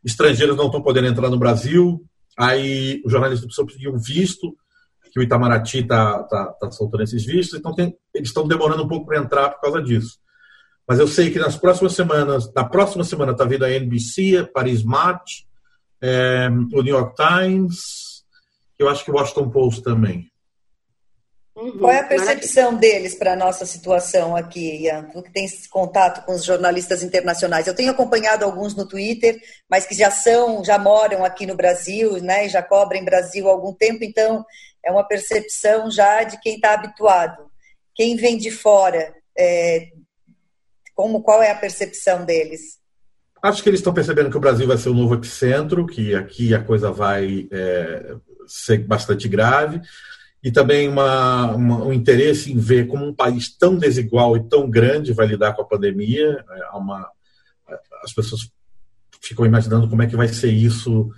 estrangeiros 0.05 0.57
não 0.57 0.67
estão 0.67 0.83
podendo 0.83 1.09
entrar 1.09 1.31
no 1.31 1.39
Brasil. 1.39 2.05
Aí 2.39 3.01
os 3.05 3.11
jornalistas 3.11 3.47
precisam 3.47 3.67
pedir 3.67 3.89
um 3.89 3.99
visto, 3.99 4.55
que 5.13 5.21
o 5.21 5.23
Itamaraty 5.23 5.81
está 5.81 6.23
tá, 6.25 6.47
tá 6.59 6.71
soltando 6.71 7.03
esses 7.03 7.25
vistos, 7.25 7.59
então 7.59 7.75
tem, 7.75 7.95
eles 8.15 8.29
estão 8.29 8.49
demorando 8.49 8.83
um 8.83 8.89
pouco 8.89 9.07
para 9.07 9.19
entrar 9.19 9.51
por 9.51 9.61
causa 9.61 9.83
disso. 9.83 10.19
Mas 10.89 10.99
eu 10.99 11.07
sei 11.07 11.31
que 11.31 11.39
nas 11.39 11.57
próximas 11.57 11.93
semanas, 11.93 12.51
na 12.55 12.65
próxima 12.65 13.05
semana 13.05 13.33
está 13.33 13.45
vindo 13.45 13.65
a 13.65 13.71
NBC, 13.71 14.39
a 14.39 14.47
Paris 14.47 14.83
Match, 14.83 15.43
é, 16.01 16.49
o 16.49 16.83
New 16.83 16.95
York 16.95 17.15
Times, 17.15 18.25
eu 18.79 18.89
acho 18.89 19.05
que 19.05 19.11
o 19.11 19.15
Washington 19.15 19.51
Post 19.51 19.83
também. 19.83 20.33
Uhum. 21.55 21.79
Qual 21.79 21.93
é 21.93 22.01
a 22.01 22.07
percepção 22.07 22.75
deles 22.75 23.15
para 23.15 23.35
a 23.35 23.37
nossa 23.37 23.67
situação 23.67 24.35
aqui, 24.35 24.85
Ian? 24.85 25.05
Tu 25.13 25.23
que 25.23 25.33
tem 25.33 25.47
contato 25.71 26.25
com 26.25 26.33
os 26.33 26.45
jornalistas 26.45 27.03
internacionais. 27.03 27.67
Eu 27.67 27.75
tenho 27.75 27.91
acompanhado 27.91 28.45
alguns 28.45 28.75
no 28.75 28.89
Twitter, 28.89 29.39
mas 29.69 29.87
que 29.87 29.95
já 29.95 30.11
são, 30.11 30.65
já 30.65 30.79
moram 30.79 31.23
aqui 31.25 31.45
no 31.47 31.55
Brasil, 31.55 32.23
né? 32.23 32.47
E 32.47 32.49
já 32.49 32.63
cobrem 32.63 33.05
Brasil 33.05 33.47
há 33.49 33.53
algum 33.53 33.75
tempo, 33.75 34.03
então 34.03 34.45
é 34.85 34.91
uma 34.91 35.07
percepção 35.07 35.91
já 35.91 36.23
de 36.25 36.41
quem 36.41 36.57
está 36.57 36.75
habituado. 36.75 37.51
Quem 37.95 38.17
vem 38.17 38.39
de 38.39 38.51
fora 38.51 39.15
é, 39.39 39.91
como, 40.95 41.23
qual 41.23 41.43
é 41.43 41.51
a 41.51 41.57
percepção 41.57 42.25
deles? 42.25 42.81
Acho 43.43 43.63
que 43.63 43.69
eles 43.69 43.81
estão 43.81 43.93
percebendo 43.95 44.31
que 44.31 44.37
o 44.37 44.41
Brasil 44.41 44.67
vai 44.67 44.77
ser 44.77 44.89
o 44.89 44.95
novo 44.95 45.15
epicentro, 45.15 45.87
que 45.87 46.15
aqui 46.15 46.55
a 46.55 46.63
coisa 46.63 46.93
vai 46.93 47.49
é, 47.51 48.15
ser 48.47 48.79
bastante 48.79 49.29
grave, 49.29 49.81
e 50.43 50.51
também 50.51 50.89
uma, 50.89 51.53
uma, 51.53 51.85
um 51.85 51.93
interesse 51.93 52.53
em 52.53 52.59
ver 52.59 52.87
como 52.87 53.05
um 53.05 53.15
país 53.15 53.49
tão 53.57 53.77
desigual 53.77 54.37
e 54.37 54.49
tão 54.49 54.69
grande 54.69 55.13
vai 55.13 55.27
lidar 55.27 55.55
com 55.55 55.63
a 55.63 55.67
pandemia. 55.67 56.45
É 56.49 56.77
uma, 56.77 57.09
as 58.03 58.13
pessoas 58.13 58.51
ficam 59.21 59.47
imaginando 59.47 59.89
como 59.89 60.03
é 60.03 60.07
que 60.07 60.17
vai 60.17 60.29
ser 60.29 60.51
isso 60.51 61.11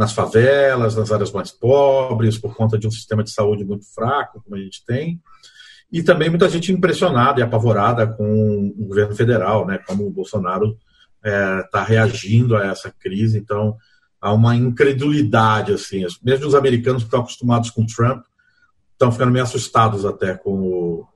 nas 0.00 0.12
favelas, 0.12 0.96
nas 0.96 1.12
áreas 1.12 1.30
mais 1.30 1.52
pobres, 1.52 2.38
por 2.38 2.56
conta 2.56 2.78
de 2.78 2.86
um 2.86 2.90
sistema 2.90 3.22
de 3.22 3.30
saúde 3.30 3.64
muito 3.64 3.84
fraco, 3.94 4.42
como 4.42 4.56
a 4.56 4.58
gente 4.58 4.84
tem 4.84 5.20
e 5.92 6.02
também 6.02 6.30
muita 6.30 6.48
gente 6.48 6.72
impressionada 6.72 7.40
e 7.40 7.42
apavorada 7.42 8.06
com 8.06 8.72
o 8.78 8.86
governo 8.86 9.14
federal, 9.14 9.66
né, 9.66 9.78
como 9.78 10.06
o 10.06 10.10
Bolsonaro 10.10 10.78
está 11.22 11.28
é, 11.28 11.62
tá 11.64 11.82
reagindo 11.82 12.56
a 12.56 12.66
essa 12.66 12.90
crise. 12.90 13.38
Então, 13.38 13.76
há 14.20 14.32
uma 14.32 14.54
incredulidade, 14.54 15.72
assim, 15.72 16.04
mesmo 16.22 16.46
os 16.46 16.54
americanos 16.54 17.02
que 17.02 17.08
estão 17.08 17.20
acostumados 17.20 17.70
com 17.70 17.84
Trump 17.84 18.24
estão 18.92 19.10
ficando 19.10 19.32
meio 19.32 19.44
assustados 19.44 20.04
até 20.04 20.34
com, 20.34 20.52
o, 20.52 21.08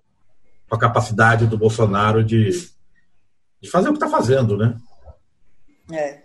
com 0.69 0.75
a 0.75 0.79
capacidade 0.79 1.47
do 1.47 1.59
Bolsonaro 1.59 2.25
de, 2.25 2.51
de 3.61 3.71
fazer 3.71 3.89
o 3.89 3.93
que 3.93 3.99
está 3.99 4.09
fazendo, 4.09 4.57
né? 4.57 4.77
É. 5.93 6.24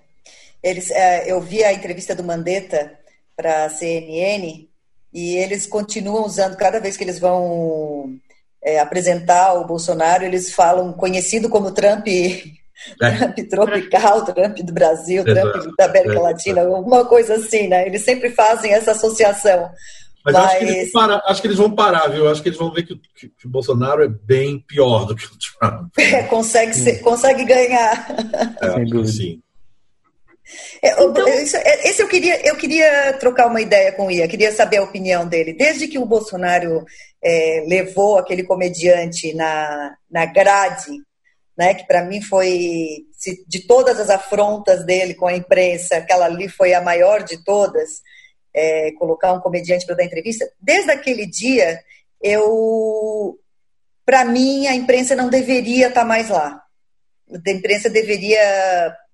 Eles, 0.62 0.91
é, 0.91 1.32
eu 1.32 1.39
vi 1.39 1.64
a 1.64 1.74
entrevista 1.74 2.14
do 2.14 2.24
Mandetta 2.24 2.91
para 3.36 3.66
a 3.66 3.70
CNN 3.70 4.68
e 5.14 5.36
eles 5.38 5.66
continuam 5.66 6.26
usando, 6.26 6.57
cada 6.57 6.80
vez 6.80 6.97
que 6.97 7.03
eles 7.03 7.20
vão 7.20 8.16
é, 8.64 8.80
apresentar 8.80 9.53
o 9.53 9.66
Bolsonaro, 9.66 10.24
eles 10.24 10.53
falam 10.53 10.93
conhecido 10.93 11.49
como 11.49 11.72
Trump, 11.72 12.07
é. 13.01 13.12
Trump 13.18 13.38
tropical, 13.49 14.26
Trump 14.26 14.57
do 14.60 14.74
Brasil, 14.74 15.24
Exato. 15.26 15.51
Trump 15.51 15.76
da 15.78 15.86
América 15.86 16.16
é. 16.16 16.20
Latina, 16.20 16.62
alguma 16.62 17.05
coisa 17.05 17.36
assim, 17.36 17.68
né? 17.68 17.88
Eles 17.88 18.03
sempre 18.03 18.30
fazem 18.32 18.74
essa 18.74 18.91
associação. 18.91 19.70
Mas, 20.26 20.34
Mas... 20.34 20.45
Acho, 20.45 20.66
que 20.66 20.91
parar, 20.91 21.22
acho, 21.26 21.41
que 21.41 21.47
eles 21.47 21.57
vão 21.57 21.72
parar, 21.72 22.07
viu? 22.10 22.30
Acho 22.30 22.43
que 22.43 22.49
eles 22.49 22.60
vão 22.60 22.72
ver 22.72 22.84
que, 22.84 22.95
que, 23.16 23.30
que 23.30 23.47
o 23.47 23.49
Bolsonaro 23.49 24.03
é 24.03 24.07
bem 24.07 24.60
pior 24.60 25.05
do 25.05 25.16
que 25.16 25.26
o 25.26 25.30
Trump. 25.60 25.93
É, 25.97 26.24
consegue, 26.24 26.74
ser, 26.74 26.99
consegue 26.99 27.45
ganhar. 27.45 28.07
É, 28.62 28.74
Sem 28.74 28.86
dúvida. 28.86 29.07
Sim. 29.07 29.41
É, 30.82 30.91
então... 30.91 31.28
É, 31.28 31.89
esse 31.89 32.02
eu 32.02 32.08
queria, 32.08 32.45
eu 32.47 32.56
queria 32.56 33.14
trocar 33.14 33.47
uma 33.47 33.62
ideia 33.62 33.91
com 33.91 34.08
o 34.08 34.12
Ia, 34.12 34.28
queria 34.28 34.52
saber 34.52 34.78
a 34.78 34.84
opinião 34.84 35.28
dele. 35.28 35.54
Desde 35.54 35.88
que 35.88 36.00
o 36.00 36.06
Bolsonaro 36.06 36.86
é, 37.24 37.64
levou 37.68 38.18
aquele 38.18 38.43
comediante 38.43 39.34
na, 39.34 39.95
na 40.10 40.26
grade, 40.26 40.91
né, 41.58 41.74
que 41.74 41.86
para 41.86 42.04
mim 42.04 42.22
foi, 42.22 43.06
de 43.47 43.68
todas 43.68 44.00
as 44.00 44.10
afrontas 44.10 44.86
dele 44.86 45.14
com 45.14 45.28
a 45.28 45.36
imprensa, 45.36 45.97
aquela 45.97 46.26
ali 46.26 46.47
foi 46.47 46.74
a 46.74 46.82
maior 46.82 47.24
de 47.24 47.43
todas, 47.43 48.02
é, 48.54 48.91
colocar 48.93 49.34
um 49.34 49.41
comediante 49.41 49.86
para 49.86 49.95
dar 49.95 50.06
entrevista. 50.06 50.50
Desde 50.62 50.91
aquele 50.91 51.26
dia, 51.26 51.80
eu 52.22 53.38
para 54.10 54.26
mim, 54.26 54.66
a 54.66 54.74
imprensa 54.74 55.16
não 55.16 55.30
deveria 55.30 55.89
estar 55.89 56.02
tá 56.02 56.06
mais 56.08 56.30
lá. 56.30 56.64
A 57.32 57.52
imprensa 57.52 57.90
deveria. 57.90 58.40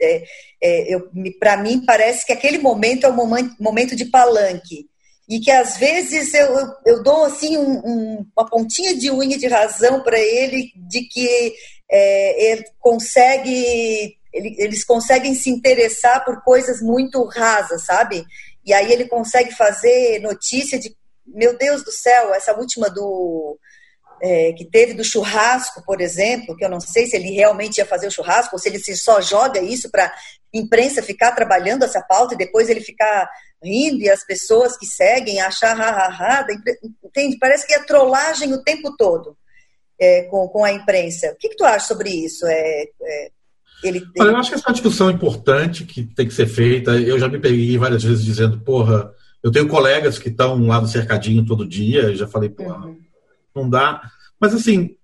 É, 0.01 0.24
é, 0.61 0.97
para 1.39 1.57
mim, 1.57 1.84
parece 1.86 2.26
que 2.26 2.34
aquele 2.34 2.57
momento 2.57 3.05
é 3.05 3.09
um 3.09 3.16
momento, 3.16 3.55
momento 3.59 3.95
de 3.95 4.05
palanque. 4.05 4.88
E 5.28 5.39
que 5.39 5.49
às 5.49 5.78
vezes 5.78 6.34
eu, 6.34 6.45
eu, 6.45 6.68
eu 6.86 7.03
dou 7.03 7.26
assim 7.26 7.57
um, 7.57 7.80
um, 7.80 8.26
uma 8.38 8.47
pontinha 8.47 8.95
de 8.95 9.09
unha 9.09 9.38
de 9.38 9.47
razão 9.47 10.01
para 10.03 10.20
ele 10.20 10.72
de 10.76 11.01
que 11.01 11.53
é, 11.89 12.51
ele 12.51 12.63
consegue 12.80 14.18
eles 14.34 14.84
conseguem 14.84 15.34
se 15.34 15.49
interessar 15.49 16.26
por 16.26 16.43
coisas 16.43 16.82
muito 16.82 17.24
rasas, 17.24 17.86
sabe? 17.86 18.26
E 18.66 18.74
aí 18.74 18.91
ele 18.91 19.07
consegue 19.07 19.53
fazer 19.53 20.20
notícia 20.20 20.78
de, 20.78 20.93
meu 21.26 21.57
Deus 21.57 21.84
do 21.84 21.91
céu, 21.91 22.34
essa 22.34 22.53
última 22.53 22.89
do 22.89 23.57
é, 24.22 24.53
que 24.53 24.66
teve 24.66 24.93
do 24.93 25.03
churrasco, 25.03 25.84
por 25.86 26.01
exemplo, 26.01 26.55
que 26.55 26.63
eu 26.63 26.70
não 26.70 26.80
sei 26.80 27.05
se 27.05 27.16
ele 27.16 27.32
realmente 27.32 27.78
ia 27.78 27.86
fazer 27.86 28.07
o 28.07 28.11
churrasco 28.11 28.55
ou 28.55 28.59
se 28.59 28.70
ele 28.70 28.80
só 28.80 29.22
joga 29.22 29.61
isso 29.61 29.89
para 29.89 30.13
imprensa 30.53 31.03
ficar 31.03 31.32
trabalhando 31.32 31.84
essa 31.84 32.01
pauta 32.01 32.34
e 32.34 32.38
depois 32.38 32.70
ele 32.70 32.82
ficar 32.82 33.30
rindo 33.61 34.01
e 34.01 34.09
as 34.09 34.26
pessoas 34.26 34.78
que 34.78 34.86
seguem 34.86 35.41
achar 35.41 35.80
ha, 35.80 36.45
entende? 37.03 37.38
Parece 37.39 37.68
que 37.68 37.74
é 37.74 37.84
trollagem 37.84 38.53
o 38.53 38.63
tempo 38.63 38.95
todo 38.95 39.38
é, 39.99 40.24
com, 40.24 40.47
com 40.47 40.63
a 40.63 40.72
imprensa. 40.72 41.32
O 41.32 41.38
que, 41.38 41.49
que 41.49 41.57
tu 41.57 41.66
acha 41.66 41.88
sobre 41.88 42.09
isso? 42.09 42.45
É, 42.47 42.84
é 43.01 43.32
ele, 43.84 43.99
ele... 43.99 44.07
Olha, 44.20 44.30
eu 44.30 44.38
acho 44.38 44.49
que 44.49 44.55
essa 44.55 44.66
é 44.66 44.70
uma 44.70 44.74
discussão 44.74 45.11
importante 45.11 45.84
que 45.84 46.03
tem 46.03 46.28
que 46.28 46.34
ser 46.34 46.47
feita. 46.47 46.91
Eu 46.91 47.20
já 47.20 47.28
me 47.28 47.39
peguei 47.39 47.78
várias 47.78 48.03
vezes 48.03 48.24
dizendo, 48.24 48.59
porra, 48.59 49.11
eu 49.43 49.51
tenho 49.51 49.68
colegas 49.68 50.18
que 50.18 50.30
estão 50.30 50.66
lá 50.66 50.82
no 50.82 50.88
cercadinho 50.88 51.45
todo 51.45 51.68
dia, 51.68 52.11
e 52.11 52.16
já 52.16 52.28
falei, 52.28 52.49
porra, 52.49 52.88
uhum. 52.88 52.97
Não 53.55 53.69
dá. 53.69 54.11
Mas 54.39 54.53
assim, 54.53 54.95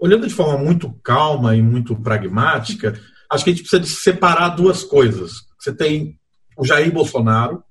olhando 0.00 0.26
de 0.26 0.34
forma 0.34 0.58
muito 0.58 0.92
calma 1.02 1.56
e 1.56 1.62
muito 1.62 1.94
pragmática, 1.96 2.98
acho 3.30 3.44
que 3.44 3.50
a 3.50 3.52
gente 3.52 3.62
precisa 3.62 3.82
de 3.82 3.88
separar 3.88 4.50
duas 4.50 4.84
coisas. 4.84 5.32
Você 5.58 5.72
tem 5.72 6.18
o 6.56 6.64
Jair 6.64 6.92
Bolsonaro, 6.92 7.62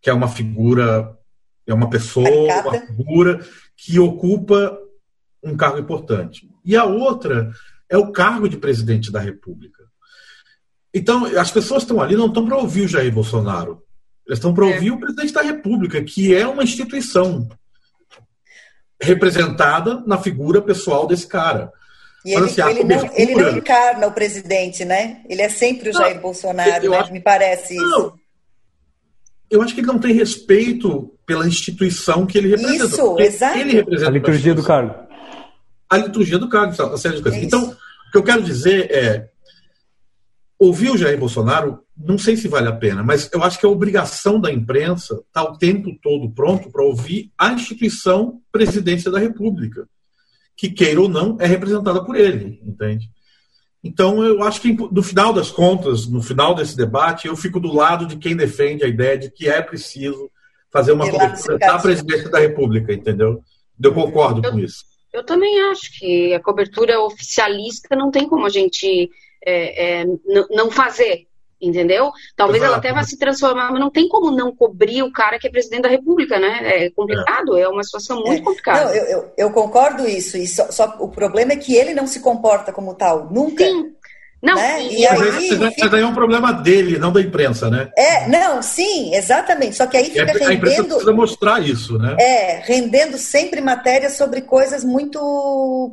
que 0.00 0.10
é 0.10 0.12
uma 0.12 0.28
figura, 0.28 1.16
é 1.66 1.74
uma 1.74 1.88
pessoa, 1.88 2.28
uma 2.62 2.80
figura 2.80 3.46
que 3.76 3.98
ocupa 3.98 4.78
um 5.42 5.56
cargo 5.56 5.78
importante. 5.78 6.48
E 6.64 6.76
a 6.76 6.84
outra 6.84 7.50
é 7.88 7.96
o 7.96 8.12
cargo 8.12 8.48
de 8.48 8.56
presidente 8.56 9.10
da 9.10 9.20
República. 9.20 9.84
Então, 10.92 11.24
as 11.24 11.50
pessoas 11.50 11.82
estão 11.82 12.00
ali 12.00 12.16
não 12.16 12.26
estão 12.26 12.46
para 12.46 12.56
ouvir 12.56 12.82
o 12.82 12.88
Jair 12.88 13.12
Bolsonaro. 13.12 13.82
Elas 14.26 14.38
estão 14.38 14.52
para 14.52 14.68
é. 14.68 14.74
ouvir 14.74 14.88
é. 14.88 14.92
o 14.92 14.98
presidente 14.98 15.32
da 15.32 15.42
República, 15.42 16.02
que 16.02 16.34
é 16.34 16.46
uma 16.46 16.62
instituição 16.62 17.48
representada 19.00 20.02
na 20.06 20.18
figura 20.18 20.60
pessoal 20.60 21.06
desse 21.06 21.26
cara. 21.26 21.72
E 22.24 22.34
ele, 22.34 22.44
assim, 22.44 22.62
ele, 22.62 22.80
cobertura... 22.80 23.10
não, 23.10 23.18
ele, 23.18 23.34
não, 23.34 23.56
encarna 23.56 24.06
o 24.06 24.12
presidente, 24.12 24.84
né? 24.84 25.22
Ele 25.28 25.40
é 25.40 25.48
sempre 25.48 25.88
o 25.88 25.92
Jair 25.92 26.16
não, 26.16 26.22
Bolsonaro, 26.22 26.90
né? 26.90 26.96
acho... 26.98 27.12
me 27.12 27.20
parece 27.20 27.74
isso. 27.74 27.82
Não, 27.82 28.12
eu 29.50 29.62
acho 29.62 29.74
que 29.74 29.80
ele 29.80 29.86
não 29.86 29.98
tem 29.98 30.12
respeito 30.12 31.14
pela 31.26 31.46
instituição 31.46 32.26
que 32.26 32.36
ele 32.36 32.48
representa. 32.48 32.84
Isso, 32.84 33.18
exato. 33.18 33.58
Ele 33.58 33.72
representa 33.72 34.10
a 34.10 34.12
liturgia 34.12 34.54
do 34.54 34.62
cargo 34.62 35.10
a 35.90 35.96
liturgia 35.96 36.38
do 36.38 36.48
cargo, 36.48 36.72
uma 36.80 36.96
série 36.96 37.16
de 37.16 37.22
coisas. 37.22 37.40
É 37.40 37.44
então, 37.44 37.64
o 37.64 38.10
que 38.12 38.16
eu 38.16 38.22
quero 38.22 38.42
dizer 38.42 38.88
é, 38.92 39.28
ouvir 40.56 40.90
o 40.90 40.96
Jair 40.96 41.18
Bolsonaro, 41.18 41.84
não 42.02 42.16
sei 42.16 42.36
se 42.36 42.48
vale 42.48 42.68
a 42.68 42.72
pena, 42.72 43.02
mas 43.02 43.30
eu 43.32 43.42
acho 43.42 43.58
que 43.58 43.66
a 43.66 43.68
obrigação 43.68 44.40
da 44.40 44.50
imprensa 44.50 45.22
está 45.26 45.42
o 45.42 45.56
tempo 45.56 45.94
todo 46.02 46.30
pronto 46.30 46.70
para 46.70 46.84
ouvir 46.84 47.30
a 47.36 47.52
instituição 47.52 48.40
presidência 48.50 49.10
da 49.10 49.18
República, 49.18 49.86
que 50.56 50.70
queira 50.70 51.00
ou 51.00 51.08
não 51.08 51.36
é 51.38 51.46
representada 51.46 52.02
por 52.04 52.16
ele, 52.16 52.60
entende? 52.64 53.10
Então, 53.82 54.22
eu 54.22 54.42
acho 54.42 54.60
que 54.60 54.72
no 54.72 55.02
final 55.02 55.32
das 55.32 55.50
contas, 55.50 56.06
no 56.06 56.22
final 56.22 56.54
desse 56.54 56.76
debate, 56.76 57.26
eu 57.26 57.36
fico 57.36 57.58
do 57.58 57.72
lado 57.72 58.06
de 58.06 58.16
quem 58.16 58.36
defende 58.36 58.84
a 58.84 58.88
ideia 58.88 59.16
de 59.16 59.30
que 59.30 59.48
é 59.48 59.62
preciso 59.62 60.30
fazer 60.70 60.92
uma 60.92 61.10
cobertura 61.10 61.58
da 61.58 61.78
presidência 61.78 62.28
da 62.28 62.38
República, 62.38 62.92
entendeu? 62.92 63.42
Eu 63.82 63.94
concordo 63.94 64.42
eu, 64.44 64.52
com 64.52 64.58
isso. 64.58 64.84
Eu 65.12 65.24
também 65.24 65.60
acho 65.70 65.98
que 65.98 66.34
a 66.34 66.40
cobertura 66.40 67.00
oficialista 67.00 67.96
não 67.96 68.10
tem 68.10 68.28
como 68.28 68.46
a 68.46 68.50
gente 68.50 69.10
é, 69.44 70.02
é, 70.02 70.04
não 70.50 70.70
fazer, 70.70 71.26
entendeu? 71.60 72.10
Talvez 72.36 72.62
Exato. 72.62 72.72
ela 72.72 72.78
até 72.78 72.92
vá 72.92 73.02
se 73.02 73.18
transformar, 73.18 73.70
mas 73.70 73.80
não 73.80 73.90
tem 73.90 74.08
como 74.08 74.30
não 74.30 74.54
cobrir 74.54 75.02
o 75.02 75.12
cara 75.12 75.38
que 75.38 75.46
é 75.46 75.50
presidente 75.50 75.82
da 75.82 75.88
República, 75.88 76.38
né? 76.38 76.84
É 76.84 76.90
complicado, 76.90 77.56
é, 77.56 77.62
é 77.62 77.68
uma 77.68 77.84
situação 77.84 78.22
muito 78.22 78.42
é. 78.42 78.44
complicada. 78.44 78.84
Não, 78.86 78.94
eu, 78.94 79.04
eu, 79.04 79.32
eu, 79.36 79.50
concordo 79.50 80.08
isso, 80.08 80.36
e 80.36 80.46
só, 80.46 80.70
só, 80.70 80.96
o 80.98 81.08
problema 81.08 81.52
é 81.52 81.56
que 81.56 81.74
ele 81.74 81.94
não 81.94 82.06
se 82.06 82.20
comporta 82.20 82.72
como 82.72 82.94
tal, 82.94 83.28
nunca. 83.30 83.64
Sim. 83.64 83.94
Não, 84.42 84.54
né? 84.54 84.82
e, 84.84 85.00
e 85.00 85.06
aí, 85.06 85.18
mas 85.58 85.92
aí 85.92 86.00
é 86.00 86.06
um 86.06 86.14
problema 86.14 86.50
dele, 86.50 86.98
não 86.98 87.12
da 87.12 87.20
imprensa, 87.20 87.68
né? 87.68 87.90
É, 87.94 88.26
não, 88.26 88.62
sim, 88.62 89.14
exatamente. 89.14 89.76
Só 89.76 89.86
que 89.86 89.98
aí 89.98 90.06
fica 90.06 90.24
rendendo. 90.24 90.48
A 90.48 90.54
imprensa 90.54 90.84
precisa 90.84 91.12
mostrar 91.12 91.60
isso, 91.62 91.98
né? 91.98 92.16
É, 92.18 92.62
rendendo 92.64 93.18
sempre 93.18 93.60
matérias 93.60 94.14
sobre 94.14 94.40
coisas 94.40 94.82
muito 94.82 95.92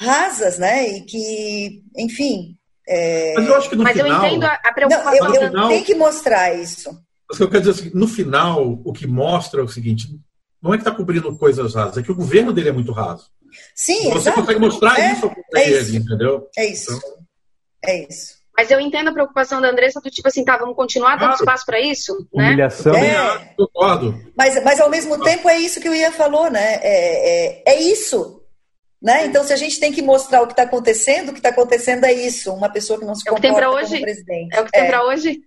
rasas, 0.00 0.58
né? 0.58 0.88
E 0.88 1.02
que, 1.02 1.82
enfim. 1.98 2.56
É... 2.88 3.34
Mas 3.34 3.48
eu 3.48 3.54
acho 3.56 3.68
que 3.68 3.76
no 3.76 3.82
mas 3.82 3.92
final. 3.92 4.10
Mas 4.10 4.22
eu 4.22 4.28
entendo 4.28 4.44
a 4.44 4.72
preocupação. 4.72 5.12
Não, 5.12 5.34
eu, 5.34 5.42
eu 5.42 5.48
final, 5.48 5.68
tenho 5.68 5.84
que 5.84 5.94
mostrar 5.94 6.54
isso. 6.54 6.90
Mas 7.28 7.40
eu 7.40 7.48
quero 7.48 7.64
dizer 7.64 7.80
assim, 7.80 7.90
no 7.94 8.06
final, 8.06 8.80
o 8.84 8.92
que 8.92 9.06
mostra 9.06 9.60
é 9.60 9.64
o 9.64 9.68
seguinte: 9.68 10.08
não 10.62 10.72
é 10.72 10.76
que 10.76 10.82
está 10.82 10.94
cobrindo 10.94 11.36
coisas 11.36 11.74
rasas, 11.74 11.98
é 11.98 12.02
que 12.02 12.12
o 12.12 12.16
governo 12.16 12.52
dele 12.52 12.68
é 12.68 12.72
muito 12.72 12.92
raso. 12.92 13.28
Sim, 13.74 14.10
Você 14.10 14.28
exato. 14.28 14.40
consegue 14.40 14.60
mostrar 14.60 14.98
é, 14.98 15.12
isso 15.12 15.30
para 15.50 15.60
é 15.60 15.68
ele, 15.68 15.80
isso. 15.80 15.96
entendeu? 15.96 16.48
É 16.56 16.66
isso. 16.66 16.92
Então, 16.92 17.18
é 17.84 18.08
isso. 18.08 18.36
Mas 18.56 18.70
eu 18.70 18.80
entendo 18.80 19.08
a 19.08 19.12
preocupação 19.12 19.60
da 19.60 19.68
Andressa 19.68 20.00
do 20.00 20.10
tipo 20.10 20.28
assim, 20.28 20.42
tá, 20.42 20.56
vamos 20.56 20.76
continuar 20.76 21.16
dando 21.16 21.28
claro. 21.28 21.36
espaço 21.36 21.66
para 21.66 21.80
isso, 21.80 22.26
né? 22.34 22.48
Humilhação. 22.48 22.94
É, 22.94 23.54
mas, 24.34 24.64
mas 24.64 24.80
ao 24.80 24.88
mesmo 24.88 25.22
tempo 25.22 25.48
é 25.48 25.58
isso 25.58 25.78
que 25.78 25.88
o 25.88 25.94
Ian 25.94 26.10
falou, 26.10 26.50
né? 26.50 26.76
É, 26.82 27.62
é, 27.62 27.62
é 27.66 27.82
isso. 27.82 28.42
Né? 29.00 29.26
Então, 29.26 29.44
se 29.44 29.52
a 29.52 29.56
gente 29.56 29.78
tem 29.78 29.92
que 29.92 30.02
mostrar 30.02 30.42
o 30.42 30.46
que 30.46 30.52
está 30.52 30.62
acontecendo, 30.62 31.28
o 31.28 31.32
que 31.32 31.38
está 31.38 31.50
acontecendo 31.50 32.04
é 32.04 32.12
isso. 32.12 32.52
Uma 32.52 32.70
pessoa 32.70 32.98
que 32.98 33.04
não 33.04 33.14
se 33.14 33.28
é 33.28 33.30
comporta 33.30 33.66
como 33.66 33.76
hoje. 33.76 34.00
presidente. 34.00 34.56
É 34.56 34.60
o 34.60 34.64
que 34.64 34.72
tem 34.72 34.82
é. 34.82 34.86
para 34.86 35.04
hoje. 35.04 35.40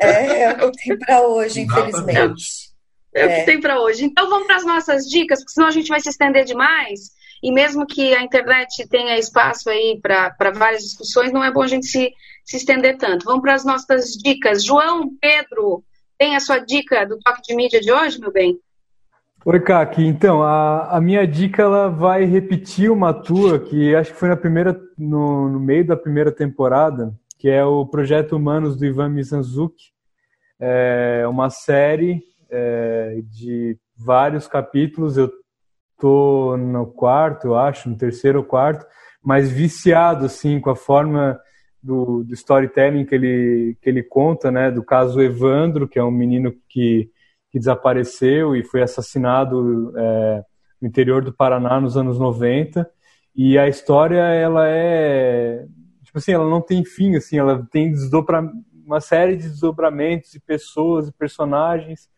É, 0.00 0.42
é 0.42 0.64
o 0.64 0.70
que 0.70 0.88
tem 0.88 0.98
para 0.98 1.22
hoje, 1.22 1.60
infelizmente. 1.60 2.72
É, 3.14 3.24
o 3.24 3.28
que 3.28 3.34
é. 3.34 3.44
tem 3.44 3.60
para 3.60 3.80
hoje. 3.80 4.04
Então, 4.04 4.28
vamos 4.28 4.46
para 4.46 4.56
as 4.56 4.64
nossas 4.64 5.04
dicas, 5.04 5.40
porque 5.40 5.52
senão 5.52 5.68
a 5.68 5.72
gente 5.72 5.88
vai 5.88 6.00
se 6.00 6.08
estender 6.08 6.44
demais. 6.44 7.10
E 7.42 7.50
mesmo 7.50 7.84
que 7.84 8.14
a 8.14 8.22
internet 8.22 8.86
tenha 8.88 9.18
espaço 9.18 9.68
aí 9.68 9.98
para 10.00 10.52
várias 10.54 10.82
discussões, 10.84 11.32
não 11.32 11.42
é 11.42 11.50
bom 11.50 11.62
a 11.62 11.66
gente 11.66 11.86
se, 11.86 12.12
se 12.44 12.56
estender 12.56 12.96
tanto. 12.96 13.24
Vamos 13.24 13.42
para 13.42 13.54
as 13.54 13.64
nossas 13.64 14.12
dicas. 14.12 14.64
João 14.64 15.10
Pedro, 15.20 15.82
tem 16.16 16.36
a 16.36 16.40
sua 16.40 16.60
dica 16.60 17.04
do 17.04 17.18
toque 17.18 17.42
de 17.42 17.56
mídia 17.56 17.80
de 17.80 17.90
hoje, 17.90 18.20
meu 18.20 18.32
bem? 18.32 18.56
Oi, 19.44 19.58
Kaki. 19.58 20.06
Então, 20.06 20.40
a, 20.40 20.96
a 20.96 21.00
minha 21.00 21.26
dica 21.26 21.62
ela 21.62 21.88
vai 21.88 22.24
repetir 22.24 22.88
uma 22.92 23.12
tua 23.12 23.58
que 23.58 23.92
acho 23.92 24.12
que 24.12 24.18
foi 24.18 24.28
na 24.28 24.36
primeira, 24.36 24.80
no, 24.96 25.48
no 25.48 25.58
meio 25.58 25.84
da 25.84 25.96
primeira 25.96 26.30
temporada, 26.30 27.12
que 27.40 27.48
é 27.48 27.64
o 27.64 27.84
Projeto 27.84 28.36
Humanos 28.36 28.76
do 28.76 28.86
Ivan 28.86 29.08
Mizanzuki. 29.08 29.86
É 30.60 31.26
uma 31.26 31.50
série 31.50 32.22
é, 32.48 33.20
de 33.24 33.76
vários 33.96 34.46
capítulos. 34.46 35.16
Eu 35.16 35.28
tô 35.98 36.56
no 36.56 36.86
quarto, 36.86 37.48
eu 37.48 37.56
acho, 37.56 37.90
no 37.90 37.96
terceiro 37.96 38.38
ou 38.38 38.44
quarto, 38.44 38.86
mas 39.20 39.50
viciado 39.50 40.24
assim 40.24 40.60
com 40.60 40.70
a 40.70 40.76
forma 40.76 41.36
do, 41.82 42.22
do 42.22 42.32
storytelling 42.32 43.04
que 43.04 43.14
ele 43.16 43.76
que 43.82 43.90
ele 43.90 44.04
conta, 44.04 44.52
né, 44.52 44.70
do 44.70 44.84
caso 44.84 45.20
Evandro, 45.20 45.88
que 45.88 45.98
é 45.98 46.04
um 46.04 46.12
menino 46.12 46.54
que, 46.68 47.10
que 47.52 47.58
desapareceu 47.58 48.56
e 48.56 48.64
foi 48.64 48.82
assassinado 48.82 49.92
é, 49.94 50.44
no 50.80 50.88
interior 50.88 51.22
do 51.22 51.32
Paraná 51.32 51.78
nos 51.78 51.96
anos 51.96 52.18
90. 52.18 52.90
E 53.36 53.58
a 53.58 53.68
história 53.68 54.22
ela 54.22 54.66
é 54.66 55.66
tipo 56.02 56.18
assim, 56.18 56.32
ela 56.32 56.48
não 56.48 56.60
tem 56.60 56.84
fim, 56.84 57.14
assim, 57.16 57.38
ela 57.38 57.66
tem 57.70 57.90
desdobra, 57.90 58.42
uma 58.84 59.00
série 59.00 59.36
de 59.36 59.48
desdobramentos 59.48 60.30
de 60.30 60.40
pessoas 60.40 61.08
e 61.08 61.12
personagens 61.12 62.10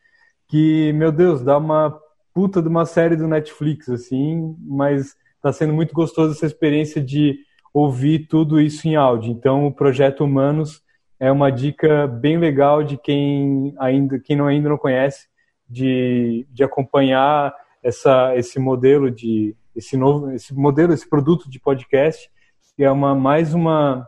que, 0.49 0.93
meu 0.95 1.13
Deus, 1.13 1.43
dá 1.43 1.59
uma 1.59 1.97
puta 2.33 2.61
de 2.61 2.69
uma 2.69 2.85
série 2.85 3.17
do 3.17 3.29
Netflix, 3.29 3.89
assim, 3.89 4.57
mas 4.61 5.15
está 5.37 5.53
sendo 5.53 5.73
muito 5.73 5.95
gostoso 5.95 6.33
essa 6.33 6.47
experiência 6.47 7.01
de 7.01 7.39
ouvir 7.73 8.27
tudo 8.27 8.61
isso 8.61 8.87
em 8.89 8.97
áudio. 8.97 9.31
Então, 9.31 9.67
o 9.67 9.73
Projeto 9.73 10.25
Humanos 10.25 10.83
é 11.25 11.33
uma 11.33 11.51
dica 11.51 12.07
bem 12.07 12.37
legal 12.37 12.85
de 12.85 12.99
quem 12.99 13.75
ainda, 13.79 14.19
quem 14.19 14.37
não, 14.37 14.47
ainda 14.47 14.69
não 14.69 14.77
conhece, 14.77 15.27
de, 15.67 16.47
de 16.51 16.63
acompanhar 16.63 17.55
essa, 17.83 18.37
esse 18.37 18.59
modelo 18.59 19.11
de 19.11 19.57
esse 19.75 19.97
novo, 19.97 20.31
esse 20.33 20.55
modelo, 20.55 20.93
esse 20.93 21.09
produto 21.09 21.49
de 21.49 21.59
podcast, 21.59 22.31
que 22.77 22.85
é 22.85 22.91
uma 22.91 23.15
mais 23.15 23.55
uma 23.55 24.07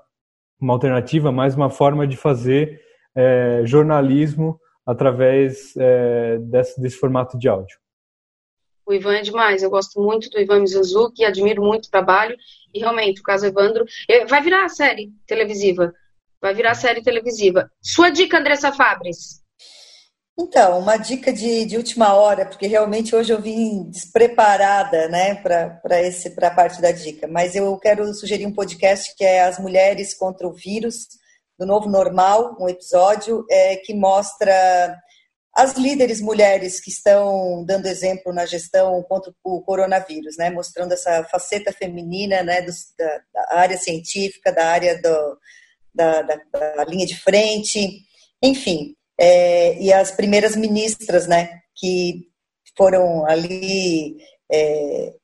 uma 0.61 0.75
alternativa, 0.75 1.33
mais 1.33 1.55
uma 1.55 1.71
forma 1.71 2.07
de 2.07 2.19
fazer 2.19 2.83
é, 3.15 3.63
jornalismo 3.65 4.61
através 4.85 5.75
é, 5.77 6.39
desse, 6.39 6.79
desse 6.79 6.99
formato 6.99 7.39
de 7.39 7.49
áudio. 7.49 7.79
O 8.85 8.93
Ivan 8.93 9.17
é 9.17 9.23
demais. 9.23 9.63
Eu 9.63 9.71
gosto 9.71 10.01
muito 10.01 10.29
do 10.29 10.39
Ivan 10.39 10.61
Mizanzuki, 10.61 11.25
admiro 11.25 11.63
muito 11.63 11.87
o 11.87 11.91
trabalho. 11.91 12.37
E 12.73 12.79
realmente, 12.79 13.21
o 13.21 13.25
caso 13.25 13.47
Evandro. 13.47 13.85
Vai 14.29 14.43
virar 14.43 14.69
série 14.69 15.13
televisiva. 15.27 15.93
Vai 16.41 16.55
virar 16.55 16.75
série 16.75 17.03
televisiva. 17.03 17.71
Sua 17.83 18.11
dica, 18.11 18.39
Andressa 18.39 18.73
Fabres. 18.73 19.43
Então, 20.39 20.79
uma 20.79 20.99
dica 20.99 21.33
de, 21.33 21.65
de 21.65 21.79
última 21.79 22.13
hora, 22.15 22.45
porque 22.45 22.67
realmente 22.67 23.17
hoje 23.17 23.33
eu 23.33 23.41
vim 23.41 23.89
despreparada 23.89 25.09
né, 25.09 25.35
para 25.37 25.81
a 26.43 26.51
parte 26.51 26.81
da 26.83 26.93
dica, 26.93 27.27
mas 27.27 27.57
eu 27.57 27.79
quero 27.79 28.13
sugerir 28.13 28.45
um 28.45 28.53
podcast 28.53 29.15
que 29.17 29.25
é 29.25 29.45
As 29.45 29.59
Mulheres 29.59 30.13
contra 30.13 30.47
o 30.47 30.53
Vírus, 30.53 31.09
do 31.59 31.65
Novo 31.65 31.89
Normal, 31.89 32.55
um 32.61 32.69
episódio 32.69 33.47
é, 33.51 33.77
que 33.77 33.95
mostra 33.95 34.95
as 35.55 35.75
líderes 35.75 36.21
mulheres 36.21 36.83
que 36.83 36.91
estão 36.91 37.65
dando 37.65 37.87
exemplo 37.87 38.31
na 38.31 38.45
gestão 38.45 39.03
contra 39.05 39.33
o 39.43 39.63
coronavírus, 39.63 40.37
né, 40.37 40.51
mostrando 40.51 40.93
essa 40.93 41.25
faceta 41.25 41.73
feminina 41.73 42.43
né, 42.43 42.61
do, 42.61 42.71
da, 42.99 43.21
da, 43.33 43.59
área 43.59 43.79
científica, 43.79 44.53
da 44.53 44.67
área 44.67 45.01
do, 45.01 45.39
da, 45.97 46.23
da, 46.23 46.37
da 46.53 46.85
linha 46.85 47.07
de 47.07 47.19
frente, 47.19 48.03
enfim 48.43 48.95
é, 49.19 49.81
e 49.83 49.93
as 49.93 50.11
primeiras 50.11 50.55
ministras, 50.55 51.27
né, 51.27 51.61
que 51.75 52.29
foram 52.77 53.27
ali 53.27 54.17
é, 54.53 55.15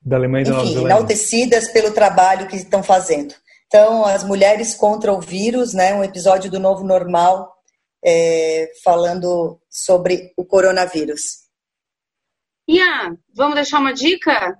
da 0.00 0.16
Alemanha 0.16 0.48
enfim, 0.48 0.84
enaltecidas 0.84 1.68
pelo 1.68 1.92
trabalho 1.92 2.48
que 2.48 2.56
estão 2.56 2.82
fazendo. 2.82 3.34
Então, 3.66 4.04
as 4.04 4.24
mulheres 4.24 4.74
contra 4.74 5.12
o 5.12 5.20
vírus, 5.20 5.72
né, 5.72 5.94
um 5.94 6.04
episódio 6.04 6.50
do 6.50 6.58
Novo 6.58 6.84
Normal 6.84 7.50
é, 8.04 8.70
falando 8.82 9.60
sobre 9.70 10.32
o 10.36 10.44
coronavírus. 10.44 11.42
Ian, 12.68 13.16
vamos 13.34 13.54
deixar 13.54 13.78
uma 13.78 13.94
dica? 13.94 14.58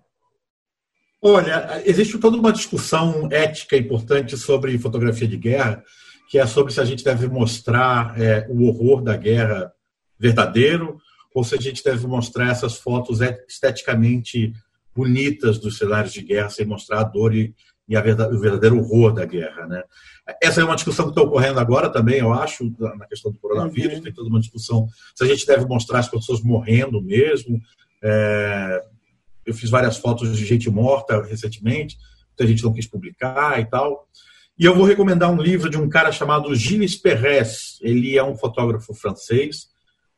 Olha, 1.25 1.81
existe 1.87 2.19
toda 2.19 2.37
uma 2.37 2.53
discussão 2.53 3.29
ética 3.31 3.77
importante 3.77 4.37
sobre 4.37 4.77
fotografia 4.77 5.29
de 5.29 5.37
guerra 5.37 5.85
que 6.29 6.39
é 6.39 6.47
sobre 6.47 6.73
se 6.73 6.81
a 6.81 6.85
gente 6.85 7.05
deve 7.05 7.29
mostrar 7.29 8.19
é, 8.19 8.47
o 8.49 8.65
horror 8.65 9.03
da 9.03 9.15
guerra 9.17 9.71
verdadeiro 10.19 10.97
ou 11.35 11.45
se 11.45 11.55
a 11.55 11.61
gente 11.61 11.85
deve 11.85 12.07
mostrar 12.07 12.51
essas 12.51 12.79
fotos 12.79 13.21
esteticamente 13.47 14.53
bonitas 14.97 15.59
dos 15.59 15.77
cenários 15.77 16.13
de 16.13 16.23
guerra 16.23 16.49
sem 16.49 16.65
mostrar 16.65 17.01
a 17.01 17.05
dor 17.05 17.35
e, 17.35 17.55
e 17.87 17.95
a 17.95 18.01
verdade, 18.01 18.35
o 18.35 18.41
verdadeiro 18.41 18.79
horror 18.79 19.13
da 19.13 19.27
guerra, 19.27 19.67
né? 19.67 19.83
Essa 20.43 20.63
é 20.63 20.65
uma 20.65 20.75
discussão 20.75 21.05
que 21.05 21.11
está 21.11 21.23
ocorrendo 21.23 21.61
agora 21.61 21.91
também, 21.91 22.21
eu 22.21 22.33
acho, 22.33 22.73
na 22.79 23.07
questão 23.07 23.31
do 23.31 23.39
coronavírus. 23.39 23.99
Uhum. 23.99 24.03
Tem 24.03 24.13
toda 24.13 24.29
uma 24.31 24.41
discussão 24.41 24.89
se 25.15 25.25
a 25.25 25.27
gente 25.27 25.47
deve 25.47 25.67
mostrar 25.67 25.99
as 25.99 26.09
pessoas 26.09 26.41
morrendo 26.43 27.03
mesmo. 27.03 27.61
É, 28.03 28.83
eu 29.45 29.55
fiz 29.55 29.71
várias 29.71 29.97
fotos 29.97 30.37
de 30.37 30.45
gente 30.45 30.71
morta 30.71 31.23
recentemente, 31.23 31.97
que 32.37 32.43
a 32.43 32.47
gente 32.47 32.63
não 32.63 32.73
quis 32.73 32.87
publicar 32.87 33.61
e 33.61 33.65
tal. 33.65 34.07
E 34.59 34.65
eu 34.65 34.75
vou 34.75 34.85
recomendar 34.85 35.31
um 35.31 35.41
livro 35.41 35.69
de 35.69 35.77
um 35.77 35.89
cara 35.89 36.13
chamado 36.13 36.55
Gilles 36.55 36.97
Perez. 36.97 37.79
Ele 37.81 38.17
é 38.17 38.23
um 38.23 38.37
fotógrafo 38.37 38.95
francês, 38.95 39.69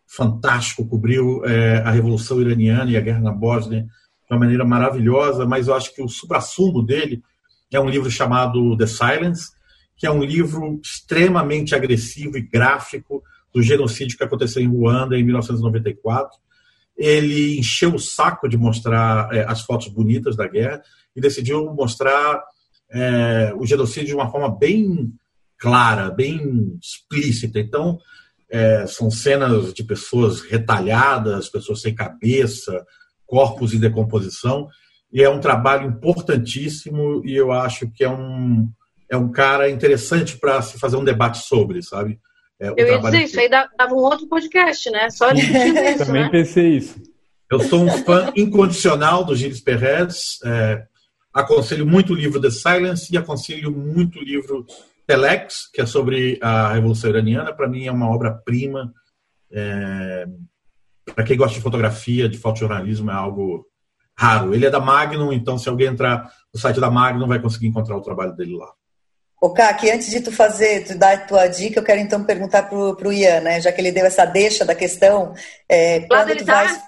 fantástico, 0.06 0.86
cobriu 0.86 1.44
é, 1.44 1.78
a 1.78 1.90
Revolução 1.90 2.40
Iraniana 2.40 2.90
e 2.90 2.96
a 2.96 3.00
Guerra 3.00 3.20
na 3.20 3.32
Bósnia 3.32 3.82
de 3.82 4.34
uma 4.34 4.38
maneira 4.38 4.64
maravilhosa, 4.64 5.46
mas 5.46 5.68
eu 5.68 5.74
acho 5.74 5.94
que 5.94 6.02
o 6.02 6.08
supra-sumo 6.08 6.82
dele 6.82 7.22
é 7.72 7.80
um 7.80 7.88
livro 7.88 8.10
chamado 8.10 8.76
The 8.76 8.86
Silence, 8.86 9.52
que 9.96 10.06
é 10.06 10.10
um 10.10 10.22
livro 10.22 10.80
extremamente 10.82 11.74
agressivo 11.74 12.36
e 12.36 12.42
gráfico 12.42 13.22
do 13.52 13.62
genocídio 13.62 14.16
que 14.16 14.24
aconteceu 14.24 14.62
em 14.62 14.68
Ruanda 14.68 15.16
em 15.16 15.22
1994. 15.22 16.36
Ele 16.96 17.58
encheu 17.58 17.94
o 17.94 17.98
saco 17.98 18.48
de 18.48 18.56
mostrar 18.56 19.28
é, 19.32 19.44
as 19.44 19.62
fotos 19.62 19.88
bonitas 19.88 20.36
da 20.36 20.46
guerra 20.46 20.82
e 21.14 21.20
decidiu 21.20 21.72
mostrar 21.74 22.42
é, 22.90 23.52
o 23.56 23.66
genocídio 23.66 24.08
de 24.08 24.14
uma 24.14 24.30
forma 24.30 24.48
bem 24.48 25.12
clara, 25.58 26.10
bem 26.10 26.78
explícita. 26.80 27.58
Então, 27.58 27.98
é, 28.50 28.86
são 28.86 29.10
cenas 29.10 29.72
de 29.72 29.82
pessoas 29.82 30.40
retalhadas, 30.42 31.48
pessoas 31.48 31.80
sem 31.80 31.94
cabeça, 31.94 32.84
corpos 33.26 33.74
em 33.74 33.80
decomposição, 33.80 34.68
e 35.12 35.22
é 35.22 35.30
um 35.30 35.40
trabalho 35.40 35.88
importantíssimo 35.88 37.22
e 37.24 37.34
eu 37.34 37.52
acho 37.52 37.90
que 37.90 38.04
é 38.04 38.10
um, 38.10 38.68
é 39.10 39.16
um 39.16 39.30
cara 39.30 39.70
interessante 39.70 40.36
para 40.36 40.60
se 40.60 40.78
fazer 40.78 40.96
um 40.96 41.04
debate 41.04 41.38
sobre, 41.38 41.82
sabe? 41.82 42.20
É, 42.60 42.68
eu 42.68 42.86
ia 42.86 42.98
dizer, 42.98 43.22
isso 43.22 43.40
aí 43.40 43.48
dava 43.48 43.94
um 43.94 43.98
outro 43.98 44.26
podcast, 44.26 44.90
né? 44.90 45.10
Só 45.10 45.32
de 45.32 45.40
isso, 45.42 46.04
Também 46.04 46.22
né? 46.22 46.28
pensei 46.28 46.76
isso. 46.76 47.02
Eu 47.50 47.60
sou 47.60 47.82
um 47.82 47.90
fã 48.04 48.32
incondicional 48.36 49.24
do 49.24 49.36
Gilles 49.36 49.60
Perez. 49.60 50.38
É, 50.44 50.84
aconselho 51.32 51.86
muito 51.86 52.12
o 52.12 52.16
livro 52.16 52.40
The 52.40 52.50
Silence 52.50 53.12
e 53.12 53.16
aconselho 53.16 53.70
muito 53.70 54.18
o 54.18 54.24
livro 54.24 54.64
Telex, 55.06 55.68
que 55.72 55.80
é 55.80 55.86
sobre 55.86 56.38
a 56.40 56.72
Revolução 56.72 57.10
Iraniana. 57.10 57.52
Para 57.52 57.68
mim 57.68 57.86
é 57.86 57.92
uma 57.92 58.08
obra-prima. 58.08 58.92
É... 59.52 60.26
Para 61.14 61.24
quem 61.24 61.36
gosta 61.36 61.56
de 61.56 61.62
fotografia, 61.62 62.28
de 62.28 62.38
fotojornalismo, 62.38 63.10
é 63.10 63.14
algo 63.14 63.66
raro. 64.16 64.54
Ele 64.54 64.64
é 64.64 64.70
da 64.70 64.80
Magnum, 64.80 65.32
então 65.32 65.58
se 65.58 65.68
alguém 65.68 65.88
entrar 65.88 66.32
no 66.52 66.58
site 66.58 66.80
da 66.80 66.90
Magnum, 66.90 67.26
vai 67.26 67.40
conseguir 67.40 67.66
encontrar 67.66 67.96
o 67.96 68.02
trabalho 68.02 68.34
dele 68.34 68.56
lá. 68.56 68.72
Ô, 69.40 69.52
Kaki, 69.52 69.90
antes 69.90 70.10
de 70.10 70.20
tu 70.20 70.32
fazer, 70.32 70.84
tu 70.84 70.96
dar 70.96 71.14
a 71.14 71.18
tua 71.18 71.46
dica, 71.46 71.78
eu 71.78 71.84
quero 71.84 72.00
então 72.00 72.24
perguntar 72.24 72.64
pro, 72.64 72.96
pro 72.96 73.12
Ian, 73.12 73.40
né? 73.40 73.60
Já 73.60 73.70
que 73.70 73.80
ele 73.80 73.92
deu 73.92 74.06
essa 74.06 74.24
deixa 74.24 74.64
da 74.64 74.74
questão. 74.74 75.34
É, 75.68 76.00
quando 76.00 76.36
tu 76.36 76.44
tá? 76.44 76.64
vai... 76.64 76.82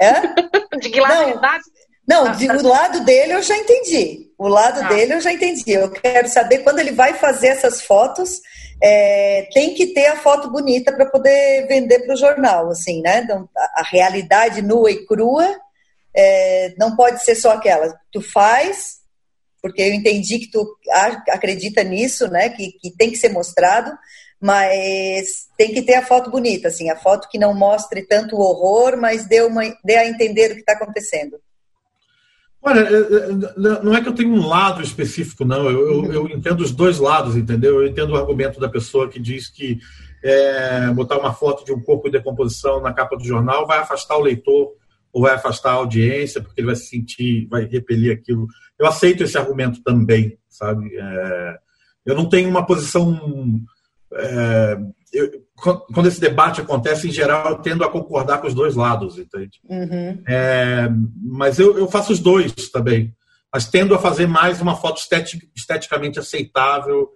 Hã? 0.00 0.34
De 0.78 0.90
que 0.90 1.00
lado 1.00 1.14
Não. 1.14 1.28
ele 1.30 1.40
tá? 1.40 1.58
Não, 2.06 2.30
de, 2.32 2.48
o 2.48 2.62
lado 2.62 3.04
dele 3.04 3.34
eu 3.34 3.42
já 3.42 3.56
entendi. 3.56 4.30
O 4.38 4.46
lado 4.46 4.80
ah. 4.84 4.88
dele 4.88 5.14
eu 5.14 5.20
já 5.20 5.32
entendi. 5.32 5.72
Eu 5.72 5.90
quero 5.90 6.28
saber 6.28 6.58
quando 6.58 6.78
ele 6.78 6.92
vai 6.92 7.14
fazer 7.14 7.48
essas 7.48 7.82
fotos, 7.82 8.40
é, 8.80 9.48
tem 9.52 9.74
que 9.74 9.88
ter 9.88 10.06
a 10.06 10.16
foto 10.16 10.50
bonita 10.50 10.92
para 10.92 11.06
poder 11.06 11.66
vender 11.66 12.00
para 12.00 12.14
o 12.14 12.18
jornal, 12.18 12.70
assim, 12.70 13.02
né? 13.02 13.22
Então, 13.24 13.48
a, 13.56 13.80
a, 13.80 13.82
realidade 13.82 14.62
nua 14.62 14.90
e 14.90 15.04
crua 15.04 15.48
é, 16.14 16.74
não 16.78 16.94
pode 16.94 17.24
ser 17.24 17.34
só 17.34 17.52
aquela. 17.52 17.92
Tu 18.12 18.20
faz, 18.20 18.98
porque 19.66 19.82
eu 19.82 19.92
entendi 19.92 20.38
que 20.38 20.48
tu 20.48 20.64
acredita 21.28 21.82
nisso, 21.82 22.28
né? 22.28 22.50
Que, 22.50 22.70
que 22.80 22.96
tem 22.96 23.10
que 23.10 23.16
ser 23.16 23.30
mostrado, 23.30 23.90
mas 24.40 25.48
tem 25.58 25.74
que 25.74 25.82
ter 25.82 25.96
a 25.96 26.06
foto 26.06 26.30
bonita, 26.30 26.68
assim, 26.68 26.88
a 26.88 26.94
foto 26.94 27.28
que 27.28 27.36
não 27.36 27.52
mostre 27.52 28.06
tanto 28.06 28.36
o 28.36 28.40
horror, 28.40 28.96
mas 28.96 29.26
dê, 29.26 29.42
uma, 29.42 29.62
dê 29.84 29.96
a 29.96 30.08
entender 30.08 30.52
o 30.52 30.54
que 30.54 30.60
está 30.60 30.74
acontecendo. 30.74 31.36
Olha, 32.62 32.88
não 33.82 33.92
é 33.92 34.00
que 34.00 34.08
eu 34.08 34.14
tenho 34.14 34.32
um 34.32 34.46
lado 34.46 34.80
específico, 34.82 35.44
não. 35.44 35.68
Eu, 35.68 36.04
eu, 36.04 36.12
eu, 36.12 36.28
entendo 36.28 36.60
os 36.60 36.70
dois 36.70 36.98
lados, 36.98 37.36
entendeu? 37.36 37.80
Eu 37.80 37.88
entendo 37.88 38.10
o 38.10 38.16
argumento 38.16 38.60
da 38.60 38.68
pessoa 38.68 39.08
que 39.08 39.18
diz 39.18 39.48
que 39.48 39.80
é, 40.22 40.92
botar 40.92 41.18
uma 41.18 41.34
foto 41.34 41.64
de 41.64 41.72
um 41.72 41.82
corpo 41.82 42.06
em 42.06 42.12
decomposição 42.12 42.80
na 42.80 42.92
capa 42.92 43.16
do 43.16 43.24
jornal 43.24 43.66
vai 43.66 43.78
afastar 43.78 44.16
o 44.16 44.22
leitor 44.22 44.74
ou 45.16 45.22
vai 45.22 45.32
afastar 45.32 45.70
a 45.70 45.76
audiência, 45.76 46.42
porque 46.42 46.60
ele 46.60 46.66
vai 46.66 46.76
se 46.76 46.88
sentir, 46.88 47.48
vai 47.48 47.64
repelir 47.64 48.12
aquilo. 48.12 48.46
Eu 48.78 48.86
aceito 48.86 49.22
esse 49.22 49.38
argumento 49.38 49.82
também, 49.82 50.36
sabe? 50.46 50.94
É, 50.94 51.58
eu 52.04 52.14
não 52.14 52.28
tenho 52.28 52.50
uma 52.50 52.66
posição. 52.66 53.18
É, 54.12 54.78
eu, 55.14 55.42
quando 55.56 56.06
esse 56.06 56.20
debate 56.20 56.60
acontece, 56.60 57.08
em 57.08 57.10
geral, 57.10 57.48
eu 57.48 57.58
tendo 57.60 57.82
a 57.82 57.88
concordar 57.88 58.42
com 58.42 58.46
os 58.46 58.52
dois 58.52 58.74
lados, 58.74 59.16
entende? 59.16 59.58
Uhum. 59.66 60.22
É, 60.28 60.90
mas 61.24 61.58
eu, 61.58 61.78
eu, 61.78 61.88
faço 61.88 62.12
os 62.12 62.20
dois 62.20 62.52
também. 62.70 63.16
Mas 63.50 63.66
tendo 63.66 63.94
a 63.94 63.98
fazer 63.98 64.26
mais 64.26 64.60
uma 64.60 64.76
foto 64.76 64.98
estetic, 64.98 65.48
esteticamente 65.56 66.18
aceitável 66.18 67.08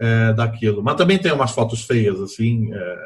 é, 0.00 0.32
daquilo. 0.32 0.82
Mas 0.82 0.96
também 0.96 1.18
tem 1.18 1.30
umas 1.30 1.52
fotos 1.52 1.82
feias, 1.84 2.20
assim. 2.20 2.74
É, 2.74 2.96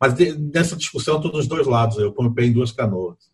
mas 0.00 0.14
de, 0.14 0.38
nessa 0.38 0.76
discussão, 0.76 1.14
eu 1.14 1.18
estou 1.18 1.32
dos 1.32 1.48
dois 1.48 1.66
lados. 1.66 1.98
Eu 1.98 2.12
ponho 2.12 2.30
o 2.30 2.34
pé 2.34 2.44
em 2.44 2.52
duas 2.52 2.70
canoas. 2.70 3.31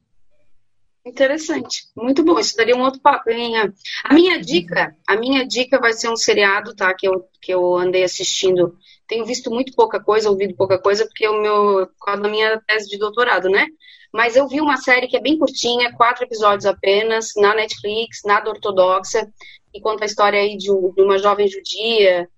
Interessante, 1.09 1.89
muito 1.97 2.23
bom. 2.23 2.39
Isso 2.39 2.57
daria 2.57 2.77
um 2.77 2.83
outro 2.83 3.01
papo. 3.01 3.31
A 4.05 4.15
minha 4.15 4.41
dica, 4.41 4.95
a 5.07 5.17
minha 5.17 5.47
dica 5.47 5.81
vai 5.81 5.93
ser 5.93 6.09
um 6.09 6.17
seriado, 6.17 6.75
tá? 6.75 6.95
Que 6.95 7.09
eu, 7.09 7.25
que 7.41 7.53
eu 7.53 7.77
andei 7.77 8.05
assistindo 8.05 8.77
tenho 9.09 9.25
visto 9.25 9.51
muito 9.51 9.73
pouca 9.75 9.99
coisa, 9.99 10.29
ouvido 10.29 10.55
pouca 10.55 10.79
coisa, 10.79 11.07
porque 11.07 11.27
o 11.27 11.41
meu, 11.41 11.87
por 11.87 12.05
causa 12.05 12.23
da 12.23 12.29
minha 12.29 12.61
tese 12.67 12.89
de 12.91 12.99
doutorado, 12.99 13.49
né? 13.49 13.67
Mas 14.13 14.37
eu 14.37 14.47
vi 14.47 14.61
uma 14.61 14.77
série 14.77 15.09
que 15.09 15.17
é 15.17 15.21
bem 15.21 15.39
curtinha, 15.39 15.93
quatro 15.97 16.25
episódios 16.25 16.67
apenas, 16.67 17.33
na 17.37 17.55
Netflix, 17.55 18.21
nada 18.25 18.51
ortodoxa, 18.51 19.27
e 19.73 19.81
conta 19.81 20.05
a 20.05 20.07
história 20.07 20.39
aí 20.39 20.57
de 20.57 20.71
uma 20.71 21.19
jovem 21.19 21.49
judia, 21.49 22.29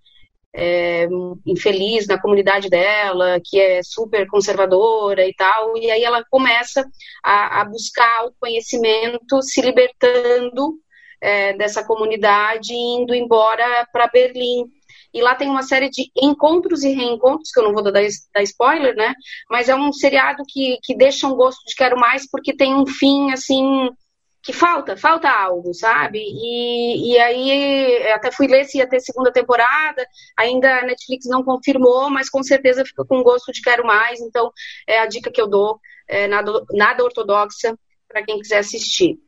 é, 0.52 1.08
infeliz 1.46 2.06
na 2.06 2.20
comunidade 2.20 2.68
dela, 2.68 3.40
que 3.44 3.60
é 3.60 3.82
super 3.82 4.26
conservadora 4.28 5.26
e 5.26 5.34
tal, 5.34 5.76
e 5.76 5.90
aí 5.90 6.02
ela 6.02 6.24
começa 6.30 6.84
a, 7.22 7.60
a 7.60 7.64
buscar 7.64 8.26
o 8.26 8.34
conhecimento, 8.40 9.42
se 9.42 9.60
libertando 9.60 10.78
é, 11.20 11.52
dessa 11.54 11.84
comunidade 11.84 12.72
indo 12.72 13.14
embora 13.14 13.86
para 13.92 14.08
Berlim 14.08 14.64
e 15.12 15.20
lá 15.20 15.34
tem 15.34 15.48
uma 15.48 15.62
série 15.62 15.90
de 15.90 16.10
encontros 16.16 16.84
e 16.84 16.92
reencontros, 16.92 17.50
que 17.50 17.58
eu 17.58 17.64
não 17.64 17.72
vou 17.72 17.82
dar, 17.82 17.92
dar 17.92 18.42
spoiler, 18.42 18.94
né? 18.94 19.12
Mas 19.50 19.68
é 19.68 19.74
um 19.74 19.92
seriado 19.92 20.42
que, 20.48 20.78
que 20.82 20.96
deixa 20.96 21.26
um 21.26 21.34
gosto 21.34 21.64
de 21.66 21.74
quero 21.74 21.98
mais, 21.98 22.28
porque 22.30 22.54
tem 22.54 22.74
um 22.74 22.86
fim, 22.86 23.32
assim, 23.32 23.90
que 24.42 24.52
falta, 24.52 24.96
falta 24.96 25.28
algo, 25.28 25.74
sabe? 25.74 26.18
E, 26.18 27.12
e 27.12 27.18
aí 27.18 28.08
até 28.12 28.32
fui 28.32 28.46
ler 28.46 28.64
se 28.64 28.78
ia 28.78 28.88
ter 28.88 29.00
segunda 29.00 29.32
temporada, 29.32 30.06
ainda 30.36 30.78
a 30.78 30.82
Netflix 30.82 31.26
não 31.26 31.44
confirmou, 31.44 32.08
mas 32.10 32.30
com 32.30 32.42
certeza 32.42 32.84
fica 32.84 33.04
com 33.04 33.22
gosto 33.22 33.52
de 33.52 33.60
quero 33.60 33.84
mais, 33.84 34.20
então 34.20 34.50
é 34.86 34.98
a 35.00 35.06
dica 35.06 35.30
que 35.30 35.40
eu 35.40 35.46
dou, 35.46 35.78
é 36.08 36.26
nada, 36.26 36.64
nada 36.72 37.04
ortodoxa 37.04 37.78
para 38.08 38.24
quem 38.24 38.38
quiser 38.38 38.58
assistir. 38.58 39.18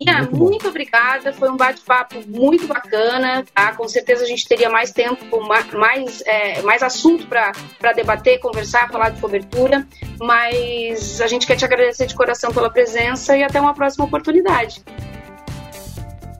Ian, 0.00 0.20
muito, 0.30 0.36
muito, 0.36 0.68
obrigada. 0.68 1.32
Foi 1.32 1.50
um 1.50 1.56
bate-papo 1.56 2.22
muito 2.28 2.68
bacana. 2.68 3.44
Tá? 3.52 3.72
Com 3.72 3.88
certeza 3.88 4.22
a 4.22 4.26
gente 4.26 4.46
teria 4.46 4.70
mais 4.70 4.92
tempo, 4.92 5.40
mais, 5.40 6.22
é, 6.24 6.62
mais 6.62 6.84
assunto 6.84 7.26
para 7.26 7.92
debater, 7.94 8.38
conversar, 8.38 8.88
falar 8.90 9.10
de 9.10 9.20
cobertura. 9.20 9.84
Mas 10.20 11.20
a 11.20 11.26
gente 11.26 11.46
quer 11.46 11.56
te 11.56 11.64
agradecer 11.64 12.06
de 12.06 12.14
coração 12.14 12.52
pela 12.52 12.70
presença 12.70 13.36
e 13.36 13.42
até 13.42 13.60
uma 13.60 13.74
próxima 13.74 14.04
oportunidade. 14.04 14.84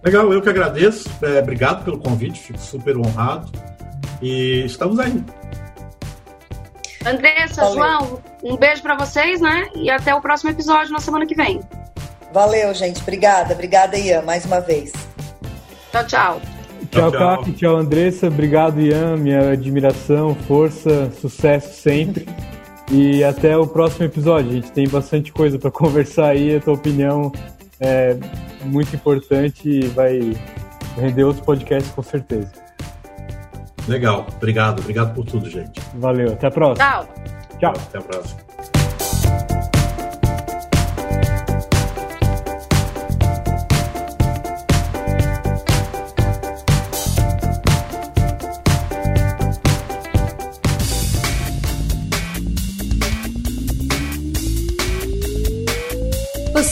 Legal, 0.04 0.32
eu 0.32 0.40
que 0.40 0.48
agradeço. 0.48 1.10
É, 1.20 1.40
obrigado 1.40 1.84
pelo 1.84 1.98
convite, 1.98 2.38
fico 2.38 2.60
super 2.60 2.96
honrado. 2.96 3.50
E 4.22 4.64
estamos 4.64 5.00
aí. 5.00 5.20
Andressa, 7.04 7.62
Valeu. 7.62 7.74
João, 7.74 8.22
um 8.44 8.56
beijo 8.56 8.82
para 8.82 8.94
vocês, 8.96 9.40
né? 9.40 9.68
E 9.74 9.90
até 9.90 10.14
o 10.14 10.20
próximo 10.20 10.50
episódio 10.50 10.92
na 10.92 11.00
semana 11.00 11.26
que 11.26 11.34
vem. 11.34 11.60
Valeu, 12.32 12.74
gente. 12.74 13.00
Obrigada. 13.00 13.54
Obrigada, 13.54 13.96
Ian, 13.96 14.22
mais 14.22 14.44
uma 14.44 14.60
vez. 14.60 14.92
Tchau, 15.90 16.06
tchau. 16.06 16.40
Tchau, 16.90 17.10
tchau. 17.10 17.44
Tchau, 17.54 17.76
Andressa. 17.76 18.28
Obrigado, 18.28 18.80
Ian. 18.80 19.16
Minha 19.16 19.52
admiração, 19.52 20.34
força, 20.34 21.10
sucesso 21.20 21.80
sempre. 21.80 22.26
E 22.90 23.22
até 23.24 23.56
o 23.56 23.66
próximo 23.66 24.06
episódio. 24.06 24.50
A 24.50 24.54
gente 24.54 24.72
tem 24.72 24.88
bastante 24.88 25.32
coisa 25.32 25.58
para 25.58 25.70
conversar 25.72 26.28
aí. 26.28 26.56
A 26.56 26.60
tua 26.60 26.74
opinião 26.74 27.32
é 27.80 28.16
muito 28.64 28.94
importante 28.94 29.68
e 29.68 29.86
vai 29.88 30.36
render 30.96 31.24
outros 31.24 31.44
podcasts 31.44 31.92
com 31.92 32.02
certeza. 32.02 32.50
Legal. 33.86 34.26
Obrigado. 34.36 34.80
Obrigado 34.80 35.14
por 35.14 35.24
tudo, 35.24 35.48
gente. 35.48 35.80
Valeu. 35.94 36.32
Até 36.32 36.46
a 36.46 36.50
próxima. 36.50 36.86
Tchau. 36.86 37.08
Tchau. 37.58 37.72
Até 37.72 37.98
a 37.98 38.02
próxima. 38.02 38.47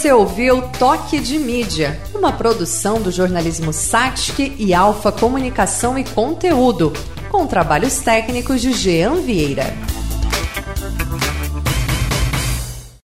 Você 0.06 0.12
ouviu 0.12 0.62
Toque 0.78 1.18
de 1.18 1.36
Mídia, 1.36 2.00
uma 2.14 2.32
produção 2.32 3.02
do 3.02 3.10
jornalismo 3.10 3.72
Satic 3.72 4.54
e 4.56 4.72
Alfa 4.72 5.10
Comunicação 5.10 5.98
e 5.98 6.04
Conteúdo, 6.04 6.92
com 7.28 7.44
trabalhos 7.44 7.98
técnicos 7.98 8.60
de 8.60 8.72
Jean 8.72 9.16
Vieira. 9.16 9.95